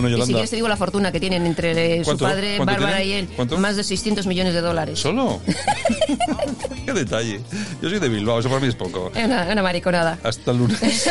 Bueno, 0.00 0.18
Y 0.18 0.22
si 0.22 0.32
quieres 0.32 0.50
te 0.50 0.56
digo 0.56 0.68
la 0.68 0.76
fortuna 0.76 1.12
que 1.12 1.20
tienen 1.20 1.46
entre 1.46 2.04
su 2.04 2.16
padre, 2.18 2.56
¿Cuánto 2.56 2.72
Bárbara 2.74 3.02
y 3.02 3.12
él. 3.12 3.28
¿Cuánto? 3.36 3.58
Más 3.58 3.76
de 3.76 3.84
600 3.84 4.26
millones 4.26 4.54
de 4.54 4.60
dólares. 4.60 4.98
¿Solo? 4.98 5.40
Qué 6.86 6.92
detalle. 6.92 7.40
Yo 7.82 7.88
soy 7.90 7.98
de 7.98 8.08
Bilbao, 8.08 8.40
eso 8.40 8.48
para 8.48 8.60
mí 8.60 8.68
es 8.68 8.74
poco. 8.74 9.12
Una, 9.14 9.48
una 9.50 9.62
mariconada. 9.62 10.18
Hasta 10.22 10.50
el 10.50 10.58
lunes. 10.58 10.80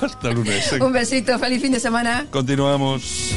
Hasta 0.00 0.28
el 0.28 0.34
lunes. 0.34 0.72
Un 0.80 0.92
besito, 0.92 1.38
feliz 1.38 1.60
fin 1.60 1.72
de 1.72 1.80
semana. 1.80 2.26
Continuamos. 2.30 3.32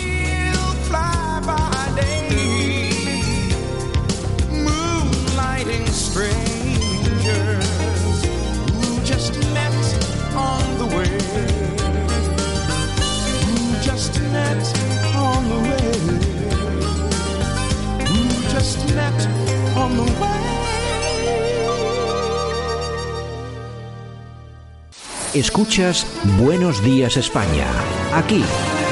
Escuchas 25.33 26.05
Buenos 26.37 26.83
Días 26.83 27.15
España. 27.15 27.65
Aquí 28.13 28.43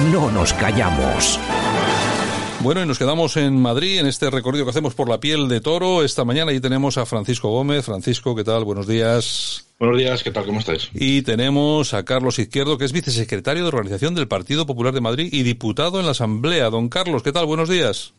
no 0.10 0.32
nos 0.32 0.54
callamos. 0.54 1.38
Bueno, 2.62 2.82
y 2.82 2.86
nos 2.86 2.98
quedamos 2.98 3.36
en 3.36 3.62
Madrid 3.62 4.00
en 4.00 4.06
este 4.06 4.30
recorrido 4.30 4.64
que 4.64 4.72
hacemos 4.72 4.94
por 4.94 5.10
la 5.10 5.20
piel 5.20 5.50
de 5.50 5.60
toro. 5.60 6.02
Esta 6.02 6.24
mañana 6.24 6.54
y 6.54 6.62
tenemos 6.62 6.98
a 6.98 7.06
Francisco 7.06 7.50
Gómez. 7.50 7.84
Francisco, 7.84 8.38
¿qué 8.38 8.46
tal? 8.46 8.64
Buenos 8.64 8.88
días. 8.88 9.66
Buenos 9.80 9.98
días, 9.98 10.24
¿qué 10.24 10.32
tal? 10.32 10.46
¿Cómo 10.46 10.60
estáis? 10.60 10.90
Y 10.94 11.24
tenemos 11.24 11.94
a 11.94 12.06
Carlos 12.06 12.40
Izquierdo, 12.40 12.78
que 12.78 12.86
es 12.86 12.94
vicesecretario 12.94 13.64
de 13.64 13.68
Organización 13.68 14.16
del 14.16 14.30
Partido 14.30 14.66
Popular 14.66 14.94
de 14.94 15.02
Madrid 15.02 15.28
y 15.34 15.44
diputado 15.44 16.00
en 16.00 16.06
la 16.06 16.12
Asamblea. 16.12 16.70
Don 16.70 16.88
Carlos, 16.88 17.22
¿qué 17.22 17.34
tal? 17.34 17.48
Buenos 17.48 17.68
días. 17.68 18.14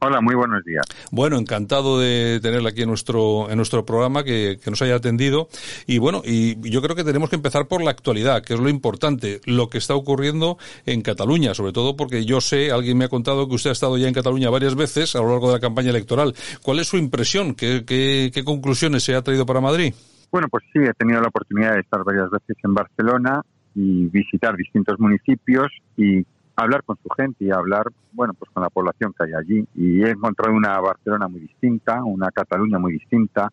Hola, 0.00 0.20
muy 0.20 0.36
buenos 0.36 0.64
días. 0.64 0.84
Bueno, 1.10 1.38
encantado 1.38 1.98
de 1.98 2.38
tenerle 2.40 2.68
aquí 2.68 2.82
en 2.82 2.88
nuestro, 2.88 3.50
en 3.50 3.56
nuestro 3.56 3.84
programa, 3.84 4.22
que, 4.22 4.58
que 4.62 4.70
nos 4.70 4.80
haya 4.80 4.94
atendido. 4.94 5.48
Y 5.86 5.98
bueno, 5.98 6.22
y 6.24 6.70
yo 6.70 6.80
creo 6.82 6.94
que 6.94 7.02
tenemos 7.02 7.30
que 7.30 7.36
empezar 7.36 7.66
por 7.66 7.82
la 7.82 7.90
actualidad, 7.90 8.44
que 8.44 8.54
es 8.54 8.60
lo 8.60 8.68
importante, 8.68 9.40
lo 9.44 9.68
que 9.68 9.78
está 9.78 9.96
ocurriendo 9.96 10.56
en 10.86 11.02
Cataluña, 11.02 11.52
sobre 11.52 11.72
todo 11.72 11.96
porque 11.96 12.24
yo 12.24 12.40
sé, 12.40 12.70
alguien 12.70 12.96
me 12.96 13.06
ha 13.06 13.08
contado 13.08 13.48
que 13.48 13.56
usted 13.56 13.70
ha 13.70 13.72
estado 13.72 13.98
ya 13.98 14.06
en 14.06 14.14
Cataluña 14.14 14.50
varias 14.50 14.76
veces 14.76 15.16
a 15.16 15.20
lo 15.20 15.30
largo 15.30 15.48
de 15.48 15.54
la 15.54 15.60
campaña 15.60 15.90
electoral. 15.90 16.32
¿Cuál 16.62 16.78
es 16.78 16.86
su 16.86 16.96
impresión? 16.96 17.56
¿Qué, 17.56 17.84
qué, 17.84 18.30
qué 18.32 18.44
conclusiones 18.44 19.02
se 19.02 19.16
ha 19.16 19.22
traído 19.22 19.46
para 19.46 19.60
Madrid? 19.60 19.92
Bueno, 20.30 20.46
pues 20.48 20.62
sí, 20.72 20.78
he 20.78 20.94
tenido 20.94 21.20
la 21.20 21.28
oportunidad 21.28 21.74
de 21.74 21.80
estar 21.80 22.04
varias 22.04 22.30
veces 22.30 22.56
en 22.62 22.72
Barcelona 22.72 23.42
y 23.74 24.06
visitar 24.06 24.56
distintos 24.56 25.00
municipios 25.00 25.68
y 25.96 26.24
hablar 26.58 26.82
con 26.82 26.96
su 27.02 27.08
gente 27.10 27.44
y 27.44 27.50
hablar, 27.50 27.86
bueno, 28.12 28.34
pues 28.34 28.50
con 28.50 28.62
la 28.62 28.68
población 28.68 29.14
que 29.16 29.24
hay 29.24 29.32
allí. 29.34 29.66
Y 29.74 30.02
he 30.02 30.10
encontrado 30.10 30.54
una 30.54 30.78
Barcelona 30.80 31.28
muy 31.28 31.40
distinta, 31.40 32.02
una 32.02 32.30
Cataluña 32.30 32.78
muy 32.78 32.92
distinta, 32.92 33.50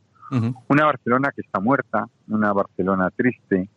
una 0.68 0.86
Barcelona 0.86 1.32
que 1.34 1.42
está 1.42 1.60
muerta, 1.60 2.08
una 2.28 2.52
Barcelona 2.52 3.12
triste, 3.12 3.70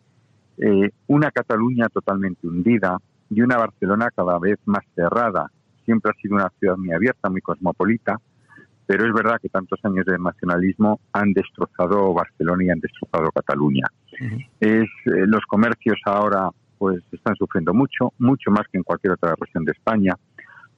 eh, 0.57 0.89
una 1.07 1.29
Cataluña 1.29 1.87
totalmente 1.89 2.47
hundida 2.47 2.97
y 3.29 3.41
una 3.41 3.57
Barcelona 3.57 4.09
cada 4.15 4.39
vez 4.39 4.57
más 4.65 4.83
cerrada. 4.95 5.51
Siempre 5.85 6.11
ha 6.11 6.19
sido 6.19 6.35
una 6.35 6.49
ciudad 6.59 6.75
muy 6.75 6.91
abierta, 6.91 7.29
muy 7.29 7.41
cosmopolita, 7.41 8.19
pero 8.87 9.05
es 9.05 9.13
verdad 9.13 9.37
que 9.39 9.49
tantos 9.49 9.79
años 9.83 10.07
de 10.07 10.17
nacionalismo 10.17 10.99
han 11.13 11.33
destrozado 11.33 12.11
Barcelona 12.15 12.63
y 12.63 12.69
han 12.71 12.79
destrozado 12.79 13.29
Cataluña. 13.31 13.85
Es, 14.59 14.89
eh, 15.05 15.27
los 15.27 15.45
comercios 15.45 15.99
ahora 16.05 16.49
pues 16.79 17.03
están 17.11 17.35
sufriendo 17.35 17.73
mucho, 17.73 18.13
mucho 18.17 18.49
más 18.49 18.65
que 18.71 18.77
en 18.77 18.83
cualquier 18.83 19.13
otra 19.13 19.35
región 19.39 19.65
de 19.65 19.73
España. 19.73 20.15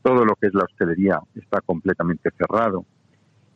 Todo 0.01 0.25
lo 0.25 0.35
que 0.35 0.47
es 0.47 0.53
la 0.53 0.63
hostelería 0.63 1.19
está 1.35 1.61
completamente 1.61 2.31
cerrado. 2.37 2.83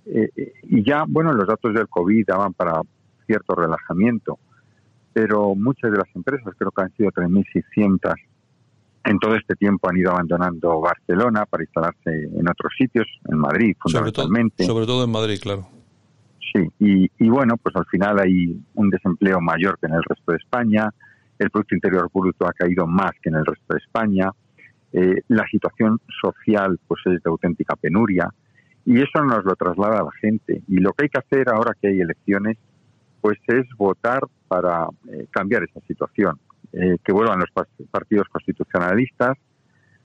Eh, 0.06 0.30
eh, 0.36 0.54
y 0.64 0.86
ya, 0.86 1.04
bueno, 1.08 1.34
los 1.34 1.48
datos 1.48 1.74
del 1.74 1.90
COVID 1.90 2.24
daban 2.28 2.54
para 2.54 2.80
cierto 3.26 3.56
relajamiento, 3.56 4.38
pero 5.12 5.56
muchas 5.56 5.92
de 5.92 5.98
las 5.98 6.16
empresas, 6.16 6.54
creo 6.58 6.70
que 6.70 6.84
han 6.84 6.96
sido 6.96 7.10
3.600, 7.10 8.14
en 9.06 9.20
todo 9.20 9.36
este 9.36 9.56
tiempo 9.56 9.90
han 9.90 9.98
ido 9.98 10.12
abandonando 10.12 10.80
Barcelona 10.80 11.46
para 11.46 11.64
instalarse 11.64 12.10
en 12.10 12.48
otros 12.48 12.74
sitios, 12.78 13.08
en 13.28 13.40
Madrid 13.40 13.76
Sobre 13.84 14.12
todo, 14.12 14.26
fundamentalmente. 14.26 14.64
sobre 14.66 14.86
todo 14.86 15.04
en 15.04 15.12
Madrid, 15.12 15.40
claro. 15.42 15.68
Sí, 16.54 16.70
y, 16.80 17.12
y 17.18 17.30
bueno, 17.30 17.58
pues 17.58 17.76
al 17.76 17.86
final 17.88 18.20
hay 18.20 18.60
un 18.76 18.90
desempleo 18.90 19.42
mayor 19.42 19.80
que 19.80 19.88
en 19.88 19.94
el 19.94 20.04
resto 20.04 20.32
de 20.32 20.38
España, 20.38 20.90
el 21.40 21.50
Producto 21.50 21.76
Interior 21.76 22.10
Bruto 22.14 22.48
ha 22.48 22.54
caído 22.54 22.88
más 22.88 23.12
que 23.22 23.30
en 23.30 23.36
el 23.36 23.46
resto 23.46 23.74
de 23.74 23.80
España, 23.80 24.30
eh, 24.94 25.22
la 25.28 25.46
situación 25.48 26.00
social 26.22 26.80
pues 26.88 27.02
es 27.06 27.22
de 27.22 27.30
auténtica 27.30 27.76
penuria 27.76 28.30
y 28.86 29.02
eso 29.02 29.24
nos 29.24 29.44
lo 29.44 29.56
traslada 29.56 30.00
a 30.00 30.04
la 30.04 30.12
gente. 30.22 30.62
Y 30.68 30.78
lo 30.80 30.94
que 30.94 31.06
hay 31.06 31.10
que 31.10 31.20
hacer 31.20 31.50
ahora 31.50 31.74
que 31.80 31.90
hay 31.90 32.00
elecciones 32.00 32.58
pues 33.20 33.38
es 33.48 33.66
votar 33.78 34.22
para 34.48 34.88
eh, 35.12 35.28
cambiar 35.32 35.64
esa 35.64 35.80
situación, 35.88 36.40
eh, 36.72 36.98
que 37.04 37.12
vuelvan 37.12 37.40
los 37.40 37.50
partidos 37.90 38.28
constitucionalistas, 38.30 39.36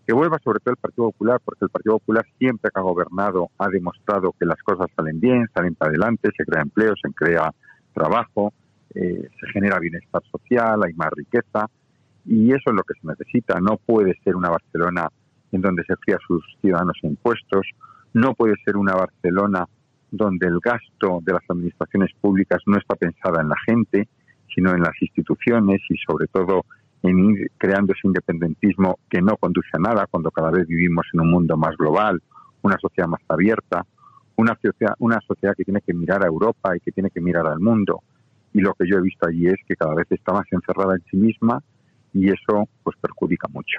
que 0.07 0.15
vuelva 0.15 0.39
sobre 0.43 0.59
todo 0.61 0.73
el 0.73 0.81
Partido 0.81 1.11
Popular, 1.13 1.39
porque 1.45 1.67
el 1.67 1.71
Partido 1.71 1.99
Popular 1.99 2.25
siempre 2.39 2.71
que 2.75 2.81
ha 2.81 2.83
gobernado 2.83 3.51
ha 3.59 3.69
demostrado 3.69 4.35
que 4.39 4.47
las 4.47 4.61
cosas 4.63 4.87
salen 4.97 5.21
bien, 5.21 5.47
salen 5.55 5.75
para 5.75 5.91
adelante, 5.91 6.31
se 6.37 6.45
crea 6.45 6.63
empleo, 6.63 6.95
se 7.01 7.13
crea 7.13 7.53
trabajo, 7.93 8.55
eh, 8.95 9.29
se 9.41 9.47
genera 9.53 9.79
bienestar 9.79 10.23
social, 10.31 10.81
hay 10.85 10.93
más 10.95 11.11
riqueza, 11.11 11.69
y 12.25 12.51
eso 12.51 12.71
es 12.71 12.75
lo 12.75 12.83
que 12.83 12.95
se 13.01 13.07
necesita. 13.07 13.61
No 13.61 13.77
puede 13.77 14.15
ser 14.25 14.37
una 14.37 14.51
Barcelona 14.51 15.09
en 15.53 15.61
donde 15.61 15.85
se 15.85 15.95
fía 16.05 16.17
a 16.17 16.27
sus 16.27 16.45
ciudadanos 16.61 16.97
impuestos, 17.03 17.67
no 18.13 18.35
puede 18.35 18.55
ser 18.65 18.77
una 18.77 18.95
Barcelona 18.95 19.67
donde 20.11 20.47
el 20.47 20.59
gasto 20.61 21.21
de 21.23 21.33
las 21.33 21.43
administraciones 21.49 22.11
públicas 22.21 22.61
no 22.67 22.77
está 22.77 22.97
pensada 22.97 23.41
en 23.41 23.49
la 23.49 23.57
gente, 23.67 24.09
sino 24.53 24.75
en 24.75 24.81
las 24.81 25.01
instituciones 25.01 25.81
y 25.89 25.97
sobre 25.99 26.27
todo 26.27 26.65
en 27.03 27.19
ir 27.31 27.51
creando 27.57 27.93
ese 27.93 28.07
independentismo 28.07 28.99
que 29.09 29.23
no 29.23 29.37
conduce 29.37 29.71
a 29.73 29.79
nada 29.79 30.07
cuando 30.11 30.31
cada 30.31 30.51
vez 30.51 30.67
vivimos 30.67 31.07
en 31.15 31.21
un 31.21 31.31
mundo 31.31 31.57
más 31.57 31.77
global, 31.77 32.21
una 32.63 32.77
sociedad 32.79 33.09
más 33.09 33.23
abierta, 33.29 33.87
una 34.37 34.59
sociedad, 34.61 34.95
una 34.99 35.19
sociedad 35.27 35.55
que 35.57 35.65
tiene 35.65 35.81
que 35.81 35.95
mirar 35.95 36.25
a 36.25 36.29
Europa 36.29 36.77
y 36.77 36.81
que 36.81 36.93
tiene 36.93 37.11
que 37.11 37.21
mirar 37.21 37.47
al 37.47 37.61
mundo. 37.61 38.03
Y 38.53 38.61
lo 38.61 38.75
que 38.75 38.87
yo 38.89 38.99
he 38.99 39.03
visto 39.03 39.29
allí 39.29 39.47
es 39.47 39.59
que 39.67 39.77
cada 39.77 39.95
vez 39.95 40.07
está 40.11 40.33
más 40.33 40.47
encerrada 40.51 40.95
en 40.95 41.03
sí 41.11 41.17
misma 41.17 41.63
y 42.13 42.29
eso 42.29 42.69
pues 42.83 42.97
perjudica 43.01 43.49
mucho. 43.49 43.79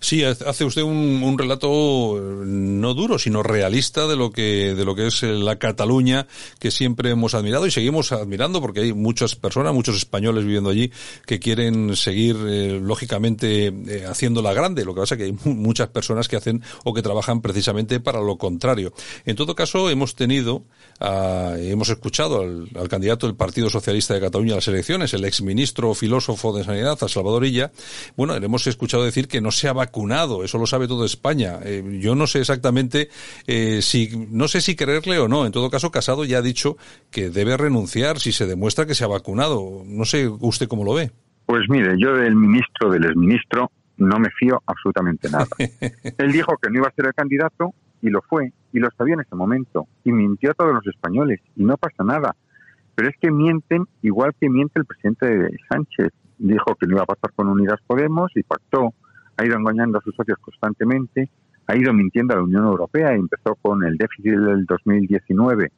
Sí, 0.00 0.22
hace 0.24 0.64
usted 0.64 0.82
un, 0.82 1.36
relato 1.38 2.18
eh, 2.18 2.44
no 2.46 2.94
duro, 2.94 3.18
sino 3.18 3.42
realista 3.42 4.06
de 4.06 4.16
lo 4.16 4.30
que 4.30 4.74
de 4.74 4.84
lo 4.84 4.94
que 4.94 5.08
es 5.08 5.22
eh, 5.22 5.32
la 5.32 5.56
Cataluña 5.56 6.26
que 6.58 6.70
siempre 6.70 7.10
hemos 7.10 7.34
admirado 7.34 7.66
y 7.66 7.70
seguimos 7.70 8.12
admirando 8.12 8.60
porque 8.60 8.80
hay 8.80 8.92
muchas 8.92 9.34
personas, 9.36 9.74
muchos 9.74 9.96
españoles 9.96 10.44
viviendo 10.44 10.70
allí 10.70 10.90
que 11.26 11.38
quieren 11.38 11.96
seguir 11.96 12.36
eh, 12.46 12.80
lógicamente 12.80 13.72
haciéndola 14.08 14.52
grande. 14.52 14.84
Lo 14.84 14.94
que 14.94 15.00
pasa 15.00 15.14
es 15.14 15.18
que 15.18 15.24
hay 15.24 15.36
muchas 15.52 15.88
personas 15.88 16.28
que 16.28 16.36
hacen 16.36 16.62
o 16.84 16.94
que 16.94 17.02
trabajan 17.02 17.40
precisamente 17.40 18.00
para 18.00 18.20
lo 18.20 18.38
contrario. 18.38 18.92
En 19.24 19.36
todo 19.36 19.54
caso, 19.54 19.90
hemos 19.90 20.14
tenido, 20.14 20.64
hemos 21.00 21.88
escuchado 21.88 22.40
al, 22.40 22.68
al, 22.74 22.88
candidato 22.88 23.26
del 23.26 23.36
Partido 23.36 23.70
Socialista 23.70 24.14
de 24.14 24.20
Cataluña 24.20 24.52
a 24.52 24.56
las 24.56 24.68
elecciones, 24.68 25.14
el 25.14 25.24
exministro 25.24 25.94
filósofo 25.94 26.56
de 26.56 26.64
Sanidad, 26.64 26.98
a 27.00 27.08
Salvador 27.08 27.44
Illa, 27.44 27.72
bueno, 28.16 28.38
le 28.38 28.46
hemos 28.46 28.66
escuchado 28.66 29.04
decir 29.04 29.28
que 29.28 29.40
no 29.40 29.50
se 29.50 29.68
ha 29.68 29.72
vacunado, 29.74 30.42
eso 30.44 30.56
lo 30.56 30.66
sabe 30.66 30.88
toda 30.88 31.04
España. 31.04 31.58
Eh, 31.62 31.98
yo 32.00 32.14
no 32.14 32.26
sé 32.26 32.40
exactamente 32.40 33.08
eh, 33.46 33.82
si, 33.82 34.26
no 34.30 34.48
sé 34.48 34.62
si 34.62 34.74
creerle 34.74 35.18
o 35.18 35.28
no. 35.28 35.44
En 35.44 35.52
todo 35.52 35.68
caso, 35.70 35.90
Casado 35.90 36.24
ya 36.24 36.38
ha 36.38 36.42
dicho 36.42 36.76
que 37.10 37.28
debe 37.28 37.56
renunciar 37.56 38.18
si 38.18 38.32
se 38.32 38.46
demuestra 38.46 38.86
que 38.86 38.94
se 38.94 39.04
ha 39.04 39.08
vacunado. 39.08 39.82
No 39.84 40.06
sé 40.06 40.28
usted 40.28 40.68
cómo 40.68 40.84
lo 40.84 40.94
ve. 40.94 41.10
Pues 41.44 41.62
mire, 41.68 41.96
yo 41.98 42.14
del 42.14 42.34
ministro, 42.34 42.90
del 42.90 43.04
exministro, 43.04 43.70
no 43.98 44.18
me 44.18 44.30
fío 44.30 44.62
absolutamente 44.66 45.28
nada. 45.30 45.46
Él 45.58 46.32
dijo 46.32 46.56
que 46.56 46.70
no 46.70 46.78
iba 46.78 46.88
a 46.88 46.94
ser 46.94 47.06
el 47.06 47.14
candidato 47.14 47.74
y 48.00 48.10
lo 48.10 48.22
fue, 48.22 48.52
y 48.72 48.78
lo 48.78 48.88
sabía 48.96 49.14
en 49.14 49.20
ese 49.20 49.34
momento, 49.34 49.86
y 50.04 50.12
mintió 50.12 50.50
a 50.50 50.54
todos 50.54 50.74
los 50.74 50.86
españoles, 50.86 51.40
y 51.56 51.64
no 51.64 51.76
pasa 51.78 52.04
nada. 52.04 52.36
Pero 52.94 53.08
es 53.08 53.16
que 53.20 53.30
mienten 53.30 53.86
igual 54.02 54.32
que 54.38 54.48
miente 54.48 54.78
el 54.78 54.84
presidente 54.84 55.48
Sánchez 55.68 56.12
dijo 56.38 56.74
que 56.74 56.86
no 56.86 56.96
iba 56.96 57.02
a 57.02 57.06
pasar 57.06 57.32
con 57.34 57.48
Unidas 57.48 57.80
Podemos 57.86 58.30
y 58.34 58.42
pactó, 58.42 58.92
ha 59.36 59.44
ido 59.44 59.56
engañando 59.56 59.98
a 59.98 60.02
sus 60.02 60.14
socios 60.14 60.38
constantemente, 60.40 61.28
ha 61.66 61.76
ido 61.76 61.92
mintiendo 61.92 62.34
a 62.34 62.38
la 62.38 62.42
Unión 62.42 62.64
Europea, 62.64 63.14
empezó 63.14 63.54
con 63.56 63.84
el 63.84 63.96
déficit 63.96 64.32
del 64.32 64.66
2019 64.66 65.72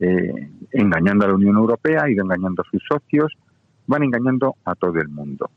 eh, 0.00 0.50
engañando 0.72 1.24
a 1.24 1.28
la 1.28 1.34
Unión 1.34 1.56
Europea, 1.56 2.02
ha 2.04 2.10
ido 2.10 2.24
engañando 2.24 2.62
a 2.62 2.70
sus 2.70 2.82
socios, 2.88 3.32
van 3.86 4.04
engañando 4.04 4.56
a 4.64 4.74
todo 4.74 4.98
el 5.00 5.08
mundo. 5.08 5.50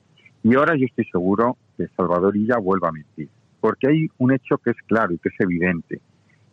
Y 0.43 0.55
ahora 0.55 0.75
yo 0.75 0.85
estoy 0.85 1.05
seguro 1.05 1.57
que 1.75 1.87
Salvador 1.95 2.35
Illa 2.35 2.57
vuelva 2.57 2.89
a 2.89 2.91
mentir, 2.91 3.29
porque 3.59 3.87
hay 3.87 4.07
un 4.17 4.31
hecho 4.31 4.57
que 4.57 4.71
es 4.71 4.77
claro 4.87 5.13
y 5.13 5.17
que 5.19 5.29
es 5.29 5.35
evidente, 5.39 6.01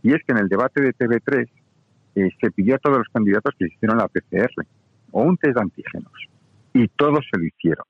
y 0.02 0.12
es 0.12 0.22
que 0.26 0.32
en 0.32 0.38
el 0.38 0.48
debate 0.48 0.82
de 0.82 0.94
TV3 0.94 1.48
eh, 2.16 2.30
se 2.40 2.50
pidió 2.50 2.76
a 2.76 2.78
todos 2.78 2.98
los 2.98 3.08
candidatos 3.08 3.54
que 3.58 3.66
hicieron 3.66 3.98
la 3.98 4.08
PCR 4.08 4.66
o 5.12 5.22
un 5.22 5.36
test 5.36 5.56
de 5.56 5.62
antígenos 5.62 6.12
y 6.74 6.88
todos 6.88 7.24
se 7.30 7.38
lo 7.38 7.46
hicieron. 7.46 7.84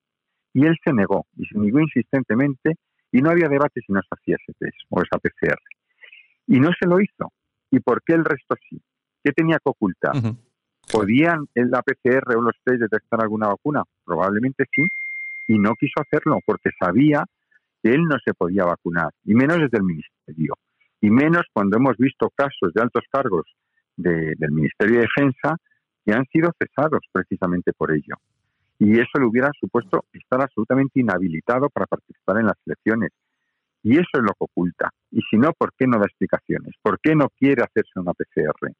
Y 0.52 0.66
él 0.66 0.76
se 0.84 0.92
negó, 0.92 1.26
y 1.36 1.46
se 1.46 1.58
negó 1.58 1.80
insistentemente, 1.80 2.76
y 3.14 3.22
no 3.22 3.30
había 3.30 3.48
debate 3.48 3.80
si 3.80 3.92
no 3.92 4.00
se 4.02 4.08
hacía 4.10 4.36
ese 4.40 4.52
test 4.58 4.76
o 4.90 5.00
esa 5.00 5.18
PCR. 5.18 5.60
Y 6.48 6.58
no 6.58 6.70
se 6.76 6.88
lo 6.88 7.00
hizo. 7.00 7.32
¿Y 7.70 7.78
por 7.78 8.02
qué 8.02 8.14
el 8.14 8.24
resto 8.24 8.56
sí? 8.68 8.82
¿Qué 9.22 9.30
tenía 9.30 9.58
que 9.58 9.70
ocultar? 9.70 10.14
¿Podían 10.92 11.46
el 11.54 11.70
la 11.70 11.80
PCR 11.82 12.36
o 12.36 12.42
los 12.42 12.56
test 12.64 12.80
detectar 12.80 13.22
alguna 13.22 13.46
vacuna? 13.46 13.84
Probablemente 14.04 14.64
sí, 14.74 14.84
y 15.46 15.58
no 15.60 15.76
quiso 15.76 16.02
hacerlo 16.02 16.40
porque 16.44 16.70
sabía 16.76 17.24
que 17.80 17.90
él 17.90 18.02
no 18.02 18.16
se 18.24 18.34
podía 18.34 18.64
vacunar, 18.64 19.10
y 19.24 19.34
menos 19.34 19.58
desde 19.58 19.78
el 19.78 19.84
Ministerio, 19.84 20.54
y 21.00 21.10
menos 21.10 21.44
cuando 21.52 21.76
hemos 21.76 21.96
visto 21.96 22.30
casos 22.34 22.72
de 22.74 22.82
altos 22.82 23.04
cargos 23.12 23.46
del 23.96 24.50
Ministerio 24.50 24.96
de 24.96 25.02
Defensa 25.02 25.56
que 26.04 26.12
han 26.12 26.24
sido 26.32 26.50
cesados 26.58 27.04
precisamente 27.12 27.72
por 27.74 27.92
ello 27.92 28.16
y 28.78 28.92
eso 28.98 29.18
le 29.18 29.26
hubiera 29.26 29.50
supuesto 29.58 30.04
estar 30.12 30.42
absolutamente 30.42 31.00
inhabilitado 31.00 31.68
para 31.70 31.86
participar 31.86 32.38
en 32.38 32.46
las 32.46 32.56
elecciones. 32.66 33.10
Y 33.82 33.94
eso 33.94 34.08
es 34.14 34.22
lo 34.22 34.32
que 34.32 34.44
oculta. 34.44 34.90
Y 35.10 35.20
si 35.30 35.36
no, 35.36 35.52
¿por 35.52 35.72
qué 35.78 35.86
no 35.86 35.98
da 35.98 36.06
explicaciones? 36.06 36.74
¿Por 36.82 36.98
qué 37.00 37.14
no 37.14 37.28
quiere 37.38 37.62
hacerse 37.62 37.92
una 37.96 38.12
PCR? 38.12 38.72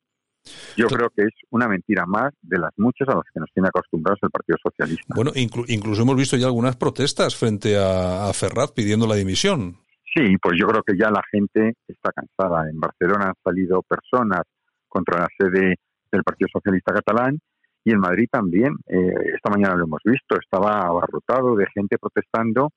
Yo 0.76 0.88
creo 0.88 1.08
que 1.10 1.22
es 1.22 1.34
una 1.50 1.68
mentira 1.68 2.04
más 2.06 2.32
de 2.42 2.58
las 2.58 2.70
muchas 2.76 3.08
a 3.08 3.14
las 3.14 3.24
que 3.32 3.40
nos 3.40 3.50
tiene 3.52 3.68
acostumbrados 3.68 4.18
el 4.22 4.30
Partido 4.30 4.58
Socialista. 4.62 5.14
Bueno, 5.14 5.30
incluso 5.34 6.02
hemos 6.02 6.16
visto 6.16 6.36
ya 6.36 6.46
algunas 6.46 6.76
protestas 6.76 7.36
frente 7.36 7.78
a, 7.78 8.28
a 8.28 8.32
Ferraz 8.32 8.72
pidiendo 8.72 9.06
la 9.06 9.14
dimisión. 9.14 9.76
Sí, 10.14 10.36
pues 10.40 10.56
yo 10.58 10.66
creo 10.66 10.82
que 10.82 10.96
ya 10.96 11.10
la 11.10 11.22
gente 11.30 11.74
está 11.88 12.10
cansada. 12.12 12.68
En 12.68 12.78
Barcelona 12.78 13.28
han 13.28 13.34
salido 13.42 13.82
personas 13.82 14.42
contra 14.88 15.20
la 15.20 15.28
sede 15.38 15.76
del 16.12 16.22
Partido 16.22 16.48
Socialista 16.52 16.92
catalán 16.92 17.38
y 17.84 17.92
en 17.92 18.00
Madrid 18.00 18.28
también. 18.30 18.74
Eh, 18.86 19.14
esta 19.34 19.50
mañana 19.50 19.76
lo 19.76 19.84
hemos 19.84 20.00
visto, 20.04 20.36
estaba 20.40 20.80
abarrotado 20.80 21.54
de 21.54 21.66
gente 21.74 21.98
protestando 21.98 22.70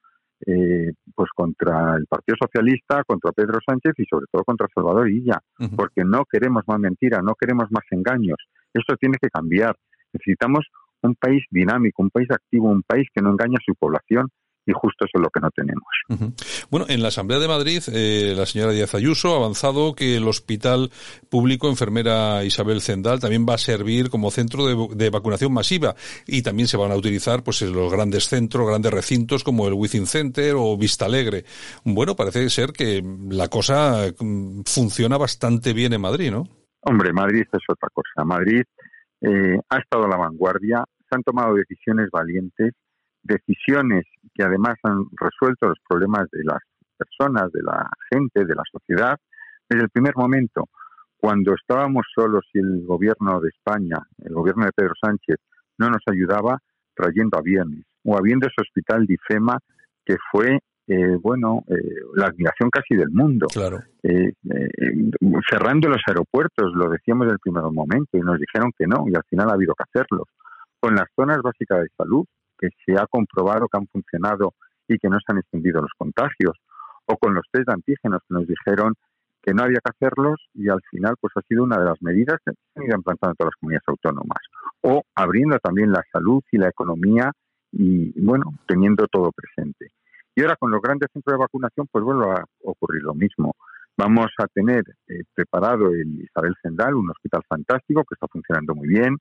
eh, 0.46 0.92
pues 1.16 1.30
contra 1.36 1.96
el 1.96 2.06
Partido 2.06 2.36
Socialista, 2.40 3.04
contra 3.06 3.32
Pedro 3.32 3.60
Sánchez 3.66 3.94
y 3.98 4.06
sobre 4.06 4.28
todo 4.32 4.44
contra 4.44 4.68
Salvador 4.74 5.10
Illa, 5.10 5.40
porque 5.76 6.04
no 6.04 6.26
queremos 6.30 6.64
más 6.68 6.80
mentira, 6.80 7.22
no 7.24 7.34
queremos 7.34 7.72
más 7.72 7.84
engaños. 7.90 8.38
Esto 8.74 8.96
tiene 8.98 9.18
que 9.20 9.30
cambiar. 9.30 9.76
Necesitamos 10.14 10.68
un 11.02 11.16
país 11.16 11.44
dinámico, 11.50 12.04
un 12.04 12.12
país 12.12 12.30
activo, 12.30 12.70
un 12.70 12.84
país 12.84 13.08
que 13.14 13.22
no 13.22 13.32
engaña 13.32 13.58
a 13.58 13.66
su 13.66 13.74
población 13.76 14.30
y 14.68 14.74
justo 14.74 15.06
eso 15.06 15.18
es 15.18 15.22
lo 15.22 15.30
que 15.30 15.40
no 15.40 15.50
tenemos. 15.52 16.36
Bueno, 16.70 16.86
en 16.90 17.02
la 17.02 17.08
Asamblea 17.08 17.40
de 17.40 17.48
Madrid, 17.48 17.82
eh, 17.94 18.34
la 18.36 18.46
señora 18.46 18.74
Díaz 18.74 18.94
Ayuso 18.94 19.34
ha 19.34 19.38
avanzado 19.38 19.96
que 19.96 20.18
el 20.18 20.28
Hospital 20.28 20.92
Público 21.30 21.70
Enfermera 21.70 22.44
Isabel 22.44 22.82
Zendal 22.82 23.22
también 23.22 23.46
va 23.48 23.54
a 23.54 23.58
servir 23.58 24.10
como 24.10 24.30
centro 24.30 24.90
de, 24.90 25.10
vacunación 25.10 25.54
masiva 25.54 25.96
y 26.28 26.42
también 26.42 26.68
se 26.68 26.76
van 26.76 26.92
a 26.92 26.98
utilizar 26.98 27.44
pues 27.44 27.62
los 27.62 27.90
grandes 27.92 28.28
centros, 28.28 28.68
grandes 28.68 28.92
recintos 28.92 29.46
como 29.46 29.70
el 29.70 29.74
Within 29.74 30.06
Center 30.06 30.56
o 30.58 30.78
Vista 30.78 31.06
Alegre. 31.06 31.46
Bueno, 31.86 32.16
parece 32.16 32.50
ser 32.50 32.74
que 32.74 33.02
la 33.30 33.48
cosa 33.48 34.12
mm, 34.20 34.64
funciona 34.66 35.18
bastante 35.18 35.72
bien 35.72 35.94
en 35.94 36.02
Madrid, 36.02 36.30
¿no? 36.30 36.44
Hombre, 36.82 37.14
Madrid 37.14 37.46
es 37.52 37.64
otra 37.70 37.88
cosa. 37.94 38.26
Madrid 38.26 38.64
eh, 39.22 39.58
ha 39.70 39.78
estado 39.78 40.06
a 40.06 40.10
la 40.10 40.18
vanguardia, 40.18 40.84
se 41.10 41.16
han 41.16 41.24
tomado 41.24 41.56
decisiones 41.56 42.10
valientes 42.12 42.74
decisiones 43.28 44.06
que 44.34 44.44
además 44.44 44.76
han 44.84 45.06
resuelto 45.20 45.68
los 45.68 45.80
problemas 45.88 46.30
de 46.32 46.44
las 46.44 46.60
personas, 46.98 47.52
de 47.52 47.62
la 47.62 47.90
gente, 48.12 48.46
de 48.46 48.56
la 48.56 48.64
sociedad, 48.72 49.18
desde 49.70 49.84
el 49.84 49.90
primer 49.90 50.16
momento, 50.16 50.70
cuando 51.18 51.54
estábamos 51.54 52.06
solos 52.16 52.46
y 52.54 52.60
el 52.60 52.86
gobierno 52.86 53.40
de 53.42 53.50
España, 53.50 53.98
el 54.24 54.34
gobierno 54.34 54.66
de 54.66 54.72
Pedro 54.72 54.94
Sánchez, 55.02 55.38
no 55.78 55.90
nos 55.90 56.02
ayudaba 56.10 56.60
trayendo 56.96 57.38
aviones, 57.38 57.84
o 58.06 58.18
habiendo 58.18 58.48
ese 58.48 58.62
hospital 58.62 59.06
de 59.06 59.16
IFEMA 59.16 59.60
que 60.06 60.16
fue, 60.32 60.60
eh, 60.88 61.18
bueno, 61.22 61.64
eh, 61.68 61.76
la 62.16 62.28
admiración 62.28 62.70
casi 62.70 62.96
del 62.96 63.10
mundo. 63.12 63.48
Claro. 63.48 63.80
Eh, 64.04 64.32
cerrando 65.50 65.90
los 65.90 66.02
aeropuertos, 66.08 66.74
lo 66.74 66.90
decíamos 66.90 67.28
en 67.28 67.34
el 67.34 67.40
primer 67.40 67.64
momento, 67.64 68.18
y 68.18 68.22
nos 68.22 68.40
dijeron 68.40 68.72
que 68.78 68.88
no, 68.88 69.06
y 69.08 69.16
al 69.16 69.24
final 69.30 69.50
ha 69.50 69.54
habido 69.54 69.74
que 69.76 69.84
hacerlo. 69.84 70.24
Con 70.80 70.96
las 70.96 71.08
zonas 71.16 71.40
básicas 71.44 71.82
de 71.82 71.90
salud, 71.98 72.26
que 72.58 72.70
se 72.86 72.94
ha 72.94 73.06
comprobado 73.08 73.68
que 73.68 73.78
han 73.78 73.88
funcionado 73.88 74.54
y 74.88 74.98
que 74.98 75.10
no 75.10 75.18
se 75.20 75.32
han 75.32 75.40
extendido 75.40 75.82
los 75.82 75.92
contagios, 75.98 76.58
o 77.06 77.18
con 77.18 77.34
los 77.34 77.46
test 77.52 77.68
de 77.68 77.74
antígenos 77.74 78.22
que 78.28 78.34
nos 78.34 78.48
dijeron 78.48 78.94
que 79.42 79.54
no 79.54 79.64
había 79.64 79.80
que 79.84 79.92
hacerlos 79.96 80.42
y 80.54 80.68
al 80.68 80.82
final 80.92 81.16
pues 81.22 81.32
ha 81.38 81.42
sido 81.48 81.64
una 81.64 81.78
de 81.78 81.86
las 81.86 82.02
medidas 82.02 82.38
que 82.46 82.52
se 82.52 82.80
han 82.80 82.86
ido 82.86 82.98
implantando 82.98 83.36
todas 83.36 83.52
las 83.54 83.60
comunidades 83.60 83.88
autónomas, 83.88 84.40
o 84.82 85.04
abriendo 85.16 85.58
también 85.60 85.92
la 85.92 86.04
salud 86.12 86.44
y 86.52 86.58
la 86.58 86.68
economía 86.68 87.32
y 87.72 88.20
bueno, 88.22 88.54
teniendo 88.68 89.08
todo 89.08 89.32
presente. 89.32 89.92
Y 90.36 90.42
ahora 90.42 90.56
con 90.58 90.70
los 90.72 90.82
grandes 90.82 91.10
centros 91.14 91.34
de 91.34 91.40
vacunación 91.40 91.88
pues 91.92 92.04
vuelve 92.04 92.26
a 92.30 92.44
ocurrir 92.64 93.04
lo 93.04 93.14
mismo. 93.14 93.56
Vamos 93.98 94.28
a 94.38 94.48
tener 94.48 94.84
eh, 95.08 95.24
preparado 95.34 95.92
el 95.94 96.22
Isabel 96.22 96.54
Zendal, 96.62 96.94
un 96.94 97.10
hospital 97.10 97.42
fantástico 97.48 98.04
que 98.04 98.14
está 98.14 98.28
funcionando 98.28 98.76
muy 98.76 98.88
bien, 98.88 99.18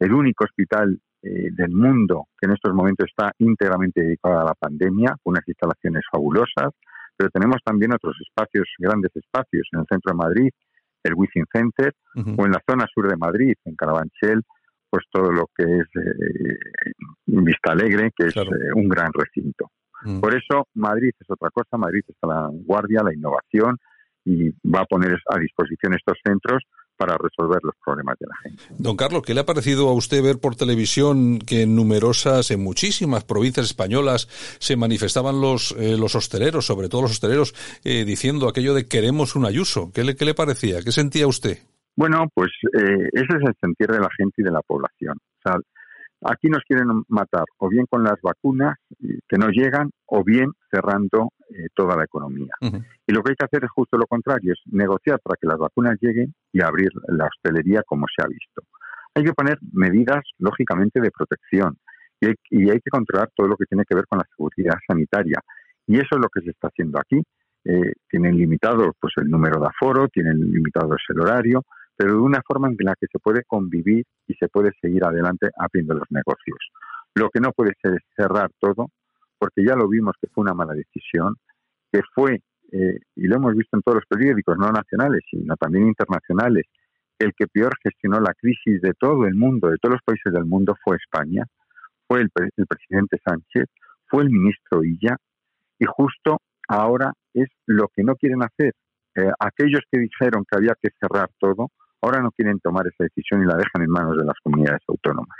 el 0.00 0.12
único 0.12 0.44
hospital 0.44 0.98
eh, 1.26 1.48
del 1.50 1.70
mundo 1.70 2.28
que 2.38 2.46
en 2.46 2.52
estos 2.52 2.72
momentos 2.72 3.06
está 3.08 3.32
íntegramente 3.38 4.00
dedicado 4.00 4.40
a 4.40 4.44
la 4.44 4.54
pandemia, 4.54 5.16
unas 5.24 5.42
instalaciones 5.46 6.02
fabulosas, 6.10 6.72
pero 7.16 7.30
tenemos 7.30 7.56
también 7.64 7.92
otros 7.92 8.14
espacios, 8.20 8.68
grandes 8.78 9.10
espacios, 9.14 9.68
en 9.72 9.80
el 9.80 9.86
centro 9.90 10.12
de 10.12 10.16
Madrid, 10.16 10.50
el 11.02 11.14
Wizzing 11.14 11.46
Center, 11.52 11.92
o 12.14 12.46
en 12.46 12.52
la 12.52 12.60
zona 12.68 12.86
sur 12.92 13.08
de 13.08 13.16
Madrid, 13.16 13.54
en 13.64 13.74
Carabanchel, 13.74 14.42
pues 14.88 15.04
todo 15.10 15.32
lo 15.32 15.46
que 15.56 15.64
es 15.64 15.86
eh, 15.96 16.58
Vista 17.26 17.72
Alegre, 17.72 18.12
que 18.16 18.26
es 18.26 18.36
eh, 18.36 18.42
un 18.74 18.88
gran 18.88 19.10
recinto. 19.12 19.70
Mm. 20.02 20.20
Por 20.20 20.34
eso 20.34 20.68
Madrid 20.74 21.10
es 21.18 21.26
otra 21.28 21.50
cosa, 21.50 21.76
Madrid 21.76 22.02
está 22.06 22.26
la 22.26 22.42
vanguardia, 22.42 23.02
la 23.02 23.14
innovación 23.14 23.78
y 24.24 24.50
va 24.68 24.80
a 24.80 24.86
poner 24.86 25.18
a 25.30 25.38
disposición 25.38 25.94
estos 25.94 26.18
centros 26.24 26.62
para 26.96 27.16
resolver 27.18 27.60
los 27.62 27.74
problemas 27.84 28.16
de 28.18 28.26
la 28.26 28.36
gente. 28.42 28.62
Don 28.78 28.96
Carlos, 28.96 29.22
¿qué 29.22 29.34
le 29.34 29.40
ha 29.40 29.46
parecido 29.46 29.88
a 29.88 29.92
usted 29.92 30.22
ver 30.22 30.38
por 30.38 30.56
televisión 30.56 31.38
que 31.38 31.62
en 31.62 31.76
numerosas, 31.76 32.50
en 32.50 32.62
muchísimas 32.62 33.24
provincias 33.24 33.66
españolas 33.66 34.28
se 34.58 34.76
manifestaban 34.76 35.40
los, 35.40 35.72
eh, 35.78 35.96
los 35.96 36.14
hosteleros, 36.14 36.66
sobre 36.66 36.88
todo 36.88 37.02
los 37.02 37.12
hosteleros, 37.12 37.54
eh, 37.84 38.04
diciendo 38.04 38.48
aquello 38.48 38.74
de 38.74 38.86
queremos 38.86 39.36
un 39.36 39.46
Ayuso? 39.46 39.90
¿Qué 39.94 40.04
le, 40.04 40.16
qué 40.16 40.24
le 40.24 40.34
parecía? 40.34 40.82
¿Qué 40.82 40.92
sentía 40.92 41.26
usted? 41.26 41.58
Bueno, 41.96 42.26
pues 42.34 42.50
eh, 42.74 43.08
ese 43.12 43.38
es 43.38 43.42
el 43.46 43.54
sentir 43.60 43.88
de 43.88 44.00
la 44.00 44.08
gente 44.16 44.42
y 44.42 44.44
de 44.44 44.50
la 44.50 44.60
población. 44.60 45.16
O 45.16 45.42
sea, 45.42 45.56
aquí 46.30 46.48
nos 46.48 46.62
quieren 46.66 46.88
matar 47.08 47.44
o 47.58 47.68
bien 47.68 47.86
con 47.86 48.02
las 48.02 48.20
vacunas 48.22 48.76
eh, 49.02 49.18
que 49.28 49.38
no 49.38 49.48
llegan 49.48 49.90
o 50.06 50.24
bien 50.24 50.52
cerrando 50.70 51.32
eh, 51.50 51.68
toda 51.74 51.96
la 51.96 52.04
economía. 52.04 52.52
Y 53.06 53.12
lo 53.12 53.22
que 53.22 53.30
hay 53.30 53.36
que 53.36 53.44
hacer 53.44 53.64
es 53.64 53.70
justo 53.70 53.96
lo 53.96 54.06
contrario, 54.06 54.52
es 54.52 54.60
negociar 54.66 55.20
para 55.20 55.36
que 55.40 55.46
las 55.46 55.58
vacunas 55.58 55.96
lleguen 56.00 56.34
y 56.52 56.62
abrir 56.62 56.90
la 57.08 57.26
hostelería 57.26 57.82
como 57.86 58.06
se 58.14 58.24
ha 58.24 58.28
visto. 58.28 58.62
Hay 59.14 59.24
que 59.24 59.32
poner 59.32 59.58
medidas, 59.72 60.22
lógicamente, 60.38 61.00
de 61.00 61.10
protección 61.10 61.78
y 62.20 62.26
hay, 62.26 62.34
y 62.50 62.70
hay 62.70 62.80
que 62.80 62.90
controlar 62.90 63.30
todo 63.34 63.48
lo 63.48 63.56
que 63.56 63.66
tiene 63.66 63.84
que 63.88 63.94
ver 63.94 64.06
con 64.06 64.18
la 64.18 64.26
seguridad 64.36 64.76
sanitaria. 64.86 65.40
Y 65.86 65.96
eso 65.96 66.16
es 66.16 66.18
lo 66.18 66.28
que 66.28 66.40
se 66.40 66.50
está 66.50 66.68
haciendo 66.68 66.98
aquí. 66.98 67.22
Eh, 67.64 67.92
tienen 68.08 68.36
limitado 68.36 68.92
pues, 69.00 69.14
el 69.16 69.28
número 69.28 69.60
de 69.60 69.66
aforo, 69.66 70.08
tienen 70.08 70.38
limitado 70.52 70.94
el 71.08 71.20
horario, 71.20 71.64
pero 71.96 72.12
de 72.12 72.20
una 72.20 72.42
forma 72.46 72.68
en 72.68 72.76
la 72.78 72.94
que 73.00 73.06
se 73.10 73.18
puede 73.18 73.42
convivir 73.44 74.04
y 74.26 74.34
se 74.34 74.48
puede 74.48 74.72
seguir 74.80 75.04
adelante 75.04 75.48
abriendo 75.58 75.94
los 75.94 76.10
negocios. 76.10 76.58
Lo 77.14 77.30
que 77.30 77.40
no 77.40 77.52
puede 77.52 77.72
ser 77.82 77.94
es 77.94 78.02
cerrar 78.14 78.50
todo, 78.58 78.88
porque 79.38 79.64
ya 79.64 79.74
lo 79.74 79.88
vimos 79.88 80.14
que 80.20 80.28
fue 80.28 80.42
una 80.42 80.54
mala 80.54 80.74
decisión, 80.74 81.36
que 81.90 82.00
fue, 82.14 82.40
eh, 82.72 82.98
y 83.14 83.26
lo 83.26 83.36
hemos 83.36 83.54
visto 83.54 83.76
en 83.76 83.82
todos 83.82 83.96
los 83.96 84.06
periódicos, 84.06 84.58
no 84.58 84.70
nacionales, 84.70 85.22
sino 85.30 85.56
también 85.56 85.86
internacionales, 85.86 86.64
el 87.18 87.32
que 87.34 87.46
peor 87.46 87.72
gestionó 87.82 88.20
la 88.20 88.34
crisis 88.34 88.80
de 88.82 88.92
todo 88.92 89.26
el 89.26 89.34
mundo, 89.34 89.70
de 89.70 89.78
todos 89.78 89.94
los 89.94 90.02
países 90.04 90.32
del 90.32 90.44
mundo, 90.44 90.74
fue 90.84 90.96
España, 90.96 91.44
fue 92.06 92.20
el, 92.20 92.30
pre- 92.30 92.50
el 92.56 92.66
presidente 92.66 93.18
Sánchez, 93.24 93.64
fue 94.06 94.22
el 94.22 94.30
ministro 94.30 94.84
Illa, 94.84 95.16
y 95.78 95.86
justo 95.86 96.40
ahora 96.68 97.12
es 97.32 97.48
lo 97.66 97.88
que 97.88 98.02
no 98.02 98.16
quieren 98.16 98.42
hacer. 98.42 98.74
Eh, 99.14 99.30
aquellos 99.38 99.80
que 99.90 99.98
dijeron 99.98 100.44
que 100.44 100.58
había 100.58 100.74
que 100.80 100.90
cerrar 101.00 101.30
todo, 101.38 101.70
ahora 102.06 102.22
no 102.22 102.30
quieren 102.30 102.60
tomar 102.60 102.86
esa 102.86 103.04
decisión 103.04 103.42
y 103.42 103.46
la 103.46 103.56
dejan 103.56 103.82
en 103.82 103.90
manos 103.90 104.16
de 104.16 104.24
las 104.24 104.36
comunidades 104.42 104.82
autónomas. 104.88 105.36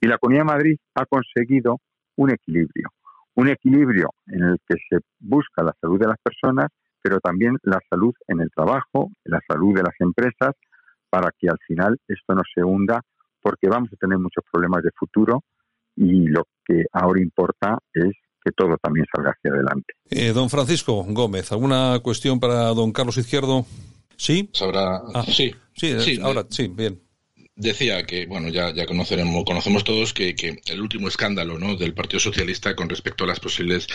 Y 0.00 0.06
la 0.06 0.18
Comunidad 0.18 0.42
de 0.42 0.52
Madrid 0.52 0.76
ha 0.94 1.06
conseguido 1.06 1.80
un 2.16 2.30
equilibrio, 2.30 2.90
un 3.34 3.48
equilibrio 3.48 4.10
en 4.26 4.44
el 4.44 4.58
que 4.68 4.76
se 4.88 4.98
busca 5.18 5.62
la 5.62 5.74
salud 5.80 5.98
de 5.98 6.06
las 6.06 6.18
personas, 6.22 6.68
pero 7.02 7.18
también 7.20 7.56
la 7.62 7.80
salud 7.90 8.12
en 8.28 8.40
el 8.40 8.50
trabajo, 8.54 9.10
la 9.24 9.40
salud 9.48 9.74
de 9.74 9.82
las 9.82 9.94
empresas, 9.98 10.54
para 11.10 11.30
que 11.38 11.48
al 11.48 11.58
final 11.66 11.96
esto 12.06 12.34
no 12.34 12.42
se 12.54 12.62
hunda, 12.62 13.00
porque 13.40 13.68
vamos 13.68 13.88
a 13.92 13.96
tener 13.96 14.18
muchos 14.18 14.44
problemas 14.50 14.82
de 14.82 14.90
futuro 14.96 15.42
y 15.96 16.26
lo 16.28 16.44
que 16.64 16.84
ahora 16.92 17.20
importa 17.20 17.78
es 17.92 18.12
que 18.44 18.52
todo 18.52 18.76
también 18.82 19.06
salga 19.14 19.30
hacia 19.30 19.52
adelante. 19.52 19.94
Eh, 20.10 20.32
don 20.32 20.50
Francisco 20.50 21.04
Gómez, 21.08 21.50
¿alguna 21.52 21.98
cuestión 22.02 22.38
para 22.40 22.68
don 22.74 22.92
Carlos 22.92 23.16
Izquierdo? 23.16 23.64
¿Sí? 24.16 24.48
Sabrá, 24.52 25.02
Ah, 25.14 25.24
sí, 25.26 25.54
Sí, 25.76 26.00
Sí, 26.00 26.20
ahora 26.22 26.46
sí, 26.50 26.68
bien. 26.68 27.00
Decía 27.56 28.02
que, 28.02 28.26
bueno, 28.26 28.48
ya, 28.48 28.74
ya 28.74 28.84
conoceremos, 28.84 29.44
conocemos 29.44 29.84
todos 29.84 30.12
que, 30.12 30.34
que 30.34 30.58
el 30.66 30.80
último 30.80 31.06
escándalo 31.06 31.56
¿no? 31.56 31.76
del 31.76 31.94
Partido 31.94 32.18
Socialista 32.18 32.74
con 32.74 32.88
respecto 32.88 33.22
a 33.22 33.28
las 33.28 33.38
posibles 33.38 33.86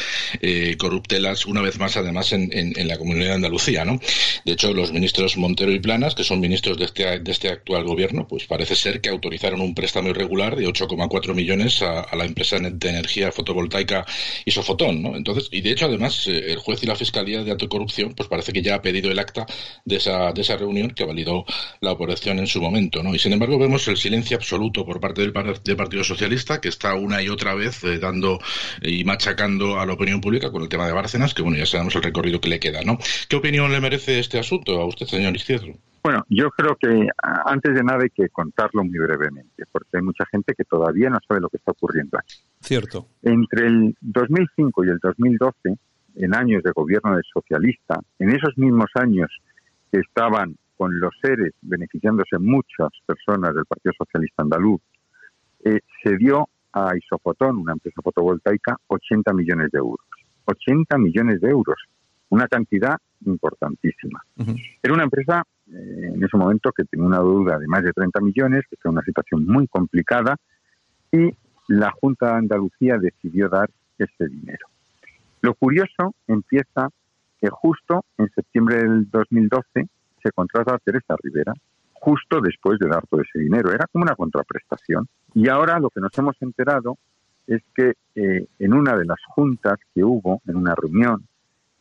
eh, 0.42 0.78
corruptelas, 0.78 1.46
una 1.46 1.62
vez 1.62 1.78
más, 1.78 1.98
además, 1.98 2.32
en, 2.32 2.50
en, 2.54 2.88
la 2.88 2.98
comunidad 2.98 3.32
de 3.32 3.34
Andalucía. 3.34 3.84
¿no? 3.84 4.00
De 4.46 4.54
hecho, 4.54 4.74
los 4.74 4.94
ministros 4.94 5.36
Montero 5.36 5.74
y 5.74 5.80
Planas, 5.82 6.16
que 6.16 6.24
son 6.24 6.40
ministros 6.40 6.78
de 6.78 6.86
este, 6.86 7.20
de 7.20 7.32
este 7.34 7.50
actual 7.50 7.84
gobierno, 7.84 8.26
pues 8.30 8.46
parece 8.46 8.78
ser 8.78 9.02
que 9.02 9.10
autorizaron 9.10 9.60
un 9.60 9.76
préstamo 9.76 10.08
irregular 10.08 10.56
de 10.56 10.66
8,4 10.66 11.34
millones 11.34 11.82
a, 11.82 12.00
a, 12.00 12.16
la 12.16 12.24
empresa 12.24 12.60
de 12.60 12.90
energía 12.90 13.30
fotovoltaica 13.34 14.06
Isofotón. 14.46 15.02
¿no? 15.02 15.18
Entonces, 15.18 15.50
y 15.52 15.60
de 15.60 15.72
hecho, 15.72 15.88
además, 15.88 16.28
eh, 16.28 16.54
el 16.54 16.60
juez 16.60 16.82
y 16.84 16.86
la 16.86 16.96
Fiscalía 16.96 17.44
de 17.44 17.52
Anticorrupción, 17.52 18.14
pues 18.14 18.30
parece 18.30 18.54
que 18.54 18.62
ya 18.62 18.76
ha 18.76 18.82
pedido 18.82 19.12
el 19.12 19.20
acta 19.20 19.46
de 19.84 19.98
esa, 19.98 20.32
de 20.32 20.44
esa 20.44 20.56
reunión 20.56 20.92
que 20.92 21.04
validó 21.04 21.44
la 21.82 21.92
operación 21.92 22.40
en 22.40 22.48
su 22.48 22.62
momento. 22.62 23.04
¿no? 23.04 23.14
Y 23.14 23.20
sin 23.20 23.34
embargo, 23.34 23.49
vemos 23.58 23.88
el 23.88 23.98
silencio 23.98 24.38
absoluto 24.38 24.86
por 24.86 25.00
parte 25.00 25.22
del, 25.22 25.34
del 25.34 25.78
Partido 25.78 26.04
Socialista, 26.04 26.62
que 26.62 26.70
está 26.70 26.96
una 26.96 27.22
y 27.22 27.30
otra 27.30 27.56
vez 27.56 27.84
eh, 27.84 28.00
dando 28.00 28.40
y 28.82 29.04
machacando 29.04 29.80
a 29.80 29.86
la 29.86 29.94
opinión 29.94 30.22
pública 30.22 30.52
con 30.52 30.62
el 30.62 30.70
tema 30.70 30.86
de 30.86 30.94
Bárcenas, 30.94 31.34
que 31.34 31.42
bueno, 31.42 31.58
ya 31.58 31.66
sabemos 31.66 31.96
el 31.96 32.04
recorrido 32.04 32.40
que 32.40 32.50
le 32.50 32.60
queda, 32.60 32.82
¿no? 32.84 32.98
¿Qué 33.28 33.36
opinión 33.36 33.72
le 33.72 33.82
merece 33.82 34.20
este 34.20 34.40
asunto 34.40 34.80
a 34.82 34.86
usted, 34.86 35.06
señor 35.06 35.36
Izquierdo? 35.36 35.74
Bueno, 36.04 36.24
yo 36.30 36.50
creo 36.52 36.78
que 36.80 37.08
antes 37.46 37.74
de 37.74 37.84
nada 37.84 38.04
hay 38.04 38.10
que 38.10 38.30
contarlo 38.30 38.84
muy 38.84 38.98
brevemente, 39.00 39.64
porque 39.72 39.98
hay 39.98 40.02
mucha 40.02 40.26
gente 40.32 40.54
que 40.56 40.64
todavía 40.64 41.10
no 41.10 41.20
sabe 41.28 41.42
lo 41.42 41.50
que 41.50 41.58
está 41.58 41.72
ocurriendo 41.72 42.18
aquí. 42.18 42.36
Cierto. 42.62 43.08
Entre 43.22 43.68
el 43.68 43.96
2005 44.02 44.86
y 44.86 44.90
el 44.90 45.00
2012, 45.00 45.76
en 46.16 46.36
años 46.36 46.64
de 46.64 46.72
gobierno 46.72 47.16
del 47.16 47.24
socialista, 47.32 48.00
en 48.18 48.30
esos 48.30 48.58
mismos 48.58 48.90
años 48.96 49.30
que 49.92 50.00
estaban 50.00 50.56
con 50.80 50.98
los 50.98 51.14
seres 51.22 51.52
beneficiándose 51.62 52.40
muchas 52.40 52.88
personas 53.06 53.54
del 53.54 53.66
Partido 53.66 53.92
Socialista 53.98 54.44
Andaluz, 54.44 54.80
eh, 55.66 55.82
se 56.02 56.16
dio 56.16 56.48
a 56.72 56.96
Isofotón, 56.96 57.58
una 57.58 57.74
empresa 57.74 58.02
fotovoltaica, 58.02 58.78
80 58.88 59.34
millones 59.34 59.72
de 59.72 59.80
euros. 59.80 60.06
80 60.46 60.98
millones 60.98 61.42
de 61.42 61.50
euros, 61.50 61.76
una 62.30 62.48
cantidad 62.48 62.96
importantísima. 63.26 64.24
Era 64.82 64.94
una 64.94 65.04
empresa 65.04 65.44
eh, 65.68 66.12
en 66.16 66.24
ese 66.24 66.38
momento 66.38 66.72
que 66.72 66.86
tenía 66.86 67.08
una 67.08 67.20
deuda 67.20 67.60
de 67.60 67.68
más 67.68 67.84
de 67.84 67.92
30 67.92 68.22
millones, 68.22 68.62
que 68.70 68.76
estaba 68.76 68.94
en 68.94 69.00
una 69.00 69.06
situación 69.06 69.46
muy 69.46 69.68
complicada, 69.68 70.38
y 71.12 71.30
la 71.68 71.92
Junta 71.92 72.28
de 72.28 72.38
Andalucía 72.38 72.98
decidió 72.98 73.50
dar 73.50 73.70
ese 73.98 74.30
dinero. 74.30 74.66
Lo 75.42 75.56
curioso 75.56 76.16
empieza 76.26 76.88
que 77.42 77.50
justo 77.50 78.06
en 78.18 78.30
septiembre 78.30 78.78
del 78.78 79.10
2012 79.10 79.90
se 80.22 80.32
contrata 80.32 80.76
a 80.76 80.80
Teresa 80.80 81.16
Rivera, 81.22 81.54
justo 81.94 82.40
después 82.42 82.80
de 82.80 82.88
dar 82.88 83.06
todo 83.08 83.22
ese 83.22 83.40
dinero. 83.40 83.72
Era 83.72 83.86
como 83.92 84.04
una 84.04 84.16
contraprestación. 84.16 85.08
Y 85.34 85.50
ahora 85.50 85.80
lo 85.80 85.90
que 85.90 86.02
nos 86.02 86.18
hemos 86.18 86.36
enterado 86.42 86.98
es 87.48 87.62
que 87.76 87.94
eh, 88.16 88.48
en 88.60 88.74
una 88.74 88.96
de 88.96 89.06
las 89.06 89.20
juntas 89.28 89.80
que 89.94 90.04
hubo, 90.04 90.42
en 90.48 90.56
una 90.56 90.76
reunión, 90.76 91.26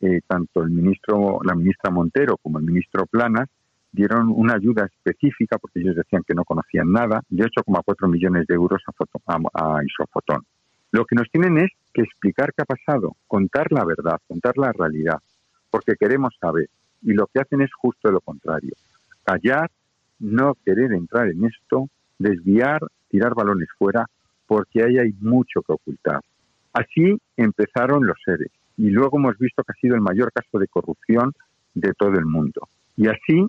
eh, 0.01 0.20
tanto 0.26 0.62
el 0.62 0.70
ministro, 0.70 1.41
la 1.45 1.55
ministra 1.55 1.91
Montero 1.91 2.36
como 2.36 2.59
el 2.59 2.64
ministro 2.64 3.07
Planas 3.07 3.49
dieron 3.91 4.28
una 4.28 4.55
ayuda 4.55 4.86
específica, 4.86 5.59
porque 5.59 5.80
ellos 5.80 5.97
decían 5.97 6.22
que 6.26 6.34
no 6.34 6.45
conocían 6.45 6.93
nada, 6.93 7.22
de 7.28 7.45
8,4 7.45 8.09
millones 8.09 8.47
de 8.47 8.55
euros 8.55 8.82
a, 8.86 8.93
foto, 8.93 9.20
a, 9.26 9.39
a 9.55 9.84
Isofotón. 9.84 10.45
Lo 10.91 11.05
que 11.05 11.16
nos 11.16 11.28
tienen 11.30 11.59
es 11.59 11.70
que 11.93 12.03
explicar 12.03 12.53
qué 12.55 12.62
ha 12.62 12.64
pasado, 12.64 13.16
contar 13.26 13.72
la 13.72 13.84
verdad, 13.84 14.18
contar 14.26 14.57
la 14.57 14.72
realidad, 14.72 15.18
porque 15.70 15.97
queremos 15.99 16.34
saber. 16.41 16.68
Y 17.03 17.12
lo 17.12 17.26
que 17.26 17.40
hacen 17.40 17.61
es 17.62 17.70
justo 17.74 18.11
lo 18.11 18.20
contrario. 18.20 18.72
Callar, 19.24 19.70
no 20.18 20.55
querer 20.64 20.92
entrar 20.92 21.28
en 21.28 21.44
esto, 21.44 21.88
desviar, 22.18 22.80
tirar 23.09 23.34
balones 23.34 23.68
fuera, 23.78 24.07
porque 24.46 24.82
ahí 24.82 24.99
hay 24.99 25.12
mucho 25.20 25.62
que 25.62 25.72
ocultar. 25.72 26.20
Así 26.72 27.18
empezaron 27.36 28.07
los 28.07 28.16
seres. 28.24 28.51
Y 28.76 28.90
luego 28.90 29.18
hemos 29.18 29.36
visto 29.38 29.62
que 29.62 29.72
ha 29.72 29.80
sido 29.80 29.94
el 29.94 30.01
mayor 30.01 30.32
caso 30.32 30.59
de 30.59 30.68
corrupción 30.68 31.32
de 31.74 31.92
todo 31.94 32.14
el 32.18 32.26
mundo. 32.26 32.68
Y 32.96 33.09
así 33.09 33.46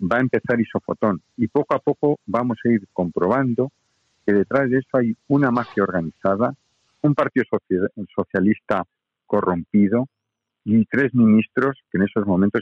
va 0.00 0.18
a 0.18 0.20
empezar 0.20 0.60
Isofotón. 0.60 1.20
Y 1.36 1.48
poco 1.48 1.74
a 1.74 1.80
poco 1.80 2.18
vamos 2.26 2.58
a 2.64 2.68
ir 2.70 2.86
comprobando 2.92 3.70
que 4.26 4.32
detrás 4.32 4.70
de 4.70 4.78
eso 4.78 4.98
hay 4.98 5.16
una 5.28 5.50
mafia 5.50 5.82
organizada, 5.82 6.54
un 7.02 7.14
partido 7.14 7.44
socialista 8.14 8.84
corrompido 9.26 10.08
y 10.68 10.84
tres 10.84 11.14
ministros 11.14 11.78
que 11.90 11.98
en 11.98 12.04
esos 12.04 12.26
momentos 12.26 12.60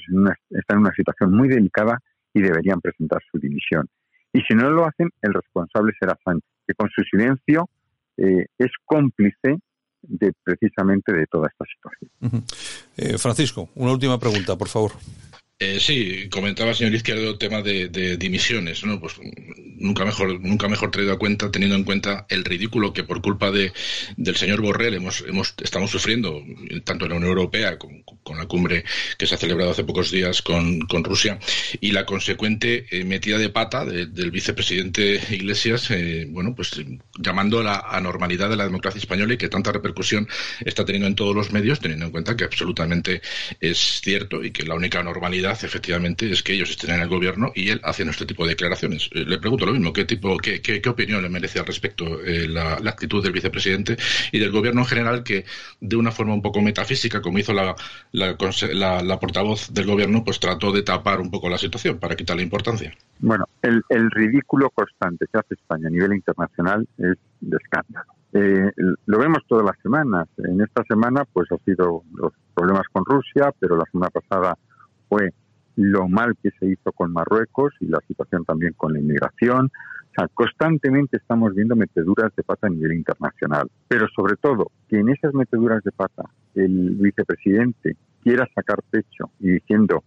están 0.51 0.77
en 0.77 0.83
una 0.83 0.95
situación 0.95 1.35
muy 1.35 1.49
delicada 1.49 1.99
y 2.33 2.41
deberían 2.41 2.81
presentar 2.81 3.21
su 3.31 3.39
dimisión. 3.39 3.89
Y 4.33 4.41
si 4.43 4.55
no 4.55 4.71
lo 4.71 4.87
hacen, 4.87 5.11
el 5.23 5.35
responsable 5.35 5.93
será 5.99 6.17
Sánchez, 6.25 6.49
que 6.67 6.75
con 6.75 6.89
su 6.91 7.03
silencio 7.03 7.69
eh, 8.17 8.47
es 8.59 8.71
cómplice 8.85 9.59
de 10.03 10.33
precisamente 10.45 11.13
de 11.13 11.27
toda 11.27 11.49
esta 11.49 11.65
situación. 11.65 12.45
Eh, 12.97 13.19
Francisco, 13.19 13.71
una 13.75 13.93
última 13.93 14.21
pregunta, 14.21 14.57
por 14.57 14.69
favor. 14.69 14.93
Eh, 15.59 15.81
sí, 15.81 16.29
comentaba 16.29 16.75
señor 16.75 16.95
Izquierdo 16.95 17.31
el 17.31 17.39
tema 17.39 17.63
de, 17.63 17.89
de, 17.89 18.19
dimisiones, 18.19 18.85
¿no? 18.85 19.01
Pues 19.01 19.15
nunca 19.79 20.05
mejor, 20.05 20.39
nunca 20.39 20.69
mejor 20.69 20.91
traído 20.91 21.15
a 21.15 21.19
cuenta, 21.19 21.51
teniendo 21.51 21.77
en 21.77 21.85
cuenta 21.85 22.27
el 22.29 22.45
ridículo 22.45 22.93
que 22.93 23.05
por 23.05 23.23
culpa 23.23 23.51
de, 23.51 23.73
del 24.19 24.37
señor 24.37 24.61
Borrell 24.61 24.93
hemos, 24.93 25.25
hemos, 25.27 25.55
estamos 25.63 25.91
sufriendo, 25.91 26.45
tanto 26.85 27.07
en 27.07 27.13
la 27.13 27.17
Unión 27.17 27.31
Europea, 27.31 27.79
con, 27.79 28.03
con 28.23 28.37
la 28.37 28.45
cumbre 28.45 28.85
que 29.17 29.27
se 29.27 29.35
ha 29.35 29.39
celebrado 29.39 29.71
hace 29.71 29.85
pocos 29.85 30.11
días 30.11 30.43
con, 30.43 30.81
con 30.81 31.03
Rusia, 31.05 31.39
y 31.81 31.93
la 31.93 32.05
consecuente 32.05 32.85
eh, 32.91 33.05
metida 33.05 33.39
de 33.39 33.49
pata 33.49 33.87
de, 33.87 34.05
del 34.05 34.31
vicepresidente 34.31 35.19
Iglesias, 35.31 35.91
eh, 35.91 36.27
bueno, 36.29 36.55
pues 36.55 36.73
llamando 37.19 37.61
a 37.61 37.63
la 37.63 37.79
anormalidad 37.93 38.51
de 38.51 38.57
la 38.57 38.65
democracia 38.65 38.99
española 38.99 39.33
y 39.33 39.39
que 39.39 39.49
tanta 39.49 39.73
repercusión 39.73 40.29
está 40.67 40.85
teniendo 40.85 41.09
en 41.09 41.15
todos 41.15 41.35
los 41.35 41.51
medios, 41.51 41.81
teniendo 41.81 42.05
en 42.05 42.11
cuenta 42.11 42.37
que 42.37 42.45
absolutamente 42.45 43.23
es 43.59 44.03
cierto 44.03 44.45
y 44.45 44.51
que 44.51 44.65
la 44.65 44.75
única 44.75 45.03
normalidad 45.03 45.45
efectivamente, 45.53 46.30
es 46.30 46.42
que 46.42 46.53
ellos 46.53 46.70
estén 46.70 46.94
en 46.94 47.01
el 47.01 47.09
gobierno 47.09 47.53
y 47.55 47.70
él 47.70 47.80
haciendo 47.84 48.11
este 48.11 48.26
tipo 48.26 48.44
de 48.44 48.51
declaraciones. 48.51 49.09
Eh, 49.12 49.24
le 49.24 49.38
pregunto 49.38 49.66
lo 49.66 49.72
mismo, 49.72 49.92
¿qué 49.92 50.05
tipo, 50.05 50.36
qué, 50.38 50.61
qué, 50.61 50.80
qué 50.80 50.88
opinión 50.88 51.22
le 51.22 51.28
merece 51.28 51.59
al 51.59 51.66
respecto 51.66 52.22
eh, 52.24 52.49
la, 52.49 52.74
actitud 52.86 53.22
del 53.22 53.32
vicepresidente 53.32 53.97
y 54.32 54.38
del 54.38 54.51
gobierno 54.51 54.80
en 54.80 54.86
general 54.86 55.22
que 55.22 55.44
de 55.80 55.97
una 55.97 56.11
forma 56.11 56.34
un 56.34 56.42
poco 56.42 56.61
metafísica, 56.61 57.20
como 57.20 57.38
hizo 57.38 57.53
la, 57.53 57.74
la, 58.12 58.36
la, 58.72 59.03
la 59.03 59.20
portavoz 59.20 59.72
del 59.72 59.86
gobierno, 59.86 60.24
pues 60.24 60.40
trató 60.40 60.72
de 60.72 60.82
tapar 60.82 61.20
un 61.20 61.30
poco 61.30 61.49
la 61.49 61.59
situación 61.59 61.99
para 61.99 62.16
quitarle 62.16 62.42
importancia? 62.42 62.94
Bueno, 63.18 63.44
el, 63.62 63.82
el 63.88 64.11
ridículo 64.11 64.70
constante 64.70 65.26
que 65.32 65.38
hace 65.38 65.55
España 65.55 65.88
a 65.88 65.90
nivel 65.90 66.14
internacional 66.14 66.86
es 66.99 67.16
de 67.40 67.57
escándalo. 67.57 68.16
Eh, 68.32 68.70
lo 69.07 69.18
vemos 69.18 69.42
todas 69.47 69.64
las 69.64 69.78
semanas. 69.82 70.28
En 70.38 70.61
esta 70.61 70.82
semana, 70.84 71.24
pues 71.32 71.51
ha 71.53 71.59
sido 71.64 72.03
los 72.14 72.32
problemas 72.55 72.86
con 72.92 73.05
Rusia, 73.05 73.53
pero 73.59 73.76
la 73.76 73.84
semana 73.90 74.11
pasada 74.11 74.59
fue 75.09 75.33
lo 75.77 76.09
mal 76.09 76.37
que 76.43 76.51
se 76.59 76.67
hizo 76.67 76.93
con 76.93 77.13
Marruecos 77.13 77.75
y 77.81 77.87
la 77.87 78.01
situación 78.07 78.45
también 78.45 78.73
con 78.75 78.93
la 78.93 78.99
inmigración. 78.99 79.67
O 79.67 80.15
sea, 80.17 80.29
constantemente 80.29 81.19
estamos 81.19 81.55
viendo 81.55 81.77
meteduras 81.77 82.35
de 82.35 82.43
pata 82.43 82.67
a 82.67 82.71
nivel 82.71 82.95
internacional. 82.95 83.69
Pero 83.87 84.07
sobre 84.15 84.37
todo, 84.37 84.71
que 84.89 84.99
en 84.99 85.11
esas 85.11 85.35
meteduras 85.35 85.83
de 85.85 85.93
pata 85.93 86.25
el 86.55 86.97
vicepresidente 86.97 87.97
quiera 88.23 88.49
sacar 88.55 88.79
pecho 88.91 89.31
y 89.41 89.51
diciendo 89.51 90.03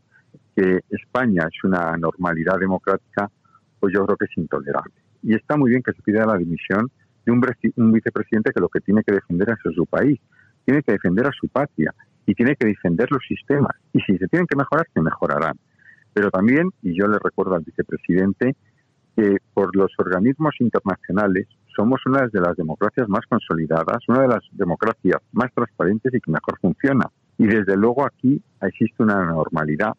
que 0.55 0.81
España 0.89 1.47
es 1.51 1.63
una 1.63 1.95
normalidad 1.97 2.57
democrática, 2.59 3.29
pues 3.79 3.93
yo 3.93 4.05
creo 4.05 4.17
que 4.17 4.25
es 4.25 4.37
intolerable. 4.37 4.93
Y 5.21 5.35
está 5.35 5.55
muy 5.55 5.69
bien 5.69 5.83
que 5.83 5.93
se 5.93 6.01
pida 6.01 6.25
la 6.25 6.37
dimisión 6.37 6.89
de 7.25 7.31
un, 7.31 7.91
vicepresidente 7.91 8.51
que 8.51 8.59
lo 8.59 8.69
que 8.69 8.79
tiene 8.79 9.03
que 9.03 9.13
defender 9.13 9.49
es 9.49 9.75
su 9.75 9.85
país, 9.85 10.19
tiene 10.65 10.81
que 10.81 10.93
defender 10.93 11.27
a 11.27 11.31
su 11.31 11.47
patria 11.47 11.93
y 12.29 12.35
tiene 12.35 12.55
que 12.55 12.67
defender 12.67 13.07
los 13.11 13.23
sistemas. 13.27 13.75
Y 13.91 13.99
si 14.01 14.15
se 14.19 14.27
tienen 14.27 14.45
que 14.45 14.55
mejorar, 14.55 14.85
se 14.93 15.01
mejorarán. 15.01 15.57
Pero 16.13 16.29
también, 16.29 16.69
y 16.83 16.93
yo 16.93 17.07
le 17.07 17.17
recuerdo 17.17 17.55
al 17.55 17.63
vicepresidente, 17.63 18.55
que 19.15 19.37
por 19.51 19.75
los 19.75 19.91
organismos 19.97 20.53
internacionales 20.59 21.47
somos 21.75 21.99
una 22.05 22.27
de 22.31 22.39
las 22.39 22.55
democracias 22.55 23.09
más 23.09 23.25
consolidadas, 23.27 24.07
una 24.07 24.21
de 24.21 24.27
las 24.27 24.43
democracias 24.51 25.19
más 25.31 25.51
transparentes 25.55 26.13
y 26.13 26.21
que 26.21 26.31
mejor 26.31 26.59
funciona. 26.61 27.05
Y 27.39 27.47
desde 27.47 27.75
luego 27.75 28.05
aquí 28.05 28.39
existe 28.61 29.01
una 29.01 29.25
normalidad, 29.25 29.93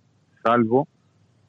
salvo 0.44 0.86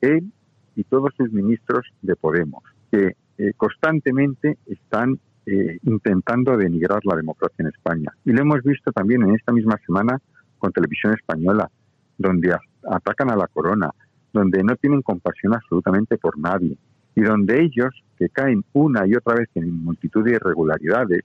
él 0.02 0.32
y 0.76 0.84
todos 0.86 1.14
sus 1.16 1.32
ministros 1.32 1.86
de 2.02 2.16
Podemos, 2.16 2.64
que 2.92 3.16
eh, 3.38 3.54
constantemente 3.56 4.58
están 4.66 5.20
eh, 5.46 5.78
intentando 5.84 6.58
denigrar 6.58 7.02
la 7.04 7.16
democracia 7.16 7.58
en 7.60 7.68
España. 7.68 8.12
Y 8.26 8.32
lo 8.32 8.42
hemos 8.42 8.64
visto 8.64 8.92
también 8.92 9.22
en 9.22 9.36
esta 9.36 9.52
misma 9.52 9.78
semana 9.86 10.20
con 10.62 10.72
Televisión 10.72 11.14
Española, 11.14 11.70
donde 12.18 12.56
atacan 12.90 13.32
a 13.32 13.36
la 13.36 13.48
corona, 13.48 13.90
donde 14.32 14.64
no 14.64 14.76
tienen 14.76 15.02
compasión 15.02 15.56
absolutamente 15.56 16.18
por 16.18 16.38
nadie 16.38 16.78
y 17.16 17.22
donde 17.22 17.62
ellos, 17.62 17.94
que 18.18 18.30
caen 18.30 18.64
una 18.74 19.06
y 19.06 19.16
otra 19.16 19.36
vez 19.36 19.50
en 19.56 19.84
multitud 19.84 20.24
de 20.24 20.34
irregularidades, 20.34 21.24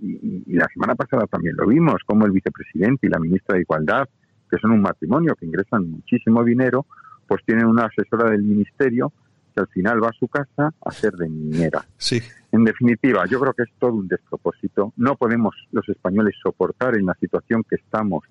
y, 0.00 0.44
y, 0.46 0.52
la 0.52 0.68
semana 0.72 0.94
pasada 0.94 1.26
también 1.26 1.56
lo 1.56 1.66
vimos, 1.66 1.96
como 2.04 2.26
el 2.26 2.32
vicepresidente 2.32 3.06
y 3.06 3.10
la 3.10 3.18
ministra 3.18 3.54
de 3.54 3.62
Igualdad, 3.62 4.08
que 4.50 4.58
son 4.58 4.72
un 4.72 4.82
matrimonio, 4.82 5.34
que 5.34 5.46
ingresan 5.46 5.90
muchísimo 5.90 6.44
dinero, 6.44 6.86
pues 7.26 7.42
tienen 7.44 7.66
una 7.66 7.86
asesora 7.86 8.30
del 8.30 8.42
ministerio 8.42 9.12
que 9.54 9.60
al 9.60 9.68
final 9.68 10.02
va 10.02 10.08
a 10.08 10.12
su 10.12 10.28
casa 10.28 10.74
a 10.84 10.90
ser 10.90 11.12
de 11.12 11.28
niñera. 11.28 11.84
Sí. 11.96 12.20
En 12.52 12.64
definitiva, 12.64 13.24
yo 13.26 13.40
creo 13.40 13.52
que 13.52 13.62
es 13.62 13.70
todo 13.78 13.94
un 13.94 14.08
despropósito. 14.08 14.92
No 14.96 15.16
podemos 15.16 15.54
los 15.72 15.88
españoles 15.88 16.34
soportar 16.42 16.96
en 16.96 17.06
la 17.06 17.14
situación 17.14 17.64
que 17.68 17.76
estamos 17.76 18.24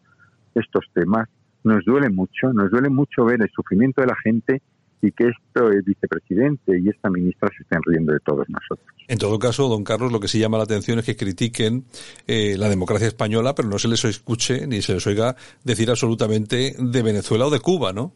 estos 0.56 0.86
temas. 0.94 1.28
Nos 1.64 1.84
duele 1.86 2.10
mucho, 2.10 2.52
nos 2.54 2.70
duele 2.72 2.90
mucho 2.90 3.26
ver 3.26 3.42
el 3.42 3.50
sufrimiento 3.56 4.02
de 4.02 4.08
la 4.08 4.16
gente 4.24 4.62
y 5.02 5.12
que 5.12 5.26
esto 5.28 5.70
el 5.70 5.82
vicepresidente 5.82 6.80
y 6.80 6.88
esta 6.88 7.10
ministra 7.10 7.50
se 7.56 7.64
estén 7.64 7.82
riendo 7.86 8.14
de 8.14 8.20
todos 8.20 8.48
nosotros. 8.50 8.88
En 9.08 9.18
todo 9.18 9.38
caso, 9.38 9.68
don 9.68 9.84
Carlos, 9.84 10.14
lo 10.14 10.20
que 10.22 10.30
sí 10.30 10.40
llama 10.40 10.58
la 10.58 10.64
atención 10.64 10.98
es 11.00 11.06
que 11.06 11.18
critiquen 11.18 11.84
eh, 12.26 12.56
la 12.58 12.70
democracia 12.70 13.08
española, 13.08 13.54
pero 13.54 13.68
no 13.68 13.78
se 13.80 13.90
les 13.90 14.04
escuche 14.06 14.66
ni 14.66 14.82
se 14.82 14.94
les 14.94 15.06
oiga 15.06 15.36
decir 15.66 15.90
absolutamente 15.90 16.74
de 16.80 17.04
Venezuela 17.04 17.48
o 17.48 17.50
de 17.50 17.60
Cuba, 17.60 17.92
¿no? 17.92 18.14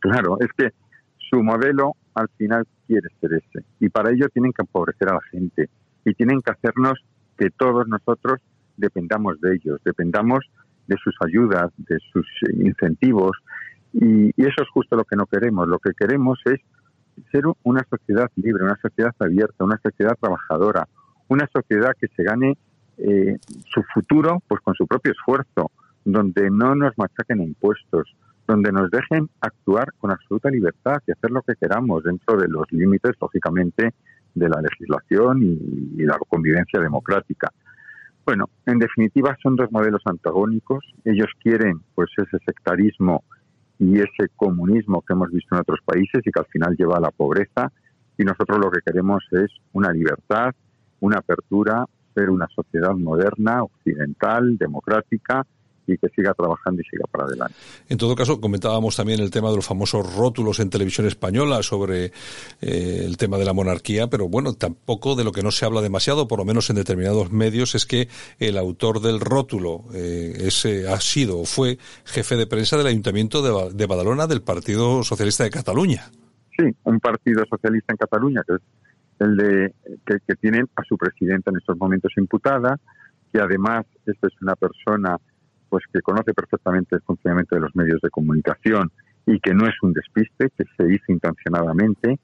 Claro, 0.00 0.36
es 0.40 0.48
que 0.56 0.70
su 1.30 1.42
modelo 1.42 1.92
al 2.14 2.28
final 2.36 2.66
quiere 2.86 3.08
ser 3.20 3.32
ese. 3.34 3.64
Y 3.80 3.88
para 3.88 4.10
ello 4.10 4.28
tienen 4.28 4.52
que 4.52 4.62
empobrecer 4.62 5.08
a 5.08 5.14
la 5.14 5.22
gente 5.30 5.70
y 6.04 6.12
tienen 6.14 6.42
que 6.42 6.52
hacernos 6.52 6.98
que 7.38 7.50
todos 7.50 7.86
nosotros 7.88 8.40
dependamos 8.76 9.40
de 9.40 9.54
ellos, 9.54 9.80
dependamos 9.84 10.44
de 10.86 10.96
sus 11.02 11.14
ayudas, 11.24 11.70
de 11.76 11.98
sus 12.12 12.26
incentivos. 12.52 13.36
Y, 13.92 14.30
eso 14.36 14.62
es 14.62 14.68
justo 14.72 14.96
lo 14.96 15.04
que 15.04 15.16
no 15.16 15.26
queremos. 15.26 15.68
Lo 15.68 15.78
que 15.78 15.92
queremos 15.92 16.38
es 16.46 16.60
ser 17.30 17.44
una 17.62 17.82
sociedad 17.88 18.30
libre, 18.36 18.64
una 18.64 18.78
sociedad 18.80 19.14
abierta, 19.18 19.64
una 19.64 19.80
sociedad 19.82 20.16
trabajadora, 20.20 20.86
una 21.28 21.48
sociedad 21.52 21.92
que 21.98 22.08
se 22.08 22.22
gane 22.22 22.58
eh, 22.98 23.38
su 23.72 23.82
futuro 23.94 24.42
pues 24.46 24.60
con 24.62 24.74
su 24.74 24.86
propio 24.86 25.12
esfuerzo, 25.12 25.70
donde 26.04 26.50
no 26.50 26.74
nos 26.74 26.92
machaquen 26.96 27.42
impuestos, 27.42 28.14
donde 28.46 28.70
nos 28.70 28.90
dejen 28.90 29.28
actuar 29.40 29.92
con 29.98 30.10
absoluta 30.10 30.50
libertad 30.50 31.02
y 31.06 31.12
hacer 31.12 31.30
lo 31.30 31.42
que 31.42 31.54
queramos 31.56 32.04
dentro 32.04 32.36
de 32.36 32.48
los 32.48 32.70
límites, 32.70 33.12
lógicamente, 33.20 33.94
de 34.34 34.48
la 34.48 34.60
legislación 34.60 35.42
y 35.42 36.04
la 36.04 36.18
convivencia 36.28 36.78
democrática. 36.80 37.50
Bueno, 38.26 38.50
en 38.66 38.80
definitiva 38.80 39.36
son 39.40 39.54
dos 39.54 39.70
modelos 39.70 40.02
antagónicos. 40.04 40.84
Ellos 41.04 41.28
quieren 41.40 41.80
pues 41.94 42.10
ese 42.16 42.38
sectarismo 42.44 43.22
y 43.78 43.98
ese 43.98 44.28
comunismo 44.34 45.00
que 45.02 45.12
hemos 45.12 45.30
visto 45.30 45.54
en 45.54 45.60
otros 45.60 45.78
países 45.84 46.22
y 46.24 46.32
que 46.32 46.40
al 46.40 46.46
final 46.46 46.74
lleva 46.76 46.96
a 46.96 47.00
la 47.00 47.12
pobreza. 47.12 47.70
Y 48.18 48.24
nosotros 48.24 48.58
lo 48.58 48.68
que 48.72 48.80
queremos 48.84 49.22
es 49.30 49.52
una 49.74 49.92
libertad, 49.92 50.52
una 50.98 51.18
apertura, 51.18 51.84
ser 52.14 52.30
una 52.30 52.48
sociedad 52.48 52.94
moderna, 52.96 53.62
occidental, 53.62 54.58
democrática, 54.58 55.46
y 55.86 55.98
que 55.98 56.08
siga 56.08 56.34
trabajando 56.34 56.82
y 56.82 56.84
siga 56.84 57.04
para 57.10 57.24
adelante. 57.24 57.54
En 57.88 57.98
todo 57.98 58.14
caso, 58.14 58.40
comentábamos 58.40 58.96
también 58.96 59.20
el 59.20 59.30
tema 59.30 59.50
de 59.50 59.56
los 59.56 59.66
famosos 59.66 60.14
rótulos 60.16 60.60
en 60.60 60.70
televisión 60.70 61.06
española 61.06 61.62
sobre 61.62 62.06
eh, 62.60 63.02
el 63.04 63.16
tema 63.16 63.38
de 63.38 63.44
la 63.44 63.52
monarquía, 63.52 64.08
pero 64.08 64.28
bueno, 64.28 64.54
tampoco 64.54 65.14
de 65.14 65.24
lo 65.24 65.32
que 65.32 65.42
no 65.42 65.50
se 65.50 65.64
habla 65.64 65.80
demasiado, 65.80 66.28
por 66.28 66.38
lo 66.38 66.44
menos 66.44 66.70
en 66.70 66.76
determinados 66.76 67.30
medios, 67.30 67.74
es 67.74 67.86
que 67.86 68.08
el 68.38 68.58
autor 68.58 69.00
del 69.00 69.20
rótulo 69.20 69.84
eh, 69.94 70.34
ese 70.40 70.88
ha 70.88 71.00
sido 71.00 71.40
o 71.40 71.44
fue 71.44 71.78
jefe 72.04 72.36
de 72.36 72.46
prensa 72.46 72.76
del 72.76 72.86
Ayuntamiento 72.86 73.42
de, 73.42 73.74
de 73.74 73.86
Badalona 73.86 74.26
del 74.26 74.42
Partido 74.42 75.02
Socialista 75.04 75.44
de 75.44 75.50
Cataluña. 75.50 76.10
Sí, 76.56 76.64
un 76.84 77.00
partido 77.00 77.44
socialista 77.48 77.92
en 77.92 77.96
Cataluña, 77.98 78.42
que 78.46 78.54
es 78.54 78.62
el 79.18 79.36
de 79.36 79.74
que, 80.06 80.16
que 80.26 80.34
tienen 80.36 80.66
a 80.76 80.82
su 80.84 80.96
presidenta 80.96 81.50
en 81.50 81.58
estos 81.58 81.76
momentos 81.76 82.12
imputada, 82.16 82.78
que 83.32 83.40
además 83.40 83.84
esta 84.06 84.26
es 84.26 84.32
una 84.40 84.56
persona 84.56 85.18
pues 85.68 85.84
que 85.92 86.00
conoce 86.00 86.32
perfectamente 86.34 86.96
el 86.96 87.02
funcionamiento 87.02 87.56
de 87.56 87.62
los 87.62 87.74
medios 87.76 88.00
de 88.00 88.10
comunicación 88.10 88.90
y 89.26 89.40
que 89.40 89.54
no 89.54 89.66
es 89.66 89.74
un 89.82 89.92
despiste, 89.92 90.50
que 90.56 90.64
se 90.76 90.92
hizo 90.92 91.12
intencionadamente, 91.12 92.18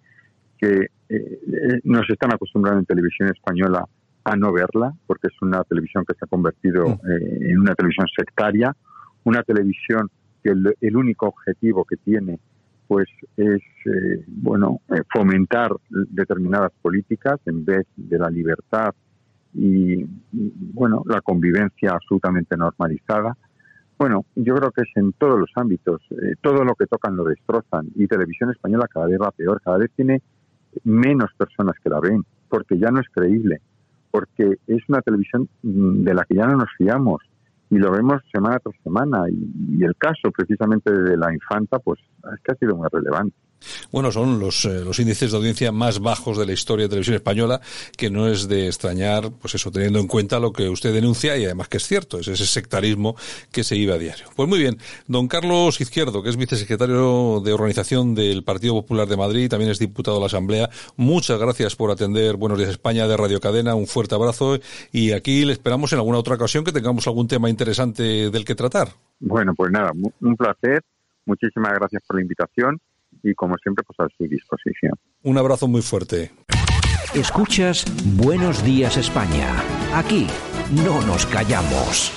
que 0.59 0.87
eh, 1.09 1.81
nos 1.85 2.09
están 2.09 2.33
acostumbrando 2.33 2.81
en 2.81 2.87
televisión 2.87 3.29
española 3.29 3.85
a 4.25 4.37
no 4.37 4.53
verla, 4.53 4.93
porque 5.07 5.27
es 5.27 5.43
una 5.43 5.65
televisión 5.65 6.05
que 6.07 6.15
se 6.15 6.25
ha 6.25 6.29
convertido 6.29 6.87
eh, 6.87 7.51
en 7.51 7.59
una 7.59 7.75
televisión 7.75 8.07
sectaria, 8.17 8.75
una 9.25 9.43
televisión 9.43 10.09
que 10.43 10.51
el, 10.51 10.75
el 10.81 10.97
único 10.97 11.27
objetivo 11.27 11.85
que 11.85 11.97
tiene 11.97 12.39
pues 12.87 13.09
es 13.37 13.63
eh, 13.87 14.23
bueno 14.27 14.81
fomentar 15.15 15.71
determinadas 15.89 16.73
políticas 16.83 17.41
en 17.47 17.65
vez 17.65 17.87
de 17.97 18.19
la 18.19 18.29
libertad 18.29 18.95
y, 19.55 20.05
bueno, 20.33 21.03
la 21.07 21.21
convivencia 21.21 21.93
absolutamente 21.93 22.57
normalizada. 22.57 23.37
Bueno, 23.99 24.25
yo 24.35 24.55
creo 24.55 24.71
que 24.71 24.83
es 24.83 24.91
en 24.97 25.13
todos 25.13 25.39
los 25.39 25.51
ámbitos, 25.55 26.01
eh, 26.11 26.35
todo 26.41 26.65
lo 26.65 26.75
que 26.75 26.87
tocan 26.87 27.17
lo 27.17 27.25
destrozan 27.25 27.89
y 27.95 28.07
Televisión 28.07 28.51
Española 28.51 28.89
cada 28.89 29.07
vez 29.07 29.19
va 29.21 29.31
peor, 29.31 29.61
cada 29.63 29.79
vez 29.79 29.91
tiene 29.95 30.23
menos 30.85 31.31
personas 31.37 31.77
que 31.83 31.91
la 31.91 32.01
ven, 32.01 32.25
porque 32.49 32.79
ya 32.79 32.91
no 32.91 33.01
es 33.01 33.07
creíble, 33.13 33.61
porque 34.11 34.57
es 34.67 34.83
una 34.89 35.03
televisión 35.03 35.49
de 35.63 36.15
la 36.15 36.25
que 36.25 36.35
ya 36.35 36.47
no 36.47 36.57
nos 36.57 36.71
fiamos 36.77 37.23
y 37.71 37.79
lo 37.79 37.93
vemos 37.93 38.23
semana 38.33 38.59
tras 38.59 38.75
semana. 38.83 39.29
Y, 39.31 39.79
y 39.79 39.85
el 39.85 39.97
caso 39.97 40.31
precisamente 40.37 40.93
de 40.93 41.17
la 41.17 41.33
infanta, 41.33 41.79
pues 41.79 42.01
es 42.35 42.41
que 42.43 42.53
ha 42.53 42.57
sido 42.57 42.77
muy 42.77 42.89
relevante. 42.91 43.37
Bueno, 43.91 44.13
son 44.13 44.39
los, 44.39 44.65
eh, 44.65 44.85
los 44.85 44.99
índices 44.99 45.31
de 45.31 45.37
audiencia 45.37 45.73
más 45.73 46.01
bajos 46.01 46.39
de 46.39 46.47
la 46.47 46.53
historia 46.53 46.85
de 46.85 46.91
televisión 46.91 47.17
española, 47.17 47.61
que 47.97 48.11
no 48.11 48.29
es 48.29 48.49
de 48.49 48.67
extrañar, 48.67 49.31
pues 49.41 49.55
eso, 49.55 49.71
teniendo 49.71 49.99
en 49.99 50.07
cuenta 50.07 50.39
lo 50.41 50.53
que 50.53 50.69
usted 50.69 50.93
denuncia 50.93 51.37
y 51.37 51.45
además 51.45 51.69
que 51.69 51.77
es 51.79 51.87
cierto, 51.87 52.19
es 52.19 52.29
ese 52.29 52.47
sectarismo 52.47 53.17
que 53.51 53.65
se 53.65 53.77
iba 53.77 53.95
a 53.95 53.99
diario. 53.99 54.27
Pues 54.37 54.49
muy 54.49 54.59
bien, 54.59 54.79
don 55.07 55.29
Carlos 55.29 55.81
Izquierdo, 55.81 56.23
que 56.23 56.31
es 56.31 56.37
vicesecretario 56.37 57.41
de 57.45 57.53
organización 57.53 58.15
del 58.15 58.45
Partido 58.45 58.75
Popular 58.75 59.09
de 59.09 59.17
Madrid, 59.17 59.49
también 59.49 59.71
es 59.71 59.79
diputado 59.79 60.17
de 60.17 60.21
la 60.21 60.27
Asamblea, 60.27 60.71
muchas 60.97 61.39
gracias 61.39 61.77
por 61.77 61.91
atender 61.91 62.37
Buenos 62.37 62.59
Días 62.59 62.71
España 62.71 63.07
de 63.07 63.17
Radio 63.17 63.41
Cadena, 63.41 63.75
un 63.75 63.87
fuerte 63.87 64.15
abrazo 64.15 64.59
y 64.93 65.13
aquí 65.13 65.45
le 65.45 65.53
esperamos 65.53 65.93
en 65.93 65.99
alguna 65.99 66.19
otra 66.19 66.35
ocasión 66.35 66.65
que 66.65 66.73
tengamos 66.73 67.07
algún 67.07 67.29
tema 67.29 67.51
interesante 67.51 68.31
del 68.31 68.45
que 68.45 68.55
tratar. 68.55 68.89
Bueno, 69.21 69.55
pues 69.55 69.71
nada, 69.71 69.93
un 70.21 70.37
placer, 70.37 70.83
muchísimas 71.27 71.73
gracias 71.75 72.03
por 72.07 72.17
la 72.17 72.23
invitación 72.23 72.81
y 73.23 73.35
como 73.35 73.57
siempre 73.59 73.85
pues 73.85 73.99
a 74.01 74.15
su 74.17 74.25
disposición. 74.25 74.95
Un 75.23 75.39
abrazo 75.39 75.69
muy 75.69 75.83
fuerte. 75.83 76.31
Escuchas 77.15 77.85
Buenos 78.17 78.65
Días 78.65 78.97
España. 78.97 79.63
Aquí 79.95 80.27
no 80.71 81.01
nos 81.03 81.27
callamos. 81.27 82.13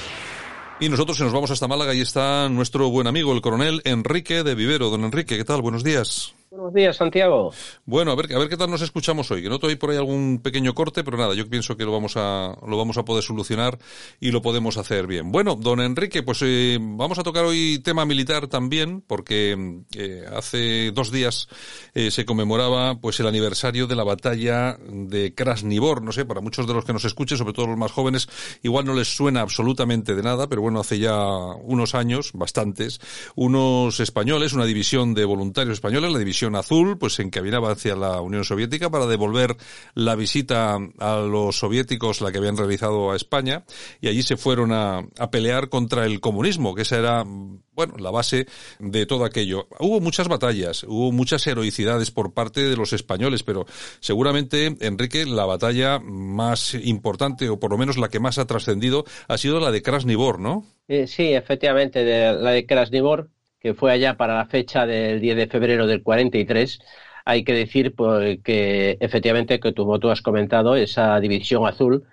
Y 0.80 0.90
nosotros 0.90 1.18
se 1.18 1.24
nos 1.24 1.34
vamos 1.34 1.52
hasta 1.52 1.68
Málaga 1.68 1.94
y 1.94 2.02
está 2.02 2.50
nuestro 2.50 2.90
buen 2.90 3.08
amigo, 3.08 3.34
el 3.34 3.42
coronel 3.42 3.82
Enrique 3.86 4.44
de 4.44 4.56
Vivero. 4.56 4.90
Don 4.90 5.06
Enrique, 5.06 5.38
¿qué 5.38 5.46
tal? 5.46 5.62
Buenos 5.62 5.84
días. 5.84 6.36
Buenos 6.56 6.74
días, 6.74 6.96
Santiago. 6.96 7.52
Bueno, 7.86 8.12
a 8.12 8.16
ver, 8.16 8.34
a 8.34 8.40
ver 8.40 8.48
qué 8.48 8.56
tal 8.56 8.72
nos 8.72 8.82
escuchamos 8.82 9.30
hoy. 9.30 9.44
Que 9.44 9.50
noto 9.50 9.68
ahí 9.68 9.76
por 9.76 9.90
ahí 9.90 9.98
algún 9.98 10.40
pequeño 10.42 10.74
corte, 10.74 11.04
pero 11.04 11.18
nada, 11.18 11.34
yo 11.34 11.50
pienso 11.50 11.76
que 11.76 11.84
lo 11.84 11.92
vamos 11.92 12.16
a, 12.16 12.56
lo 12.66 12.78
vamos 12.78 12.98
a 12.98 13.04
poder 13.04 13.24
solucionar 13.24 13.78
y 14.22 14.32
lo 14.32 14.42
podemos 14.42 14.78
hacer 14.78 15.06
bien. 15.06 15.34
Bueno, 15.34 15.56
don 15.56 15.82
Enrique, 15.82 16.24
pues 16.24 16.42
eh, 16.44 16.78
vamos 16.80 17.20
a 17.20 17.24
tocar 17.24 17.44
hoy 17.44 17.80
tema 17.84 18.06
militar 18.06 18.48
también, 18.48 19.02
porque 19.06 19.84
eh, 19.98 20.24
hace 20.34 20.92
dos 20.92 21.12
días 21.12 21.50
eh, 21.94 22.10
se 22.10 22.24
conmemoraba 22.24 23.02
pues 23.02 23.20
el 23.20 23.28
aniversario 23.28 23.86
de 23.86 23.96
la 23.98 24.06
batalla 24.06 24.78
de 24.88 25.36
Krasnivor. 25.36 26.02
No 26.02 26.14
sé, 26.14 26.24
para 26.24 26.40
muchos 26.40 26.68
de 26.68 26.74
los 26.74 26.86
que 26.86 26.94
nos 26.94 27.04
escuchen, 27.04 27.38
sobre 27.38 27.52
todo 27.52 27.68
los 27.68 27.78
más 27.78 27.92
jóvenes, 27.92 28.30
igual 28.64 28.86
no 28.86 28.94
les 28.94 29.14
suena 29.14 29.42
absolutamente 29.42 30.16
de 30.16 30.24
nada, 30.24 30.48
pero 30.48 30.62
bueno, 30.62 30.80
hace 30.80 31.00
ya 31.00 31.18
unos 31.18 31.96
años, 31.96 32.32
bastantes, 32.34 33.02
unos 33.36 34.00
españoles, 34.00 34.54
una 34.54 34.66
división 34.66 35.14
de 35.14 35.26
voluntarios 35.26 35.74
españoles, 35.74 36.14
la 36.14 36.20
división 36.20 36.45
azul, 36.54 37.00
pues 37.00 37.14
se 37.14 37.24
encaminaba 37.24 37.72
hacia 37.72 37.96
la 37.96 38.22
Unión 38.22 38.44
Soviética 38.44 38.92
para 38.92 39.08
devolver 39.08 39.58
la 39.96 40.16
visita 40.16 40.78
a 41.00 41.16
los 41.18 41.58
soviéticos, 41.58 42.22
la 42.22 42.32
que 42.32 42.38
habían 42.38 42.58
realizado 42.58 43.12
a 43.12 43.16
España, 43.16 43.64
y 44.02 44.10
allí 44.10 44.22
se 44.22 44.38
fueron 44.38 44.72
a, 44.74 45.00
a 45.18 45.32
pelear 45.32 45.70
contra 45.70 46.06
el 46.06 46.20
comunismo, 46.20 46.76
que 46.76 46.82
esa 46.82 47.00
era, 47.00 47.24
bueno, 47.24 47.96
la 47.98 48.12
base 48.12 48.48
de 48.80 49.06
todo 49.06 49.24
aquello. 49.24 49.68
Hubo 49.80 50.02
muchas 50.02 50.28
batallas, 50.28 50.84
hubo 50.84 51.12
muchas 51.12 51.48
heroicidades 51.48 52.12
por 52.12 52.34
parte 52.34 52.62
de 52.62 52.76
los 52.76 52.94
españoles, 52.94 53.44
pero 53.44 53.66
seguramente, 54.02 54.76
Enrique, 54.82 55.26
la 55.26 55.46
batalla 55.46 56.00
más 56.00 56.74
importante, 56.74 57.50
o 57.50 57.60
por 57.60 57.72
lo 57.72 57.78
menos 57.78 57.98
la 57.98 58.10
que 58.10 58.20
más 58.20 58.38
ha 58.38 58.46
trascendido, 58.46 59.06
ha 59.28 59.38
sido 59.38 59.60
la 59.60 59.72
de 59.72 59.82
Krasnivor, 59.82 60.40
¿no? 60.40 60.66
Eh, 60.88 61.08
sí, 61.08 61.34
efectivamente, 61.34 62.04
la 62.04 62.52
de 62.52 62.66
Krasnivor, 62.66 63.30
que 63.66 63.74
fue 63.74 63.92
allá 63.92 64.16
para 64.16 64.36
la 64.36 64.46
fecha 64.46 64.86
del 64.86 65.20
10 65.20 65.38
de 65.38 65.48
febrero 65.48 65.88
del 65.88 66.04
43, 66.04 66.80
hay 67.26 67.44
que 67.44 67.54
decir 67.54 67.96
pues, 67.96 68.38
que 68.44 68.96
efectivamente, 69.00 69.60
que 69.60 69.74
como 69.74 69.98
tú 70.00 70.12
has 70.12 70.22
comentado, 70.22 70.76
esa 70.76 71.20
división 71.20 71.66
azul 71.66 72.04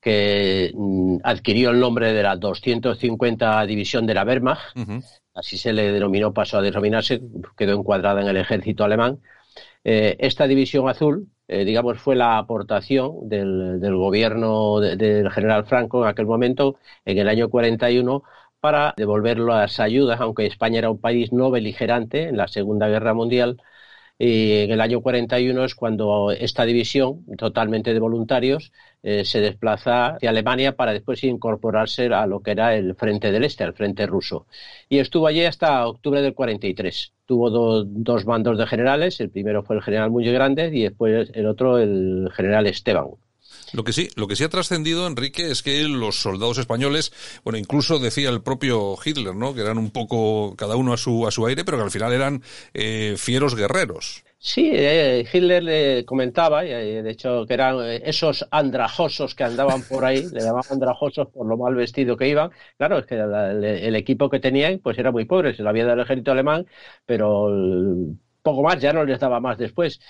que 0.00 0.72
mm, 0.74 1.18
adquirió 1.22 1.70
el 1.70 1.78
nombre 1.78 2.12
de 2.12 2.24
la 2.24 2.34
250 2.34 3.64
División 3.66 4.04
de 4.04 4.14
la 4.14 4.24
Wehrmacht, 4.24 4.76
uh 4.76 4.80
-huh. 4.80 5.20
así 5.34 5.56
se 5.58 5.72
le 5.72 5.92
denominó, 5.92 6.32
pasó 6.32 6.58
a 6.58 6.62
denominarse, 6.62 7.20
quedó 7.56 7.74
encuadrada 7.78 8.20
en 8.22 8.26
el 8.26 8.38
ejército 8.38 8.82
alemán. 8.82 9.20
Eh, 9.84 10.16
esta 10.18 10.48
División 10.48 10.88
Azul, 10.88 11.28
eh, 11.46 11.64
digamos, 11.64 12.00
fue 12.00 12.16
la 12.16 12.36
aportación 12.38 13.28
del, 13.28 13.78
del 13.78 13.94
gobierno 13.94 14.80
de, 14.80 14.96
del 14.96 15.30
general 15.30 15.66
Franco 15.66 16.02
en 16.02 16.08
aquel 16.08 16.26
momento, 16.26 16.80
en 17.04 17.18
el 17.18 17.28
año 17.28 17.48
41, 17.48 18.24
para 18.66 18.94
devolver 18.96 19.38
las 19.38 19.78
ayudas, 19.78 20.20
aunque 20.20 20.44
España 20.46 20.78
era 20.80 20.90
un 20.90 21.00
país 21.00 21.32
no 21.32 21.52
beligerante 21.52 22.24
en 22.24 22.36
la 22.36 22.48
Segunda 22.48 22.88
Guerra 22.88 23.14
Mundial. 23.14 23.62
Y 24.18 24.58
en 24.64 24.72
el 24.72 24.80
año 24.80 25.02
41 25.02 25.64
es 25.64 25.76
cuando 25.76 26.32
esta 26.32 26.64
división, 26.64 27.24
totalmente 27.38 27.94
de 27.94 28.00
voluntarios, 28.00 28.72
eh, 29.04 29.24
se 29.24 29.40
desplaza 29.40 30.16
hacia 30.16 30.30
Alemania 30.30 30.74
para 30.74 30.92
después 30.92 31.22
incorporarse 31.22 32.06
a 32.06 32.26
lo 32.26 32.40
que 32.42 32.52
era 32.52 32.74
el 32.74 32.96
Frente 32.96 33.30
del 33.30 33.44
Este, 33.44 33.62
al 33.62 33.74
Frente 33.74 34.04
ruso. 34.06 34.46
Y 34.88 34.98
estuvo 34.98 35.28
allí 35.28 35.44
hasta 35.44 35.86
octubre 35.86 36.20
del 36.20 36.34
43. 36.34 37.12
Tuvo 37.24 37.50
do, 37.50 37.84
dos 37.84 38.24
bandos 38.24 38.58
de 38.58 38.66
generales, 38.66 39.20
el 39.20 39.30
primero 39.30 39.62
fue 39.62 39.76
el 39.76 39.82
general 39.82 40.10
Muñoz 40.10 40.34
Grande 40.34 40.70
y 40.72 40.82
después 40.82 41.30
el 41.34 41.46
otro 41.46 41.78
el 41.78 42.30
general 42.34 42.66
Esteban. 42.66 43.10
Lo 43.76 43.84
que 43.84 43.92
sí, 43.92 44.08
lo 44.16 44.26
que 44.26 44.36
sí 44.36 44.42
ha 44.42 44.48
trascendido, 44.48 45.06
Enrique, 45.06 45.50
es 45.50 45.62
que 45.62 45.82
los 45.82 46.22
soldados 46.22 46.56
españoles, 46.56 47.12
bueno, 47.44 47.58
incluso 47.58 47.98
decía 47.98 48.30
el 48.30 48.40
propio 48.40 48.96
Hitler, 49.04 49.34
¿no? 49.34 49.54
Que 49.54 49.60
eran 49.60 49.76
un 49.76 49.90
poco 49.90 50.56
cada 50.56 50.76
uno 50.76 50.94
a 50.94 50.96
su 50.96 51.26
a 51.26 51.30
su 51.30 51.46
aire, 51.46 51.62
pero 51.62 51.76
que 51.76 51.84
al 51.84 51.90
final 51.90 52.14
eran 52.14 52.42
eh, 52.72 53.16
fieros 53.18 53.54
guerreros. 53.54 54.24
Sí, 54.38 54.70
eh, 54.72 55.28
Hitler 55.30 55.62
le 55.62 56.04
comentaba, 56.06 56.64
y 56.64 56.70
de 56.70 57.10
hecho, 57.10 57.44
que 57.46 57.52
eran 57.52 57.76
esos 58.02 58.46
andrajosos 58.50 59.34
que 59.34 59.44
andaban 59.44 59.82
por 59.82 60.06
ahí, 60.06 60.26
le 60.32 60.40
llamaban 60.40 60.72
andrajosos 60.72 61.28
por 61.28 61.46
lo 61.46 61.58
mal 61.58 61.74
vestido 61.74 62.16
que 62.16 62.28
iban. 62.28 62.52
Claro, 62.78 63.00
es 63.00 63.04
que 63.04 63.16
el, 63.16 63.94
equipo 63.94 64.30
que 64.30 64.40
tenían, 64.40 64.78
pues 64.78 64.96
era 64.98 65.12
muy 65.12 65.26
pobre, 65.26 65.54
se 65.54 65.62
lo 65.62 65.68
había 65.68 65.84
dado 65.84 65.96
el 65.96 66.04
ejército 66.04 66.32
alemán, 66.32 66.66
pero 67.04 67.50
poco 68.40 68.62
más, 68.62 68.80
ya 68.80 68.94
no 68.94 69.04
les 69.04 69.20
daba 69.20 69.38
más 69.38 69.58
después 69.58 70.00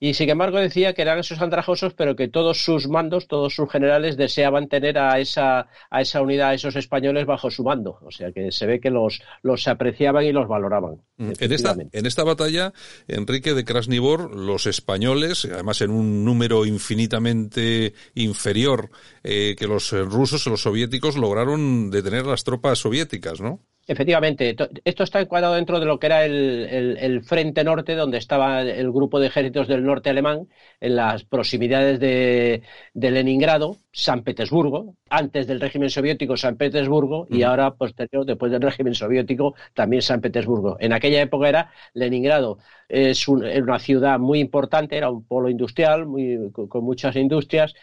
y 0.00 0.14
sin 0.14 0.28
embargo 0.28 0.58
decía 0.58 0.92
que 0.92 1.02
eran 1.02 1.18
esos 1.18 1.40
andrajosos, 1.40 1.94
pero 1.94 2.16
que 2.16 2.28
todos 2.28 2.62
sus 2.62 2.88
mandos, 2.88 3.28
todos 3.28 3.54
sus 3.54 3.70
generales 3.70 4.16
deseaban 4.16 4.68
tener 4.68 4.98
a 4.98 5.18
esa, 5.18 5.68
a 5.90 6.00
esa 6.00 6.20
unidad, 6.20 6.50
a 6.50 6.54
esos 6.54 6.76
españoles 6.76 7.26
bajo 7.26 7.50
su 7.50 7.62
mando. 7.62 7.98
O 8.02 8.10
sea 8.10 8.32
que 8.32 8.50
se 8.52 8.66
ve 8.66 8.80
que 8.80 8.90
los, 8.90 9.22
los 9.42 9.66
apreciaban 9.68 10.24
y 10.24 10.32
los 10.32 10.48
valoraban. 10.48 11.00
En 11.16 11.52
esta, 11.52 11.76
en 11.92 12.06
esta 12.06 12.24
batalla, 12.24 12.72
Enrique 13.06 13.54
de 13.54 13.64
Krasnivor, 13.64 14.34
los 14.34 14.66
españoles, 14.66 15.44
además 15.44 15.80
en 15.80 15.90
un 15.90 16.24
número 16.24 16.66
infinitamente 16.66 17.94
inferior 18.14 18.90
eh, 19.24 19.56
que 19.58 19.66
los 19.66 19.90
rusos 19.92 20.46
o 20.46 20.50
los 20.50 20.62
soviéticos, 20.62 21.16
lograron 21.16 21.90
detener 21.90 22.26
las 22.26 22.44
tropas 22.44 22.78
soviéticas, 22.78 23.40
¿no? 23.40 23.60
Efectivamente, 23.86 24.56
esto 24.84 25.02
está 25.02 25.20
encuadrado 25.20 25.54
dentro 25.54 25.78
de 25.78 25.84
lo 25.84 25.98
que 25.98 26.06
era 26.06 26.24
el, 26.24 26.66
el, 26.70 26.96
el, 26.96 27.22
frente 27.22 27.64
norte, 27.64 27.94
donde 27.94 28.16
estaba 28.16 28.62
el 28.62 28.90
grupo 28.90 29.20
de 29.20 29.26
ejércitos 29.26 29.68
del 29.68 29.84
norte 29.84 30.08
alemán, 30.08 30.48
en 30.80 30.96
las 30.96 31.24
proximidades 31.24 32.00
de, 32.00 32.62
de 32.94 33.10
Leningrado, 33.10 33.76
San 33.92 34.22
Petersburgo, 34.22 34.94
antes 35.10 35.46
del 35.46 35.60
régimen 35.60 35.90
soviético 35.90 36.34
San 36.38 36.56
Petersburgo 36.56 37.26
y 37.28 37.42
ahora 37.42 37.74
posterior, 37.74 38.24
después 38.24 38.50
del 38.50 38.62
régimen 38.62 38.94
soviético, 38.94 39.54
también 39.74 40.00
San 40.00 40.22
Petersburgo. 40.22 40.78
En 40.80 40.94
aquella 40.94 41.20
época 41.20 41.48
era 41.50 41.70
Leningrado, 41.92 42.58
es 42.88 43.28
un, 43.28 43.44
era 43.44 43.62
una 43.62 43.78
ciudad 43.78 44.18
muy 44.18 44.40
importante, 44.40 44.96
era 44.96 45.10
un 45.10 45.26
polo 45.26 45.50
industrial 45.50 46.06
muy, 46.06 46.50
con 46.52 46.84
muchas 46.84 47.16
industrias 47.16 47.74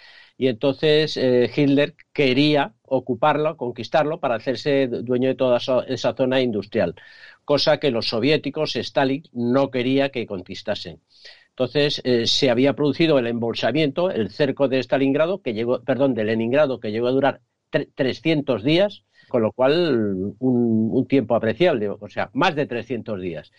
y 0.42 0.48
entonces 0.48 1.18
eh, 1.18 1.52
Hitler 1.56 1.94
quería 2.14 2.74
ocuparlo, 2.82 3.56
conquistarlo 3.58 4.20
para 4.20 4.34
hacerse 4.34 4.88
dueño 4.88 5.28
de 5.28 5.36
toda 5.36 5.60
esa, 5.88 6.16
zona 6.16 6.42
industrial, 6.42 6.96
cosa 7.46 7.80
que 7.80 7.92
los 7.92 8.08
soviéticos, 8.08 8.76
Stalin, 8.76 9.22
no 9.34 9.70
quería 9.70 10.10
que 10.10 10.26
conquistasen. 10.26 11.00
Entonces 11.50 12.02
eh, 12.06 12.26
se 12.26 12.50
había 12.50 12.74
producido 12.74 13.20
el 13.20 13.28
embolsamiento, 13.28 14.10
el 14.10 14.32
cerco 14.32 14.68
de 14.68 14.80
Stalingrado, 14.80 15.44
que 15.44 15.54
llegó, 15.54 15.84
perdón, 15.84 16.16
de 16.16 16.24
Leningrado, 16.24 16.80
que 16.80 16.92
llegó 16.92 17.06
a 17.10 17.12
durar 17.12 17.42
300 17.94 18.64
días, 18.64 19.04
con 19.28 19.44
lo 19.44 19.52
cual 19.52 20.34
un, 20.39 20.89
un 20.92 21.08
tiempo 21.08 21.36
apreciable, 21.36 21.88
o 21.88 22.10
sea, 22.10 22.32
más 22.34 22.56
de 22.56 22.66
300 22.66 23.22
días 23.22 23.52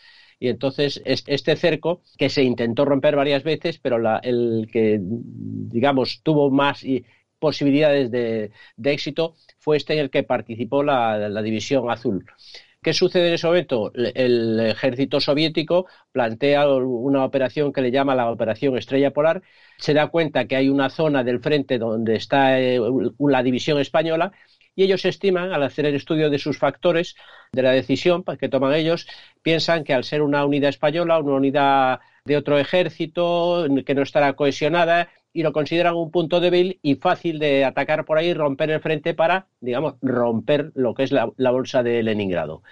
y 0.43 0.49
entonces 0.49 1.01
este 1.05 1.55
cerco 1.55 2.03
que 2.19 2.29
se 2.29 2.43
intentó 2.43 2.85
romper 2.85 3.15
varias 3.15 3.45
veces, 3.45 3.79
pero 3.79 4.01
la, 4.01 4.19
el 4.19 4.69
que 4.73 4.99
digamos 5.01 6.21
tuvo 6.25 6.51
más 6.51 6.85
posibilidades 7.39 8.11
de, 8.11 8.51
éxito 8.83 9.37
fue 9.61 9.77
este 9.77 9.93
en 9.93 10.01
el 10.01 10.11
que 10.11 10.25
participó 10.25 10.83
la, 10.83 11.29
la 11.29 11.43
división 11.43 11.89
azul. 11.89 12.27
¿Qué 12.83 12.93
sucede 12.93 13.29
en 13.29 13.35
ese 13.35 13.47
momento? 13.47 13.93
El 13.95 14.59
ejército 14.59 15.21
soviético 15.21 15.87
plantea 16.11 16.69
una 16.69 17.25
operación 17.25 17.73
que 17.73 17.81
le 17.81 17.93
llama 17.93 18.17
la 18.17 18.29
Operación 18.29 18.77
Estrella 18.77 19.13
Polar. 19.13 19.43
Se 19.79 19.95
da 19.95 20.09
cuenta 20.09 20.49
que 20.49 20.57
hay 20.57 20.69
una 20.69 20.91
zona 20.91 21.23
del 21.23 21.39
frente 21.39 21.79
donde 21.79 22.17
está 22.17 22.59
eh, 22.59 22.81
la 23.21 23.45
división 23.45 23.79
española 23.79 24.33
y 24.75 24.85
ellos 24.85 25.05
estiman, 25.05 25.53
al 25.53 25.63
hacer 25.63 25.87
el 25.87 25.95
estudio 25.95 26.31
de 26.31 26.39
sus 26.39 26.59
factores 26.59 27.17
de 27.53 27.63
la 27.63 27.73
decisión 27.73 28.25
que 28.25 28.49
toman 28.49 28.75
ellos, 28.75 29.07
piensan 29.43 29.85
que 29.85 29.95
al 29.95 30.05
ser 30.05 30.23
una 30.23 30.45
unidad 30.45 30.71
española, 30.71 31.19
una 31.19 31.35
unidad 31.35 32.01
de 32.25 32.37
otro 32.37 32.59
ejército 32.59 33.67
que 33.85 33.95
no 33.95 34.03
estará 34.03 34.33
cohesionada, 34.35 35.09
y 35.33 35.43
lo 35.43 35.53
consideran 35.53 35.95
un 35.95 36.11
punto 36.11 36.41
débil 36.41 36.79
y 36.83 36.97
fácil 36.97 37.39
de 37.39 37.65
atacar 37.65 38.05
por 38.05 38.19
ahí, 38.19 38.35
romper 38.35 38.71
el 38.71 38.81
frente 38.81 39.15
para, 39.15 39.47
digamos, 39.61 39.95
romper 40.03 40.73
lo 40.75 40.95
que 40.95 41.05
es 41.05 41.13
la, 41.13 41.31
bolsa 41.51 41.83
de 41.83 42.03
Leningrado. 42.03 42.63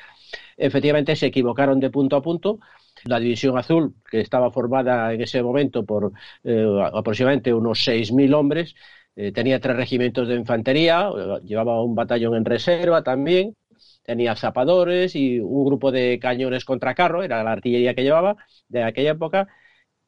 Efectivamente, 0.56 1.16
se 1.16 1.26
equivocaron 1.26 1.80
de 1.80 1.90
punto 1.90 2.16
a 2.16 2.22
punto. 2.22 2.60
La 3.04 3.18
División 3.18 3.56
Azul, 3.56 3.94
que 4.10 4.20
estaba 4.20 4.50
formada 4.50 5.14
en 5.14 5.22
ese 5.22 5.42
momento 5.42 5.86
por 5.86 6.12
eh, 6.44 6.66
aproximadamente 6.92 7.54
unos 7.54 7.86
6.000 7.86 8.34
hombres, 8.34 8.74
eh, 9.16 9.32
tenía 9.32 9.60
tres 9.60 9.76
regimientos 9.76 10.28
de 10.28 10.36
infantería, 10.36 11.08
eh, 11.16 11.40
llevaba 11.44 11.82
un 11.82 11.94
batallón 11.94 12.36
en 12.36 12.44
reserva 12.44 13.02
también, 13.02 13.56
tenía 14.02 14.36
zapadores 14.36 15.14
y 15.16 15.40
un 15.40 15.64
grupo 15.64 15.92
de 15.92 16.18
cañones 16.20 16.64
contra 16.64 16.94
carro, 16.94 17.22
era 17.22 17.42
la 17.44 17.52
artillería 17.52 17.94
que 17.94 18.02
llevaba 18.02 18.36
de 18.68 18.82
aquella 18.84 19.12
época, 19.12 19.48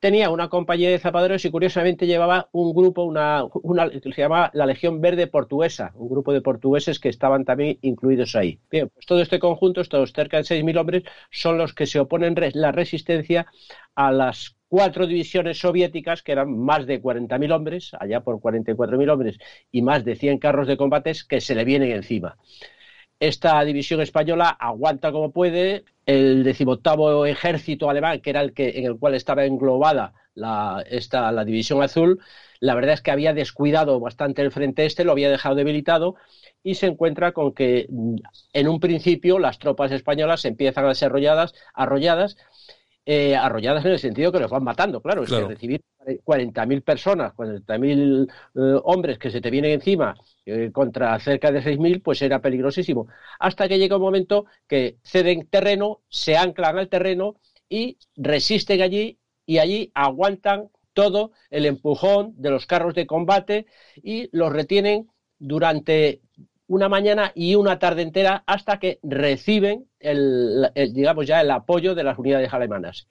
tenía 0.02 0.30
una 0.30 0.48
compañía 0.48 0.90
de 0.90 0.98
zapaderos 0.98 1.44
y 1.44 1.50
curiosamente 1.52 2.08
llevaba 2.08 2.48
un 2.50 2.74
grupo, 2.74 3.04
una, 3.04 3.44
una 3.62 3.88
que 3.88 4.00
se 4.12 4.22
llamaba 4.22 4.50
la 4.52 4.66
Legión 4.66 5.00
Verde 5.00 5.28
Portuguesa, 5.28 5.92
un 5.94 6.08
grupo 6.08 6.32
de 6.32 6.40
portugueses 6.40 6.98
que 6.98 7.08
estaban 7.08 7.44
también 7.44 7.78
incluidos 7.82 8.34
ahí. 8.34 8.58
Bien, 8.68 8.88
pues 8.88 9.06
todo 9.06 9.22
este 9.22 9.38
conjunto, 9.38 9.80
estos 9.80 10.12
cerca 10.12 10.38
de 10.38 10.42
6.000 10.42 10.76
hombres, 10.76 11.04
son 11.30 11.56
los 11.56 11.72
que 11.72 11.86
se 11.86 12.00
oponen 12.00 12.34
la 12.54 12.72
resistencia 12.72 13.46
a 13.94 14.10
las 14.10 14.56
cuatro 14.66 15.06
divisiones 15.06 15.58
soviéticas, 15.58 16.24
que 16.24 16.32
eran 16.32 16.58
más 16.58 16.84
de 16.86 17.00
40.000 17.00 17.52
hombres, 17.52 17.92
allá 18.00 18.22
por 18.22 18.40
44.000 18.40 19.08
hombres, 19.08 19.38
y 19.70 19.82
más 19.82 20.04
de 20.04 20.16
100 20.16 20.38
carros 20.38 20.66
de 20.66 20.76
combates 20.76 21.22
que 21.22 21.40
se 21.40 21.54
le 21.54 21.64
vienen 21.64 21.92
encima. 21.92 22.38
Esta 23.22 23.62
división 23.64 24.00
española 24.00 24.48
aguanta 24.58 25.12
como 25.12 25.30
puede. 25.30 25.84
El 26.06 26.42
decimoctavo 26.42 27.24
ejército 27.26 27.88
alemán, 27.88 28.20
que 28.20 28.30
era 28.30 28.40
el 28.40 28.52
que 28.52 28.70
en 28.80 28.86
el 28.86 28.98
cual 28.98 29.14
estaba 29.14 29.44
englobada 29.44 30.12
la, 30.34 30.82
esta, 30.90 31.30
la 31.30 31.44
división 31.44 31.80
azul, 31.82 32.18
la 32.58 32.74
verdad 32.74 32.94
es 32.94 33.02
que 33.02 33.12
había 33.12 33.32
descuidado 33.32 34.00
bastante 34.00 34.42
el 34.42 34.50
frente 34.50 34.84
este, 34.86 35.04
lo 35.04 35.12
había 35.12 35.30
dejado 35.30 35.54
debilitado 35.54 36.16
y 36.64 36.74
se 36.74 36.86
encuentra 36.86 37.30
con 37.32 37.52
que 37.54 37.86
en 38.52 38.68
un 38.68 38.80
principio 38.80 39.38
las 39.38 39.58
tropas 39.60 39.92
españolas 39.92 40.44
empiezan 40.44 40.86
a 40.86 40.94
ser 40.94 41.10
arrolladas, 41.10 41.54
arrolladas 41.74 42.36
eh, 43.06 43.36
arrolladas 43.36 43.84
en 43.84 43.92
el 43.92 43.98
sentido 43.98 44.32
que 44.32 44.40
los 44.40 44.50
van 44.50 44.64
matando, 44.64 45.00
claro, 45.00 45.24
Claro. 45.24 45.44
es 45.44 45.48
que 45.48 45.54
recibir 45.54 45.80
40.000 46.24 46.82
personas, 46.82 47.32
40.000 47.34 48.28
eh, 48.28 48.80
hombres 48.84 49.18
que 49.18 49.30
se 49.30 49.40
te 49.40 49.50
vienen 49.50 49.72
encima 49.72 50.14
eh, 50.46 50.70
contra 50.72 51.18
cerca 51.20 51.50
de 51.50 51.62
6.000, 51.62 52.02
pues 52.02 52.22
era 52.22 52.40
peligrosísimo. 52.40 53.06
Hasta 53.38 53.68
que 53.68 53.78
llega 53.78 53.96
un 53.96 54.02
momento 54.02 54.46
que 54.66 54.98
ceden 55.02 55.46
terreno, 55.48 56.00
se 56.08 56.36
anclan 56.36 56.78
al 56.78 56.88
terreno 56.88 57.36
y 57.68 57.98
resisten 58.16 58.82
allí 58.82 59.18
y 59.46 59.58
allí 59.58 59.90
aguantan 59.94 60.68
todo 60.92 61.32
el 61.50 61.66
empujón 61.66 62.34
de 62.36 62.50
los 62.50 62.66
carros 62.66 62.94
de 62.94 63.06
combate 63.06 63.66
y 63.96 64.28
los 64.36 64.52
retienen 64.52 65.08
durante 65.38 66.20
una 66.66 66.88
mañana 66.88 67.32
y 67.34 67.54
una 67.54 67.78
tarde 67.78 68.02
entera 68.02 68.44
hasta 68.46 68.78
que 68.78 68.98
reciben 69.02 69.86
el, 69.98 70.70
digamos 70.92 71.26
ya 71.26 71.40
el 71.40 71.50
apoyo 71.50 71.94
de 71.94 72.04
las 72.04 72.18
unidades 72.18 72.52
alemanas. 72.52 73.08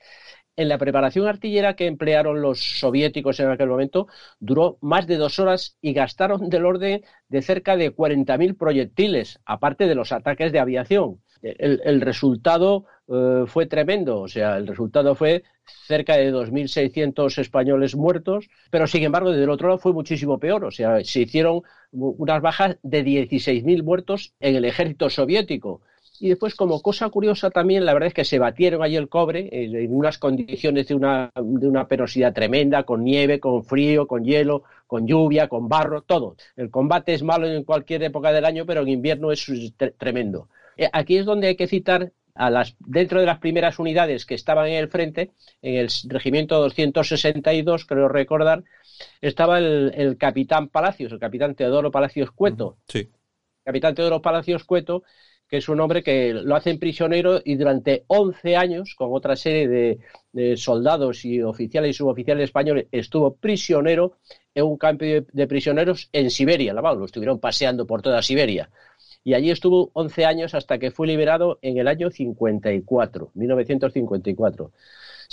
En 0.57 0.67
la 0.67 0.77
preparación 0.77 1.27
artillera 1.27 1.75
que 1.75 1.87
emplearon 1.87 2.41
los 2.41 2.59
soviéticos 2.79 3.39
en 3.39 3.49
aquel 3.49 3.69
momento 3.69 4.07
duró 4.39 4.77
más 4.81 5.07
de 5.07 5.17
dos 5.17 5.39
horas 5.39 5.77
y 5.81 5.93
gastaron 5.93 6.49
del 6.49 6.65
orden 6.65 7.03
de 7.29 7.41
cerca 7.41 7.77
de 7.77 7.95
40.000 7.95 8.55
proyectiles, 8.57 9.39
aparte 9.45 9.87
de 9.87 9.95
los 9.95 10.11
ataques 10.11 10.51
de 10.51 10.59
aviación. 10.59 11.21
El, 11.41 11.81
el 11.83 12.01
resultado 12.01 12.85
eh, 13.07 13.45
fue 13.47 13.65
tremendo, 13.65 14.19
o 14.19 14.27
sea, 14.27 14.57
el 14.57 14.67
resultado 14.67 15.15
fue 15.15 15.43
cerca 15.87 16.15
de 16.17 16.31
2.600 16.31 17.37
españoles 17.39 17.95
muertos, 17.95 18.49
pero 18.69 18.87
sin 18.87 19.03
embargo, 19.03 19.31
desde 19.31 19.43
el 19.45 19.49
otro 19.49 19.69
lado 19.69 19.79
fue 19.79 19.93
muchísimo 19.93 20.37
peor, 20.39 20.63
o 20.65 20.71
sea, 20.71 21.03
se 21.03 21.21
hicieron 21.21 21.61
unas 21.91 22.41
bajas 22.41 22.77
de 22.83 23.03
16.000 23.03 23.83
muertos 23.83 24.33
en 24.39 24.55
el 24.55 24.65
ejército 24.65 25.09
soviético. 25.09 25.81
Y 26.23 26.29
después, 26.29 26.53
como 26.53 26.83
cosa 26.83 27.09
curiosa 27.09 27.49
también, 27.49 27.83
la 27.83 27.93
verdad 27.93 28.09
es 28.09 28.13
que 28.13 28.25
se 28.25 28.37
batieron 28.37 28.83
allí 28.83 28.95
el 28.95 29.09
cobre 29.09 29.49
en, 29.51 29.75
en 29.75 29.91
unas 29.91 30.19
condiciones 30.19 30.87
de 30.87 30.93
una, 30.93 31.31
de 31.33 31.67
una 31.67 31.87
penosidad 31.87 32.31
tremenda, 32.31 32.83
con 32.83 33.03
nieve, 33.03 33.39
con 33.39 33.63
frío, 33.63 34.05
con 34.05 34.23
hielo, 34.23 34.61
con 34.85 35.07
lluvia, 35.07 35.47
con 35.47 35.67
barro, 35.67 36.03
todo. 36.03 36.35
El 36.55 36.69
combate 36.69 37.15
es 37.15 37.23
malo 37.23 37.47
en 37.47 37.63
cualquier 37.63 38.03
época 38.03 38.31
del 38.31 38.45
año, 38.45 38.67
pero 38.67 38.81
en 38.81 38.89
invierno 38.89 39.31
es 39.31 39.51
tre 39.75 39.95
tremendo. 39.97 40.47
Eh, 40.77 40.87
Aquí 40.93 41.17
es 41.17 41.25
donde 41.25 41.47
hay 41.47 41.55
que 41.55 41.65
citar 41.65 42.11
a 42.35 42.51
las, 42.51 42.75
dentro 42.77 43.19
de 43.19 43.25
las 43.25 43.39
primeras 43.39 43.79
unidades 43.79 44.27
que 44.27 44.35
estaban 44.35 44.67
en 44.67 44.75
el 44.75 44.89
frente, 44.89 45.31
en 45.63 45.73
el 45.73 45.89
regimiento 46.03 46.59
262, 46.59 47.85
creo 47.85 48.07
recordar, 48.07 48.63
estaba 49.21 49.57
el, 49.57 49.91
el 49.95 50.17
capitán 50.19 50.67
Palacios, 50.67 51.11
el 51.13 51.19
capitán 51.19 51.55
Teodoro 51.55 51.89
Palacios 51.89 52.29
Cueto. 52.29 52.77
Sí. 52.87 53.09
Capitán 53.63 53.95
Teodoro 53.95 54.21
Palacios 54.21 54.63
Cueto, 54.63 55.03
que 55.51 55.57
es 55.57 55.67
un 55.67 55.81
hombre 55.81 56.01
que 56.01 56.33
lo 56.33 56.55
hacen 56.55 56.79
prisionero 56.79 57.41
y 57.43 57.55
durante 57.55 58.05
11 58.07 58.55
años, 58.55 58.95
con 58.95 59.09
otra 59.11 59.35
serie 59.35 59.99
de, 60.31 60.55
soldados 60.55 61.25
y 61.25 61.41
oficiales 61.41 61.89
y 61.89 61.93
suboficiales 61.93 62.45
españoles, 62.45 62.87
estuvo 62.89 63.35
prisionero 63.35 64.13
en 64.55 64.63
un 64.63 64.77
campo 64.77 65.03
de, 65.03 65.25
de 65.29 65.47
prisioneros 65.47 66.07
en 66.13 66.31
Siberia. 66.31 66.73
La, 66.73 66.81
lo 66.81 67.03
estuvieron 67.03 67.39
paseando 67.39 67.85
por 67.85 68.01
toda 68.01 68.21
Siberia 68.21 68.69
y 69.25 69.33
allí 69.33 69.51
estuvo 69.51 69.91
11 69.93 70.25
años 70.25 70.55
hasta 70.55 70.79
que 70.79 70.91
fue 70.91 71.05
liberado 71.05 71.59
en 71.61 71.77
el 71.77 71.89
año 71.89 72.09
54, 72.09 73.31
1954. 73.33 74.71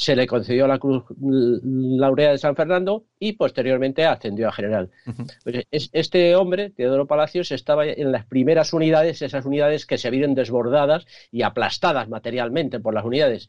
Se 0.01 0.15
le 0.15 0.29
concedió 0.29 0.69
la 0.69 0.79
Cruz 0.79 1.03
Laurea 1.19 2.31
de 2.31 2.39
San 2.39 2.55
Fernando 2.55 3.07
y 3.19 3.33
posteriormente 3.33 4.07
ascendió 4.07 4.47
a 4.49 4.53
general. 4.53 4.91
Uh 5.07 5.11
-huh. 5.11 5.33
pues 5.43 5.67
es, 5.73 5.91
este 5.93 6.37
hombre, 6.37 6.71
Teodoro 6.71 7.09
Palacios, 7.09 7.51
estaba 7.51 7.85
en 7.85 8.13
las 8.13 8.25
primeras 8.25 8.73
unidades, 8.73 9.23
esas 9.23 9.45
unidades 9.45 9.87
que 9.87 9.99
se 9.99 10.11
vieron 10.11 10.37
desbordadas 10.37 11.05
y 11.33 11.43
aplastadas 11.43 12.09
materialmente 12.09 12.79
por 12.79 12.95
las 12.95 13.05
unidades 13.05 13.49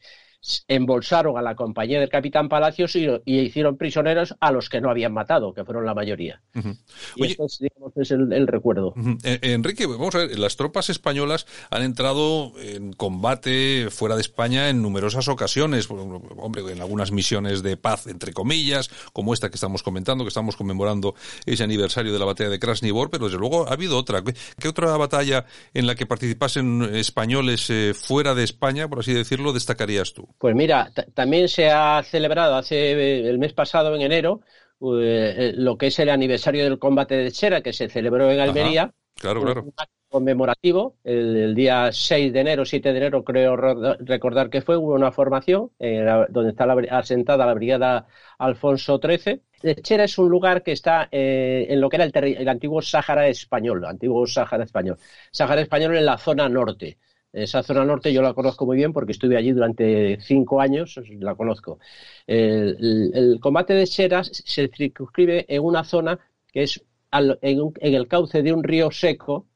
embolsaron 0.68 1.36
a 1.36 1.42
la 1.42 1.54
compañía 1.54 2.00
del 2.00 2.08
capitán 2.08 2.48
Palacios 2.48 2.96
y, 2.96 3.06
y, 3.24 3.40
hicieron 3.40 3.76
prisioneros 3.76 4.34
a 4.40 4.52
los 4.52 4.68
que 4.68 4.80
no 4.80 4.90
habían 4.90 5.12
matado, 5.12 5.52
que 5.52 5.64
fueron 5.64 5.84
la 5.84 5.94
mayoría. 5.94 6.40
Uh 6.54 6.60
-huh. 6.60 6.78
Y 7.16 7.22
Oye, 7.22 7.30
este 7.32 7.44
es, 7.44 7.58
digamos, 7.58 7.92
es 7.96 8.10
el, 8.10 8.32
el 8.32 8.46
recuerdo. 8.46 8.94
Uh 8.96 9.00
-huh. 9.00 9.18
eh, 9.24 9.38
Enrique, 9.42 9.86
vamos 9.86 10.14
a 10.14 10.18
ver, 10.18 10.38
las 10.38 10.56
tropas 10.56 10.88
españolas 10.88 11.46
han 11.70 11.82
entrado 11.82 12.52
en 12.58 12.92
combate 12.94 13.88
fuera 13.90 14.14
de 14.14 14.22
España 14.22 14.70
en 14.70 14.80
numerosas 14.80 15.28
ocasiones, 15.28 15.88
hombre, 15.90 16.62
en 16.72 16.80
algunas 16.80 17.12
misiones 17.12 17.62
de 17.62 17.76
paz, 17.76 18.06
entre 18.06 18.32
comillas, 18.32 18.90
como 19.12 19.34
esta 19.34 19.50
que 19.50 19.56
estamos 19.56 19.82
comentando, 19.82 20.24
que 20.24 20.28
estamos 20.28 20.56
conmemorando 20.56 21.14
ese 21.44 21.64
aniversario 21.64 22.12
de 22.12 22.18
la 22.18 22.24
batalla 22.24 22.50
de 22.50 22.58
Krasnivor, 22.58 23.10
pero 23.10 23.26
desde 23.26 23.38
luego 23.38 23.68
ha 23.68 23.72
habido 23.74 23.98
otra. 23.98 24.22
¿Qué, 24.22 24.34
qué 24.58 24.68
otra 24.68 24.96
batalla 24.96 25.44
en 25.74 25.86
la 25.86 25.94
que 25.94 26.06
participasen 26.06 26.82
españoles 26.94 27.68
eh, 27.68 27.92
fuera 27.94 28.34
de 28.34 28.44
España, 28.44 28.88
por 28.88 29.00
así 29.00 29.12
decirlo, 29.12 29.52
destacarías 29.52 30.14
tú? 30.14 30.29
Pues 30.38 30.54
mira, 30.54 30.90
también 31.14 31.48
se 31.48 31.70
ha 31.70 32.02
celebrado 32.02 32.56
hace 32.56 33.28
el 33.28 33.38
mes 33.38 33.52
pasado, 33.52 33.94
en 33.94 34.02
enero, 34.02 34.40
eh, 34.80 35.52
lo 35.56 35.76
que 35.76 35.88
es 35.88 35.98
el 35.98 36.08
aniversario 36.08 36.64
del 36.64 36.78
combate 36.78 37.16
de 37.16 37.30
Chera, 37.32 37.60
que 37.60 37.72
se 37.72 37.88
celebró 37.88 38.30
en 38.30 38.40
Almería. 38.40 38.82
Ajá, 38.82 38.94
claro, 39.14 39.42
claro. 39.42 39.62
Un 39.62 39.72
acto 39.76 40.00
conmemorativo, 40.08 40.96
el, 41.04 41.36
el, 41.36 41.54
día 41.54 41.90
6 41.92 42.32
de 42.32 42.40
enero, 42.40 42.64
7 42.64 42.92
de 42.92 42.98
enero, 42.98 43.22
creo 43.22 43.56
recordar 43.56 44.50
que 44.50 44.62
fue, 44.62 44.76
hubo 44.76 44.94
una 44.94 45.12
formación 45.12 45.70
eh, 45.78 46.04
donde 46.30 46.50
está 46.50 46.66
la, 46.66 46.74
asentada 46.90 47.46
la 47.46 47.54
brigada 47.54 48.06
Alfonso 48.38 48.98
XIII. 49.02 49.42
Chera 49.82 50.04
es 50.04 50.18
un 50.18 50.30
lugar 50.30 50.62
que 50.62 50.72
está 50.72 51.08
eh, 51.12 51.66
en 51.68 51.80
lo 51.80 51.88
que 51.88 51.96
era 51.96 52.04
el, 52.04 52.12
el 52.14 52.48
antiguo 52.48 52.80
Sáhara 52.82 53.28
español, 53.28 53.84
antiguo 53.84 54.26
Sáhara 54.26 54.64
español. 54.64 54.98
Sáhara 55.30 55.60
español 55.60 55.96
en 55.96 56.06
la 56.06 56.18
zona 56.18 56.48
norte. 56.48 56.98
Esa 57.32 57.62
zona 57.62 57.84
norte 57.84 58.12
yo 58.12 58.22
la 58.22 58.34
conozco 58.34 58.66
muy 58.66 58.76
bien 58.76 58.92
porque 58.92 59.12
estuve 59.12 59.36
allí 59.36 59.52
durante 59.52 60.18
cinco 60.20 60.60
años, 60.60 61.00
la 61.20 61.36
conozco. 61.36 61.78
El, 62.26 63.38
combate 63.40 63.74
de 63.74 63.86
Cheras 63.86 64.30
se 64.32 64.68
circunscribe 64.68 65.46
en 65.48 65.62
una 65.62 65.84
zona 65.84 66.18
que 66.52 66.64
es 66.64 66.82
en, 67.12 67.72
el 67.80 68.08
cauce 68.08 68.42
de 68.42 68.52
un 68.52 68.64
río 68.64 68.90
seco. 68.90 69.46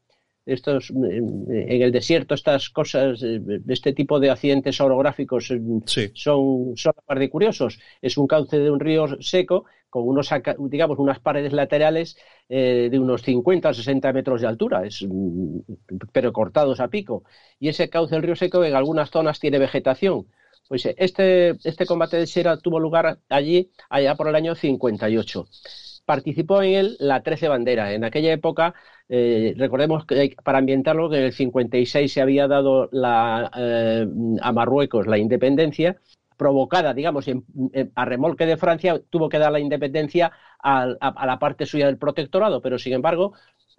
Estos, 0.46 0.90
en 0.90 1.82
el 1.82 1.90
desierto 1.90 2.34
estas 2.34 2.68
cosas, 2.68 3.20
de 3.20 3.62
este 3.68 3.94
tipo 3.94 4.20
de 4.20 4.30
accidentes 4.30 4.80
orográficos 4.80 5.52
sí. 5.86 6.10
son, 6.14 6.76
son 6.76 6.92
de 7.16 7.30
curiosos. 7.30 7.78
Es 8.02 8.18
un 8.18 8.26
cauce 8.26 8.58
de 8.58 8.70
un 8.70 8.80
río 8.80 9.20
seco 9.22 9.64
con 9.88 10.08
unos, 10.08 10.28
digamos, 10.58 10.98
unas 10.98 11.20
paredes 11.20 11.52
laterales 11.52 12.16
eh, 12.48 12.88
de 12.90 12.98
unos 12.98 13.22
50 13.22 13.68
o 13.68 13.74
60 13.74 14.12
metros 14.12 14.40
de 14.40 14.48
altura, 14.48 14.84
es, 14.84 15.06
pero 16.12 16.32
cortados 16.32 16.80
a 16.80 16.88
pico. 16.88 17.22
Y 17.60 17.68
ese 17.68 17.88
cauce 17.88 18.14
del 18.14 18.24
río 18.24 18.34
seco 18.34 18.64
en 18.64 18.74
algunas 18.74 19.10
zonas 19.10 19.38
tiene 19.38 19.58
vegetación. 19.58 20.26
Pues 20.68 20.86
este, 20.96 21.50
este 21.62 21.86
combate 21.86 22.16
de 22.16 22.26
Sierra 22.26 22.56
tuvo 22.56 22.80
lugar 22.80 23.18
allí, 23.28 23.70
allá 23.88 24.14
por 24.16 24.28
el 24.28 24.34
año 24.34 24.54
58. 24.54 25.46
Participó 26.04 26.62
en 26.62 26.74
él 26.74 26.96
la 27.00 27.22
13 27.22 27.48
bandera. 27.48 27.92
En 27.92 28.04
aquella 28.04 28.32
época, 28.32 28.74
eh, 29.08 29.54
recordemos 29.56 30.04
que 30.06 30.36
para 30.44 30.58
ambientarlo, 30.58 31.08
que 31.10 31.18
en 31.18 31.24
el 31.24 31.32
56 31.32 32.12
se 32.12 32.20
había 32.20 32.46
dado 32.48 32.88
la, 32.92 33.50
eh, 33.56 34.06
a 34.42 34.52
Marruecos 34.52 35.06
la 35.06 35.18
independencia, 35.18 35.96
provocada, 36.36 36.94
digamos, 36.94 37.26
a 37.94 38.04
remolque 38.04 38.46
de 38.46 38.56
Francia, 38.56 39.00
tuvo 39.10 39.28
que 39.28 39.38
dar 39.38 39.52
la 39.52 39.60
independencia 39.60 40.32
a, 40.62 40.86
la 41.26 41.38
parte 41.38 41.66
suya 41.66 41.86
del 41.86 41.98
protectorado, 41.98 42.60
pero 42.60 42.78
sin 42.78 42.94
embargo, 42.94 43.34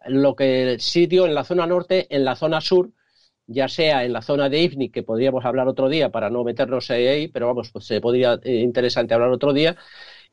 lo 0.07 0.35
que 0.35 0.77
sí 0.79 1.07
dio 1.07 1.25
en 1.25 1.35
la 1.35 1.43
zona 1.43 1.65
norte, 1.65 2.07
en 2.15 2.23
la 2.25 2.35
zona 2.35 2.61
sur, 2.61 2.91
ya 3.47 3.67
sea 3.67 4.03
en 4.03 4.13
la 4.13 4.21
zona 4.21 4.49
de 4.49 4.61
Ifni, 4.61 4.89
que 4.89 5.03
podríamos 5.03 5.45
hablar 5.45 5.67
otro 5.67 5.89
día 5.89 6.09
para 6.09 6.29
no 6.29 6.43
meternos 6.43 6.89
ahí, 6.91 7.27
pero 7.27 7.47
vamos, 7.47 7.71
pues 7.71 7.85
se 7.85 8.01
podría 8.01 8.39
eh, 8.43 8.55
interesante 8.61 9.13
hablar 9.13 9.29
otro 9.31 9.53
día. 9.53 9.75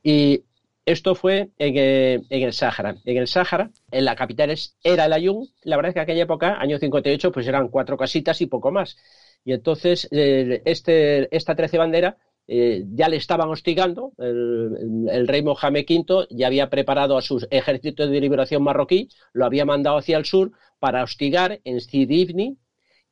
Y 0.03 0.45
esto 0.85 1.15
fue 1.15 1.51
eh, 1.59 2.21
en, 2.29 2.43
el 2.43 2.53
Sáhara. 2.53 2.97
En 3.05 3.17
el 3.17 3.29
Sáhara, 3.29 3.71
en 3.91 4.05
la 4.05 4.17
capital 4.17 4.55
era 4.83 5.05
el 5.05 5.13
Ayun. 5.13 5.49
La 5.63 5.77
verdad 5.77 5.91
es 5.91 5.95
que 5.95 6.01
en 6.01 6.05
aquella 6.05 6.23
época, 6.25 6.57
año 6.61 6.79
58, 6.79 7.33
pues 7.33 7.47
eran 7.47 7.69
cuatro 7.69 7.97
casitas 7.97 8.41
y 8.41 8.47
poco 8.47 8.71
más. 8.73 8.97
Y 9.45 9.53
entonces, 9.53 10.09
eh, 10.11 10.63
este, 10.65 11.35
esta 11.35 11.55
trece 11.55 11.79
bandera 11.79 12.17
ya 12.47 13.09
le 13.09 13.17
estaban 13.17 13.49
hostigando. 13.49 14.13
El, 14.19 15.27
rey 15.29 15.43
Mohamed 15.43 15.87
V 15.89 16.27
ya 16.31 16.49
había 16.49 16.69
preparado 16.69 17.17
a 17.17 17.23
sus 17.23 17.47
ejércitos 17.51 18.11
de 18.11 18.21
liberación 18.21 18.63
marroquí, 18.63 19.09
lo 19.33 19.47
había 19.47 19.65
mandado 19.65 19.97
hacia 19.97 20.19
el 20.19 20.27
sur 20.27 20.51
para 20.79 21.05
hostigar 21.05 21.61
en 21.65 21.81
Sidibni, 21.81 22.59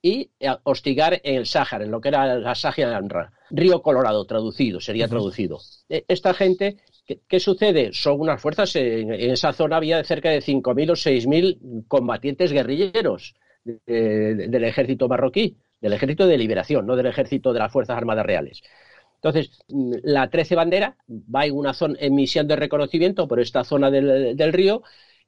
y 0.02 0.30
eh, 0.40 0.56
hostigar 0.64 1.20
en 1.22 1.36
el 1.36 1.46
Sáhara, 1.46 1.84
en 1.84 1.90
lo 1.90 2.00
que 2.00 2.08
era 2.08 2.34
la 2.36 2.54
Sáhara, 2.54 3.00
Río 3.50 3.82
Colorado, 3.82 4.24
traducido, 4.24 4.80
sería 4.80 5.08
traducido. 5.08 5.58
E, 5.88 6.04
esta 6.08 6.32
gente, 6.34 6.78
¿qué, 7.28 7.40
sucede? 7.40 7.90
Son 7.92 8.20
unas 8.20 8.40
fuerzas, 8.40 8.74
en, 8.76 9.12
esa 9.12 9.52
zona 9.52 9.76
había 9.76 10.02
cerca 10.04 10.30
de 10.30 10.40
5.000 10.40 10.90
o 10.90 10.96
6.000 10.96 11.86
combatientes 11.88 12.52
guerrilleros 12.52 13.34
del 13.64 14.64
ejército 14.64 15.08
marroquí, 15.08 15.56
del 15.80 15.92
ejército 15.92 16.26
de 16.26 16.38
liberación, 16.38 16.86
no 16.86 16.96
del 16.96 17.06
ejército 17.06 17.52
de 17.52 17.58
las 17.58 17.72
Fuerzas 17.72 17.96
Armadas 17.96 18.26
Reales. 18.26 18.62
Entonces, 19.16 19.62
mm, 19.68 19.92
la 20.02 20.30
13 20.30 20.54
bandera 20.54 20.96
va 21.08 21.46
en 21.46 21.54
una 21.54 21.74
zona, 21.74 21.96
en 22.00 22.14
misión 22.14 22.48
de 22.48 22.56
reconocimiento 22.56 23.28
por 23.28 23.40
esta 23.40 23.64
zona 23.64 23.90
del 23.90 24.52
río 24.52 24.82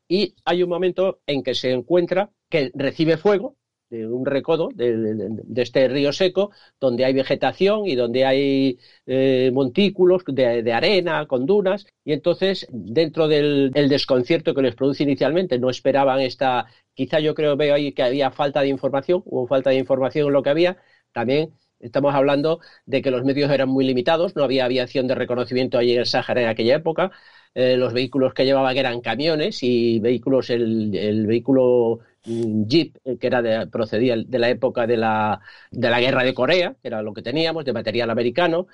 y 0.09 0.35
hay 0.45 0.63
un 0.63 0.69
momento 0.71 1.21
en 1.27 1.43
que 1.43 1.55
se 1.55 1.73
encuentra 1.73 2.31
que 2.49 2.71
recibe 2.75 3.17
fuego, 3.17 3.57
de 3.93 4.07
un 4.07 4.25
recodo 4.25 4.71
de, 4.75 5.63
este 5.63 5.87
río 5.89 6.13
seco, 6.13 6.51
donde 6.81 7.05
hay 7.05 7.13
vegetación 7.13 7.87
y 7.87 7.95
donde 7.95 8.25
hay 8.25 8.79
eh, 9.07 9.51
montículos 9.53 10.23
de, 10.27 10.73
arena 10.73 11.27
con 11.27 11.45
dunas. 11.47 11.87
Y 12.05 12.13
entonces, 12.13 12.67
dentro 12.71 13.29
del 13.29 13.71
desconcierto 13.73 14.55
que 14.55 14.63
les 14.63 14.75
produce 14.75 15.03
inicialmente, 15.03 15.59
no 15.59 15.71
esperaban 15.71 16.21
esta. 16.21 16.67
Quizá 16.95 17.21
yo 17.21 17.35
creo 17.35 17.57
veo 17.57 17.75
ahí 17.75 17.93
que 17.93 18.03
había 18.03 18.31
falta 18.31 18.63
de 18.63 18.69
información, 18.69 19.23
hubo 19.27 19.47
falta 19.47 19.71
de 19.71 19.77
información 19.77 20.27
en 20.29 20.33
lo 20.33 20.43
que 20.43 20.51
había. 20.51 20.79
También 21.13 21.53
estamos 21.81 22.15
hablando 22.15 22.61
de 22.87 23.03
que 23.03 23.11
los 23.11 23.25
medios 23.25 23.51
eran 23.51 23.69
muy 23.69 23.85
limitados, 23.85 24.37
no 24.37 24.45
había 24.45 24.65
aviación 24.65 25.07
de 25.07 25.15
reconocimiento 25.15 25.79
allí 25.79 25.93
en 25.93 26.01
el 26.01 26.07
Sáhara 26.07 26.43
en 26.43 26.49
aquella 26.49 26.77
época. 26.77 27.11
Eh, 27.55 27.77
los 27.77 27.93
vehículos 27.93 28.33
que 28.33 28.47
llevaban 28.47 28.77
eran 28.77 29.01
camiones 29.03 29.63
y 29.63 30.01
vehículos, 30.01 30.49
el, 30.51 30.95
el 30.95 31.27
vehículo 31.27 32.01
Jeep, 32.25 32.97
eh, 33.05 33.19
que 33.19 33.27
era 33.27 33.43
de, 33.43 33.67
procedía 33.67 34.17
de 34.17 34.39
la 34.39 34.49
época 34.51 34.87
de 34.87 34.97
la, 34.97 35.41
de 35.71 35.91
la 35.91 36.01
guerra 36.01 36.25
de 36.25 36.35
Corea, 36.35 36.77
que 36.81 36.89
era 36.89 37.03
lo 37.03 37.13
que 37.13 37.23
teníamos, 37.23 37.65
de 37.65 37.73
material 37.73 38.11
americano. 38.11 38.67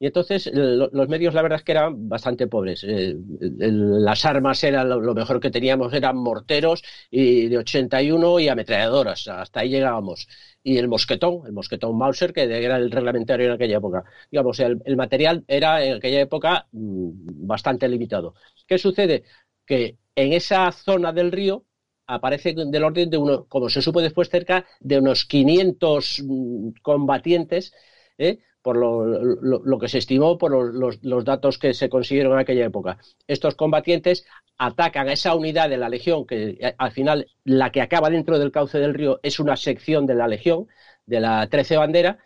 Y 0.00 0.06
entonces 0.06 0.48
los 0.54 1.08
medios, 1.08 1.34
la 1.34 1.42
verdad 1.42 1.58
es 1.58 1.64
que 1.64 1.72
eran 1.72 2.08
bastante 2.08 2.46
pobres. 2.46 2.84
Eh, 2.84 3.16
las 3.40 4.24
armas 4.24 4.62
eran 4.62 4.88
lo, 4.88 5.14
mejor 5.14 5.40
que 5.40 5.50
teníamos, 5.50 5.92
eran 5.92 6.16
morteros 6.16 6.82
y 7.10 7.48
de 7.48 7.58
81 7.58 8.38
y 8.38 8.48
ametralladoras. 8.48 9.26
Hasta 9.26 9.60
ahí 9.60 9.70
llegábamos. 9.70 10.28
Y 10.62 10.78
el 10.78 10.86
mosquetón, 10.88 11.42
el 11.46 11.52
mosquetón 11.52 11.98
Mauser, 11.98 12.32
que 12.32 12.42
era 12.42 12.76
el 12.76 12.90
reglamentario 12.92 13.46
en 13.46 13.52
aquella 13.52 13.78
época. 13.78 14.04
Digamos, 14.30 14.60
el, 14.60 14.80
el 14.84 14.96
material 14.96 15.44
era 15.48 15.84
en 15.84 15.94
aquella 15.96 16.20
época 16.20 16.68
mm, 16.72 17.46
bastante 17.46 17.88
limitado. 17.88 18.34
¿Qué 18.68 18.78
sucede? 18.78 19.24
Que 19.66 19.98
en 20.14 20.32
esa 20.32 20.70
zona 20.72 21.12
del 21.12 21.32
río 21.32 21.64
aparece 22.08 22.54
del 22.54 22.84
orden 22.84 23.10
de 23.10 23.18
uno, 23.18 23.44
como 23.44 23.68
se 23.68 23.82
supo 23.82 24.00
después, 24.00 24.28
cerca 24.28 24.66
de 24.80 24.98
unos 24.98 25.26
500 25.26 26.22
mm, 26.24 26.68
combatientes, 26.82 27.72
¿eh? 28.16 28.38
por 28.62 28.76
lo, 28.76 29.78
que 29.78 29.88
se 29.88 29.98
estimó 29.98 30.36
por 30.36 30.74
los, 30.74 31.24
datos 31.24 31.58
que 31.58 31.74
se 31.74 31.88
consiguieron 31.88 32.32
en 32.32 32.38
aquella 32.40 32.64
época. 32.64 32.98
Estos 33.26 33.54
combatientes 33.54 34.26
atacan 34.56 35.08
a 35.08 35.12
esa 35.12 35.34
unidad 35.34 35.68
de 35.68 35.76
la 35.76 35.88
Legión, 35.88 36.26
que 36.26 36.58
eh, 36.60 36.74
al 36.76 36.90
final 36.90 37.28
la 37.44 37.70
que 37.70 37.80
acaba 37.80 38.10
dentro 38.10 38.38
del 38.38 38.50
cauce 38.50 38.78
del 38.78 38.94
río 38.94 39.20
es 39.22 39.38
una 39.38 39.56
sección 39.56 40.06
de 40.06 40.14
la 40.14 40.26
Legión, 40.28 40.66
de 41.06 41.20
la 41.20 41.46
13 41.48 41.76
bandera, 41.76 42.18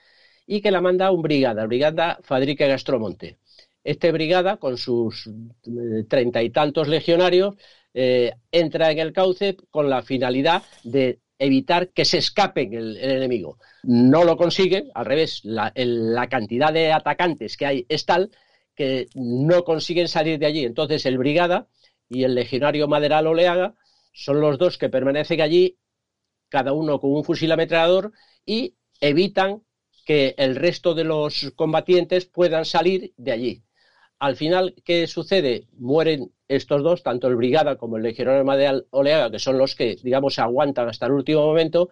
y 0.46 0.60
que 0.62 0.70
la 0.70 0.80
manda 0.80 1.10
un 1.10 1.22
brigada, 1.22 1.66
brigada 1.66 2.18
Fadrique 2.22 2.66
Gastromonte. 2.66 3.38
Este 3.84 4.12
brigada, 4.12 4.58
con 4.58 4.78
sus 4.78 5.26
eh, 5.26 6.04
treinta 6.08 6.42
y 6.42 6.50
tantos 6.50 6.88
legionarios, 6.88 7.56
eh, 7.94 8.32
entra 8.50 8.90
en 8.90 8.98
el 8.98 9.12
cauce 9.12 9.56
con 9.70 9.90
la 9.90 10.02
finalidad 10.02 10.62
de 10.82 11.20
evitar 11.38 11.88
que 11.88 12.04
se 12.04 12.18
escape 12.18 12.62
el, 12.62 12.96
enemigo. 12.96 13.58
No 13.82 14.24
lo 14.24 14.36
consigue, 14.36 14.90
al 14.94 15.06
revés, 15.06 15.40
la, 15.44 15.72
cantidad 16.30 16.72
de 16.72 16.92
atacantes 16.92 17.56
que 17.56 17.66
hay 17.66 17.86
es 17.88 18.06
tal 18.06 18.30
que 18.74 19.06
no 19.14 19.64
consiguen 19.64 20.08
salir 20.08 20.38
de 20.38 20.46
allí. 20.46 20.64
Entonces 20.64 21.04
el 21.04 21.18
brigada 21.18 21.68
y 22.08 22.24
el 22.24 22.34
legionario 22.34 22.88
Maderal 22.88 23.26
Oleaga 23.26 23.74
son 24.12 24.40
los 24.40 24.58
dos 24.58 24.78
que 24.78 24.88
permanecen 24.88 25.40
allí, 25.40 25.78
cada 26.48 26.72
uno 26.72 27.00
con 27.00 27.12
un 27.12 27.24
fusil 27.24 27.50
ametrallador, 27.50 28.12
y 28.46 28.76
evitan 29.00 29.62
que 30.04 30.34
el 30.38 30.56
resto 30.56 30.94
de 30.94 31.04
los 31.04 31.52
combatientes 31.56 32.26
puedan 32.26 32.64
salir 32.64 33.12
de 33.16 33.32
allí. 33.32 33.62
Al 34.22 34.36
final, 34.36 34.76
¿qué 34.84 35.08
sucede? 35.08 35.66
Mueren 35.78 36.30
estos 36.46 36.84
dos, 36.84 37.02
tanto 37.02 37.26
el 37.26 37.34
Brigada 37.34 37.74
como 37.74 37.96
el 37.96 38.04
Legionario 38.04 38.44
Madeal 38.44 38.86
Oleaga, 38.90 39.32
que 39.32 39.40
son 39.40 39.58
los 39.58 39.74
que, 39.74 39.96
digamos, 40.00 40.38
aguantan 40.38 40.88
hasta 40.88 41.06
el 41.06 41.12
último 41.12 41.44
momento. 41.44 41.90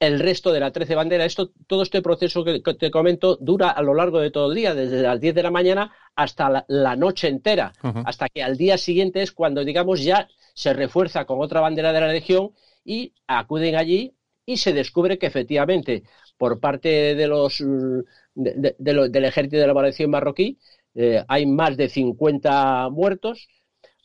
El 0.00 0.18
resto 0.18 0.50
de 0.52 0.58
la 0.58 0.72
13 0.72 0.96
bandera, 0.96 1.24
esto, 1.24 1.52
todo 1.68 1.84
este 1.84 2.02
proceso 2.02 2.42
que, 2.42 2.58
te 2.58 2.90
comento 2.90 3.36
dura 3.36 3.70
a 3.70 3.82
lo 3.82 3.94
largo 3.94 4.18
de 4.18 4.32
todo 4.32 4.50
el 4.50 4.56
día, 4.56 4.74
desde 4.74 5.00
las 5.00 5.20
10 5.20 5.32
de 5.32 5.42
la 5.44 5.52
mañana 5.52 5.92
hasta 6.16 6.64
la, 6.66 6.96
noche 6.96 7.28
entera, 7.28 7.72
hasta 8.04 8.28
que 8.28 8.42
al 8.42 8.56
día 8.56 8.76
siguiente 8.76 9.22
es 9.22 9.30
cuando, 9.30 9.64
digamos, 9.64 10.02
ya 10.02 10.26
se 10.54 10.72
refuerza 10.72 11.24
con 11.24 11.40
otra 11.40 11.60
bandera 11.60 11.92
de 11.92 12.00
la 12.00 12.08
Legión 12.08 12.50
y 12.84 13.14
acuden 13.28 13.76
allí 13.76 14.16
y 14.44 14.56
se 14.56 14.72
descubre 14.72 15.18
que 15.18 15.26
efectivamente 15.26 16.02
por 16.36 16.58
parte 16.58 17.14
de 17.14 17.28
los 17.28 17.62
del 18.34 19.24
ejército 19.24 19.58
de 19.58 19.66
la 19.68 19.72
Guardia 19.72 20.08
marroquí 20.08 20.58
eh, 20.94 21.24
hay 21.28 21.46
más 21.46 21.76
de 21.76 21.88
50 21.88 22.88
muertos. 22.90 23.48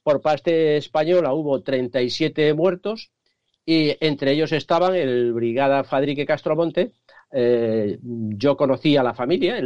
Por 0.03 0.21
parte 0.21 0.77
española 0.77 1.33
hubo 1.33 1.63
37 1.63 2.53
muertos 2.53 3.11
y 3.65 3.97
entre 4.05 4.31
ellos 4.31 4.51
estaban 4.51 4.95
el 4.95 5.33
brigada 5.33 5.83
Fadrique 5.83 6.25
Castromonte. 6.25 6.91
Eh, 7.31 7.97
yo 8.01 8.55
conocí 8.55 8.95
a 8.97 9.03
la 9.03 9.15
familia, 9.15 9.59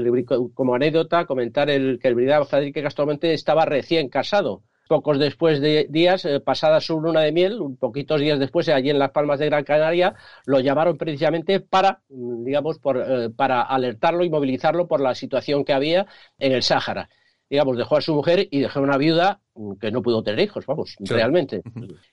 como 0.54 0.76
anécdota, 0.76 1.26
comentar 1.26 1.70
el, 1.70 2.00
que 2.00 2.08
el 2.08 2.16
brigada 2.16 2.46
Fadrique 2.46 2.82
Castromonte 2.82 3.34
estaba 3.34 3.66
recién 3.66 4.10
casado. 4.10 4.64
Pocos 4.90 5.20
después 5.20 5.62
de 5.62 5.86
días, 5.88 6.26
eh, 6.26 6.40
pasada 6.40 6.82
su 6.82 7.00
luna 7.00 7.22
de 7.22 7.32
miel, 7.32 7.62
un 7.62 7.78
poquitos 7.78 8.20
días 8.20 8.40
después, 8.40 8.68
allí 8.70 8.90
en 8.90 8.98
las 8.98 9.12
Palmas 9.12 9.38
de 9.38 9.46
Gran 9.46 9.64
Canaria, 9.64 10.16
lo 10.48 10.60
llamaron 10.60 10.98
precisamente 10.98 11.60
para, 11.60 12.02
mm, 12.10 12.44
digamos, 12.44 12.80
por, 12.80 13.06
para 13.36 13.62
alertarlo 13.62 14.26
y 14.26 14.32
movilizarlo 14.32 14.88
por 14.88 15.00
la 15.00 15.14
situación 15.14 15.64
que 15.64 15.74
había 15.74 16.08
en 16.40 16.54
el 16.54 16.64
Sáhara. 16.64 17.08
Digamos, 17.48 17.78
dejó 17.78 17.98
a 17.98 18.02
su 18.02 18.16
mujer 18.16 18.48
y 18.50 18.62
dejó 18.62 18.82
una 18.82 18.98
viuda 18.98 19.42
que 19.80 19.92
no 19.92 20.02
pudo 20.02 20.24
tener 20.24 20.40
hijos, 20.40 20.66
vamos, 20.66 20.96
realmente. 21.00 21.62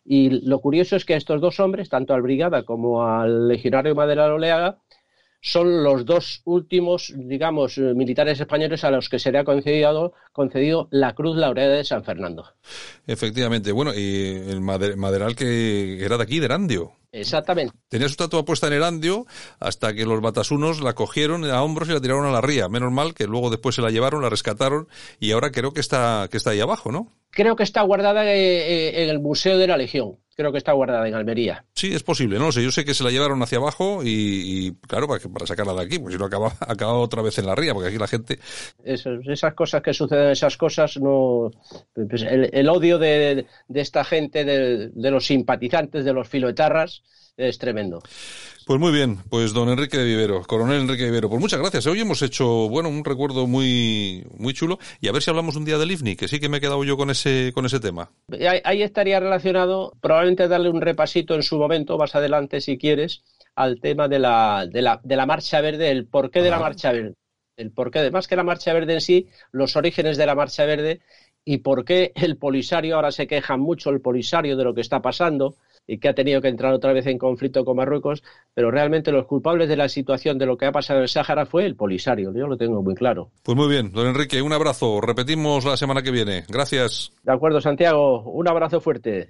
Y 0.05 0.47
lo 0.47 0.61
curioso 0.61 0.97
es 0.97 1.07
que 1.07 1.15
estos 1.15 1.41
dos 1.41 1.61
hombres, 1.61 1.89
tanto 1.89 2.13
al 2.13 2.21
Brigada 2.21 2.63
como 2.65 3.03
al 3.03 3.49
legionario 3.49 3.95
Madera 3.95 4.33
Oleaga, 4.33 4.79
son 5.41 5.83
los 5.83 6.05
dos 6.05 6.43
últimos, 6.45 7.13
digamos, 7.17 7.79
militares 7.79 8.41
españoles 8.41 8.85
a 8.85 8.91
los 8.91 9.09
que 9.09 9.19
se 9.19 9.31
le 9.33 9.39
ha 9.39 9.45
concedido, 9.45 10.13
concedido 10.33 10.89
la 10.91 11.15
Cruz 11.15 11.37
Laureada 11.37 11.75
de 11.75 11.85
San 11.85 12.05
Fernando. 12.05 12.45
Efectivamente. 13.07 13.73
Bueno, 13.73 13.93
y 13.95 14.43
el 14.49 14.61
maderal 14.61 15.37
que 15.37 16.05
era 16.05 16.17
de 16.17 16.23
aquí, 16.23 16.41
de 16.41 16.47
Erandio. 16.47 16.93
Exactamente. 17.13 17.75
Tenía 17.89 18.09
su 18.09 18.13
estatua 18.13 18.45
puesta 18.45 18.67
en 18.67 18.75
Erandio 18.75 19.27
hasta 19.59 19.95
que 19.95 20.05
los 20.05 20.21
batasunos 20.21 20.81
la 20.81 20.93
cogieron 20.93 21.45
a 21.45 21.63
hombros 21.63 21.89
y 21.89 21.93
la 21.93 22.01
tiraron 22.01 22.27
a 22.27 22.31
la 22.31 22.41
ría. 22.41 22.69
Menos 22.69 22.93
mal 22.93 23.15
que 23.15 23.27
luego 23.27 23.49
después 23.49 23.75
se 23.75 23.83
la 23.83 23.91
llevaron, 23.91 24.23
la 24.23 24.29
rescataron 24.29 24.89
y 25.19 25.33
ahora 25.33 25.51
creo 25.51 25.73
que 25.73 25.81
está, 25.81 26.29
que 26.31 26.37
está 26.37 26.51
ahí 26.51 26.61
abajo, 26.61 26.93
¿no? 26.93 27.13
Creo 27.31 27.57
que 27.57 27.63
está 27.63 27.83
guardada 27.83 28.25
eh, 28.27 28.39
eh, 28.39 29.05
en 29.05 29.11
el 29.11 29.21
Museo 29.21 29.57
de 29.57 29.67
la 29.67 29.77
Legión. 29.77 30.19
Creo 30.37 30.53
que 30.53 30.59
está 30.59 30.73
guardada 30.73 31.09
en 31.09 31.15
Almería. 31.15 31.65
Sí, 31.75 31.95
es 31.95 32.03
posible, 32.03 32.39
no 32.39 32.47
lo 32.47 32.53
sé. 32.53 32.63
Yo 32.63 32.71
sé 32.71 32.85
que 32.85 32.93
se 32.93 33.03
la 33.03 33.11
llevaron 33.11 33.43
hacia 33.43 33.57
abajo 33.57 34.03
y, 34.05 34.09
y, 34.67 34.73
claro, 34.87 35.09
para, 35.09 35.21
para 35.21 35.47
sacarla 35.47 35.73
de 35.73 35.83
aquí, 35.83 35.99
pues 35.99 36.13
si 36.13 36.19
no 36.19 36.27
acaba, 36.27 36.53
acaba 36.61 36.93
otra 36.93 37.23
vez 37.23 37.39
en 37.39 37.47
la 37.47 37.55
ría, 37.55 37.73
porque 37.73 37.89
aquí 37.89 37.99
la 37.99 38.07
gente. 38.07 38.39
Esas, 38.85 39.27
esas 39.27 39.55
cosas 39.55 39.83
que 39.83 39.95
suceden, 39.95 40.31
esas 40.31 40.59
cosas, 40.59 40.99
no. 40.99 41.51
Pues 41.95 42.23
el, 42.23 42.51
el, 42.53 42.69
odio 42.69 42.99
de, 42.99 43.47
de 43.67 43.81
esta 43.81 44.05
gente, 44.05 44.45
de, 44.45 44.89
de, 44.89 45.11
los 45.11 45.25
simpatizantes, 45.25 46.05
de 46.05 46.13
los 46.13 46.29
filoetarras, 46.29 47.03
es 47.39 47.57
tremendo. 47.57 48.03
Pues 48.67 48.81
muy 48.81 48.91
bien, 48.91 49.19
pues 49.31 49.53
don 49.53 49.69
Enrique 49.69 49.97
de 49.97 50.05
Vivero, 50.05 50.43
coronel 50.43 50.81
Enrique 50.81 51.05
de 51.05 51.11
Vivero, 51.11 51.29
pues 51.29 51.41
muchas 51.41 51.61
gracias. 51.61 51.87
Hoy 51.87 52.01
hemos 52.01 52.21
hecho, 52.23 52.69
bueno, 52.69 52.89
un 52.89 53.05
recuerdo 53.05 53.47
muy, 53.47 54.27
muy 54.37 54.55
chulo 54.55 54.81
y 55.01 55.07
a 55.07 55.13
ver 55.13 55.23
si 55.23 55.31
hablamos 55.31 55.55
un 55.55 55.65
día 55.65 55.79
del 55.79 55.93
IFNI, 55.93 56.17
que 56.17 56.27
sí 56.27 56.41
que 56.41 56.49
me 56.49 56.57
he 56.57 56.61
quedado 56.61 56.83
yo 56.83 56.97
con 56.97 57.09
ese, 57.11 57.53
con 57.55 57.65
ese 57.65 57.79
tema. 57.79 58.11
Ahí, 58.33 58.61
ahí 58.65 58.83
estaría 58.83 59.21
relacionado, 59.21 59.93
probablemente 60.01 60.49
darle 60.49 60.69
un 60.69 60.81
repasito 60.81 61.37
en 61.37 61.45
su 61.45 61.59
momento, 61.59 61.97
más 61.97 62.17
adelante 62.17 62.61
si 62.61 62.77
quieres, 62.77 63.23
al 63.55 63.79
tema 63.81 64.09
de 64.09 64.19
la, 64.19 64.67
de 64.69 64.83
la, 64.83 65.01
de 65.01 65.15
la 65.15 65.27
marcha 65.27 65.61
verde, 65.61 65.93
el 65.93 66.09
porqué 66.09 66.43
de 66.43 66.51
la 66.51 66.59
marcha 66.59 66.91
verde. 66.91 67.15
El 67.57 67.71
porqué, 67.71 68.01
de, 68.01 68.11
más 68.11 68.27
que 68.27 68.35
la 68.35 68.43
marcha 68.43 68.73
verde 68.73 68.95
en 68.95 69.01
sí, 69.01 69.29
los 69.53 69.77
orígenes 69.77 70.17
de 70.17 70.27
la 70.27 70.35
marcha 70.35 70.65
verde 70.65 71.03
y 71.45 71.59
por 71.59 71.85
qué 71.85 72.11
el 72.17 72.37
Polisario, 72.37 72.97
ahora 72.97 73.13
se 73.13 73.29
queja 73.29 73.57
mucho 73.57 73.91
el 73.91 74.01
Polisario 74.01 74.57
de 74.57 74.65
lo 74.65 74.75
que 74.75 74.81
está 74.81 75.01
pasando, 75.01 75.55
y 75.87 75.99
que 75.99 76.09
ha 76.09 76.15
tenido 76.15 76.41
que 76.41 76.49
entrar 76.49 76.73
otra 76.73 76.93
vez 76.93 77.07
en 77.07 77.19
conflicto 77.19 77.65
con 77.65 77.77
Marruecos, 77.77 78.23
pero 78.55 78.71
realmente 78.71 79.13
los 79.13 79.27
culpables 79.27 79.69
de 79.69 79.77
la 79.77 79.89
situación 79.89 80.39
de 80.39 80.47
lo 80.47 80.57
que 80.57 80.67
ha 80.67 80.73
pasado 80.73 80.99
en 80.99 81.05
el 81.05 81.09
Sáhara 81.09 81.47
fue 81.47 81.65
el 81.65 81.77
Polisario, 81.77 82.33
yo 82.35 82.47
lo 82.47 82.57
tengo 82.57 82.83
muy 82.83 82.95
claro. 82.95 83.31
Pues 83.43 83.57
muy 83.57 83.69
bien, 83.69 83.93
don 83.93 84.07
Enrique, 84.07 84.43
un 84.43 84.53
abrazo, 84.53 85.01
repetimos 85.01 85.65
la 85.65 85.77
semana 85.77 86.03
que 86.03 86.11
viene, 86.11 86.45
gracias. 86.49 87.13
De 87.23 87.33
acuerdo, 87.33 87.61
Santiago, 87.61 88.23
un 88.23 88.49
abrazo 88.49 88.81
fuerte. 88.81 89.27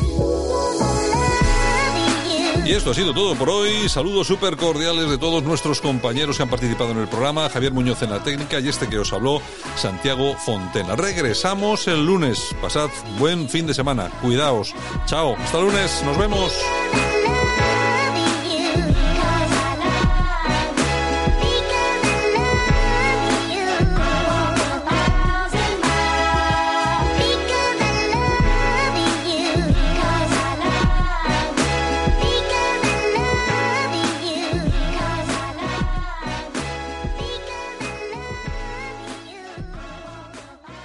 Y 2.67 2.73
esto 2.73 2.91
ha 2.91 2.95
sido 2.95 3.15
todo 3.15 3.37
por 3.37 3.49
hoy. 3.49 3.89
Saludos 3.89 4.27
súper 4.27 4.57
cordiales 4.57 5.09
de 5.09 5.19
todos 5.19 5.45
nuestros 5.45 5.81
compañeros 5.81 6.37
que 6.37 6.43
han 6.43 6.51
participado 6.51 6.91
en 6.91 6.99
el 6.99 7.07
programa. 7.07 7.49
Javier 7.49 7.73
Muñoz 7.73 8.03
en 8.03 8.11
la 8.11 8.25
técnica 8.25 8.59
y 8.59 8.69
este 8.69 8.89
que 8.89 8.99
os 8.99 9.13
habló, 9.13 9.41
Santiago 9.77 10.35
Fontena. 10.35 10.97
Regresamos 10.97 11.87
el 11.87 12.05
lunes. 12.05 12.57
Pasad 12.61 12.91
buen 13.21 13.49
fin 13.49 13.69
de 13.69 13.75
semana. 13.75 14.11
Cuidaos. 14.21 14.75
Chao. 15.07 15.37
Hasta 15.37 15.61
lunes. 15.61 16.03
Nos 16.05 16.19
vemos. 16.19 16.53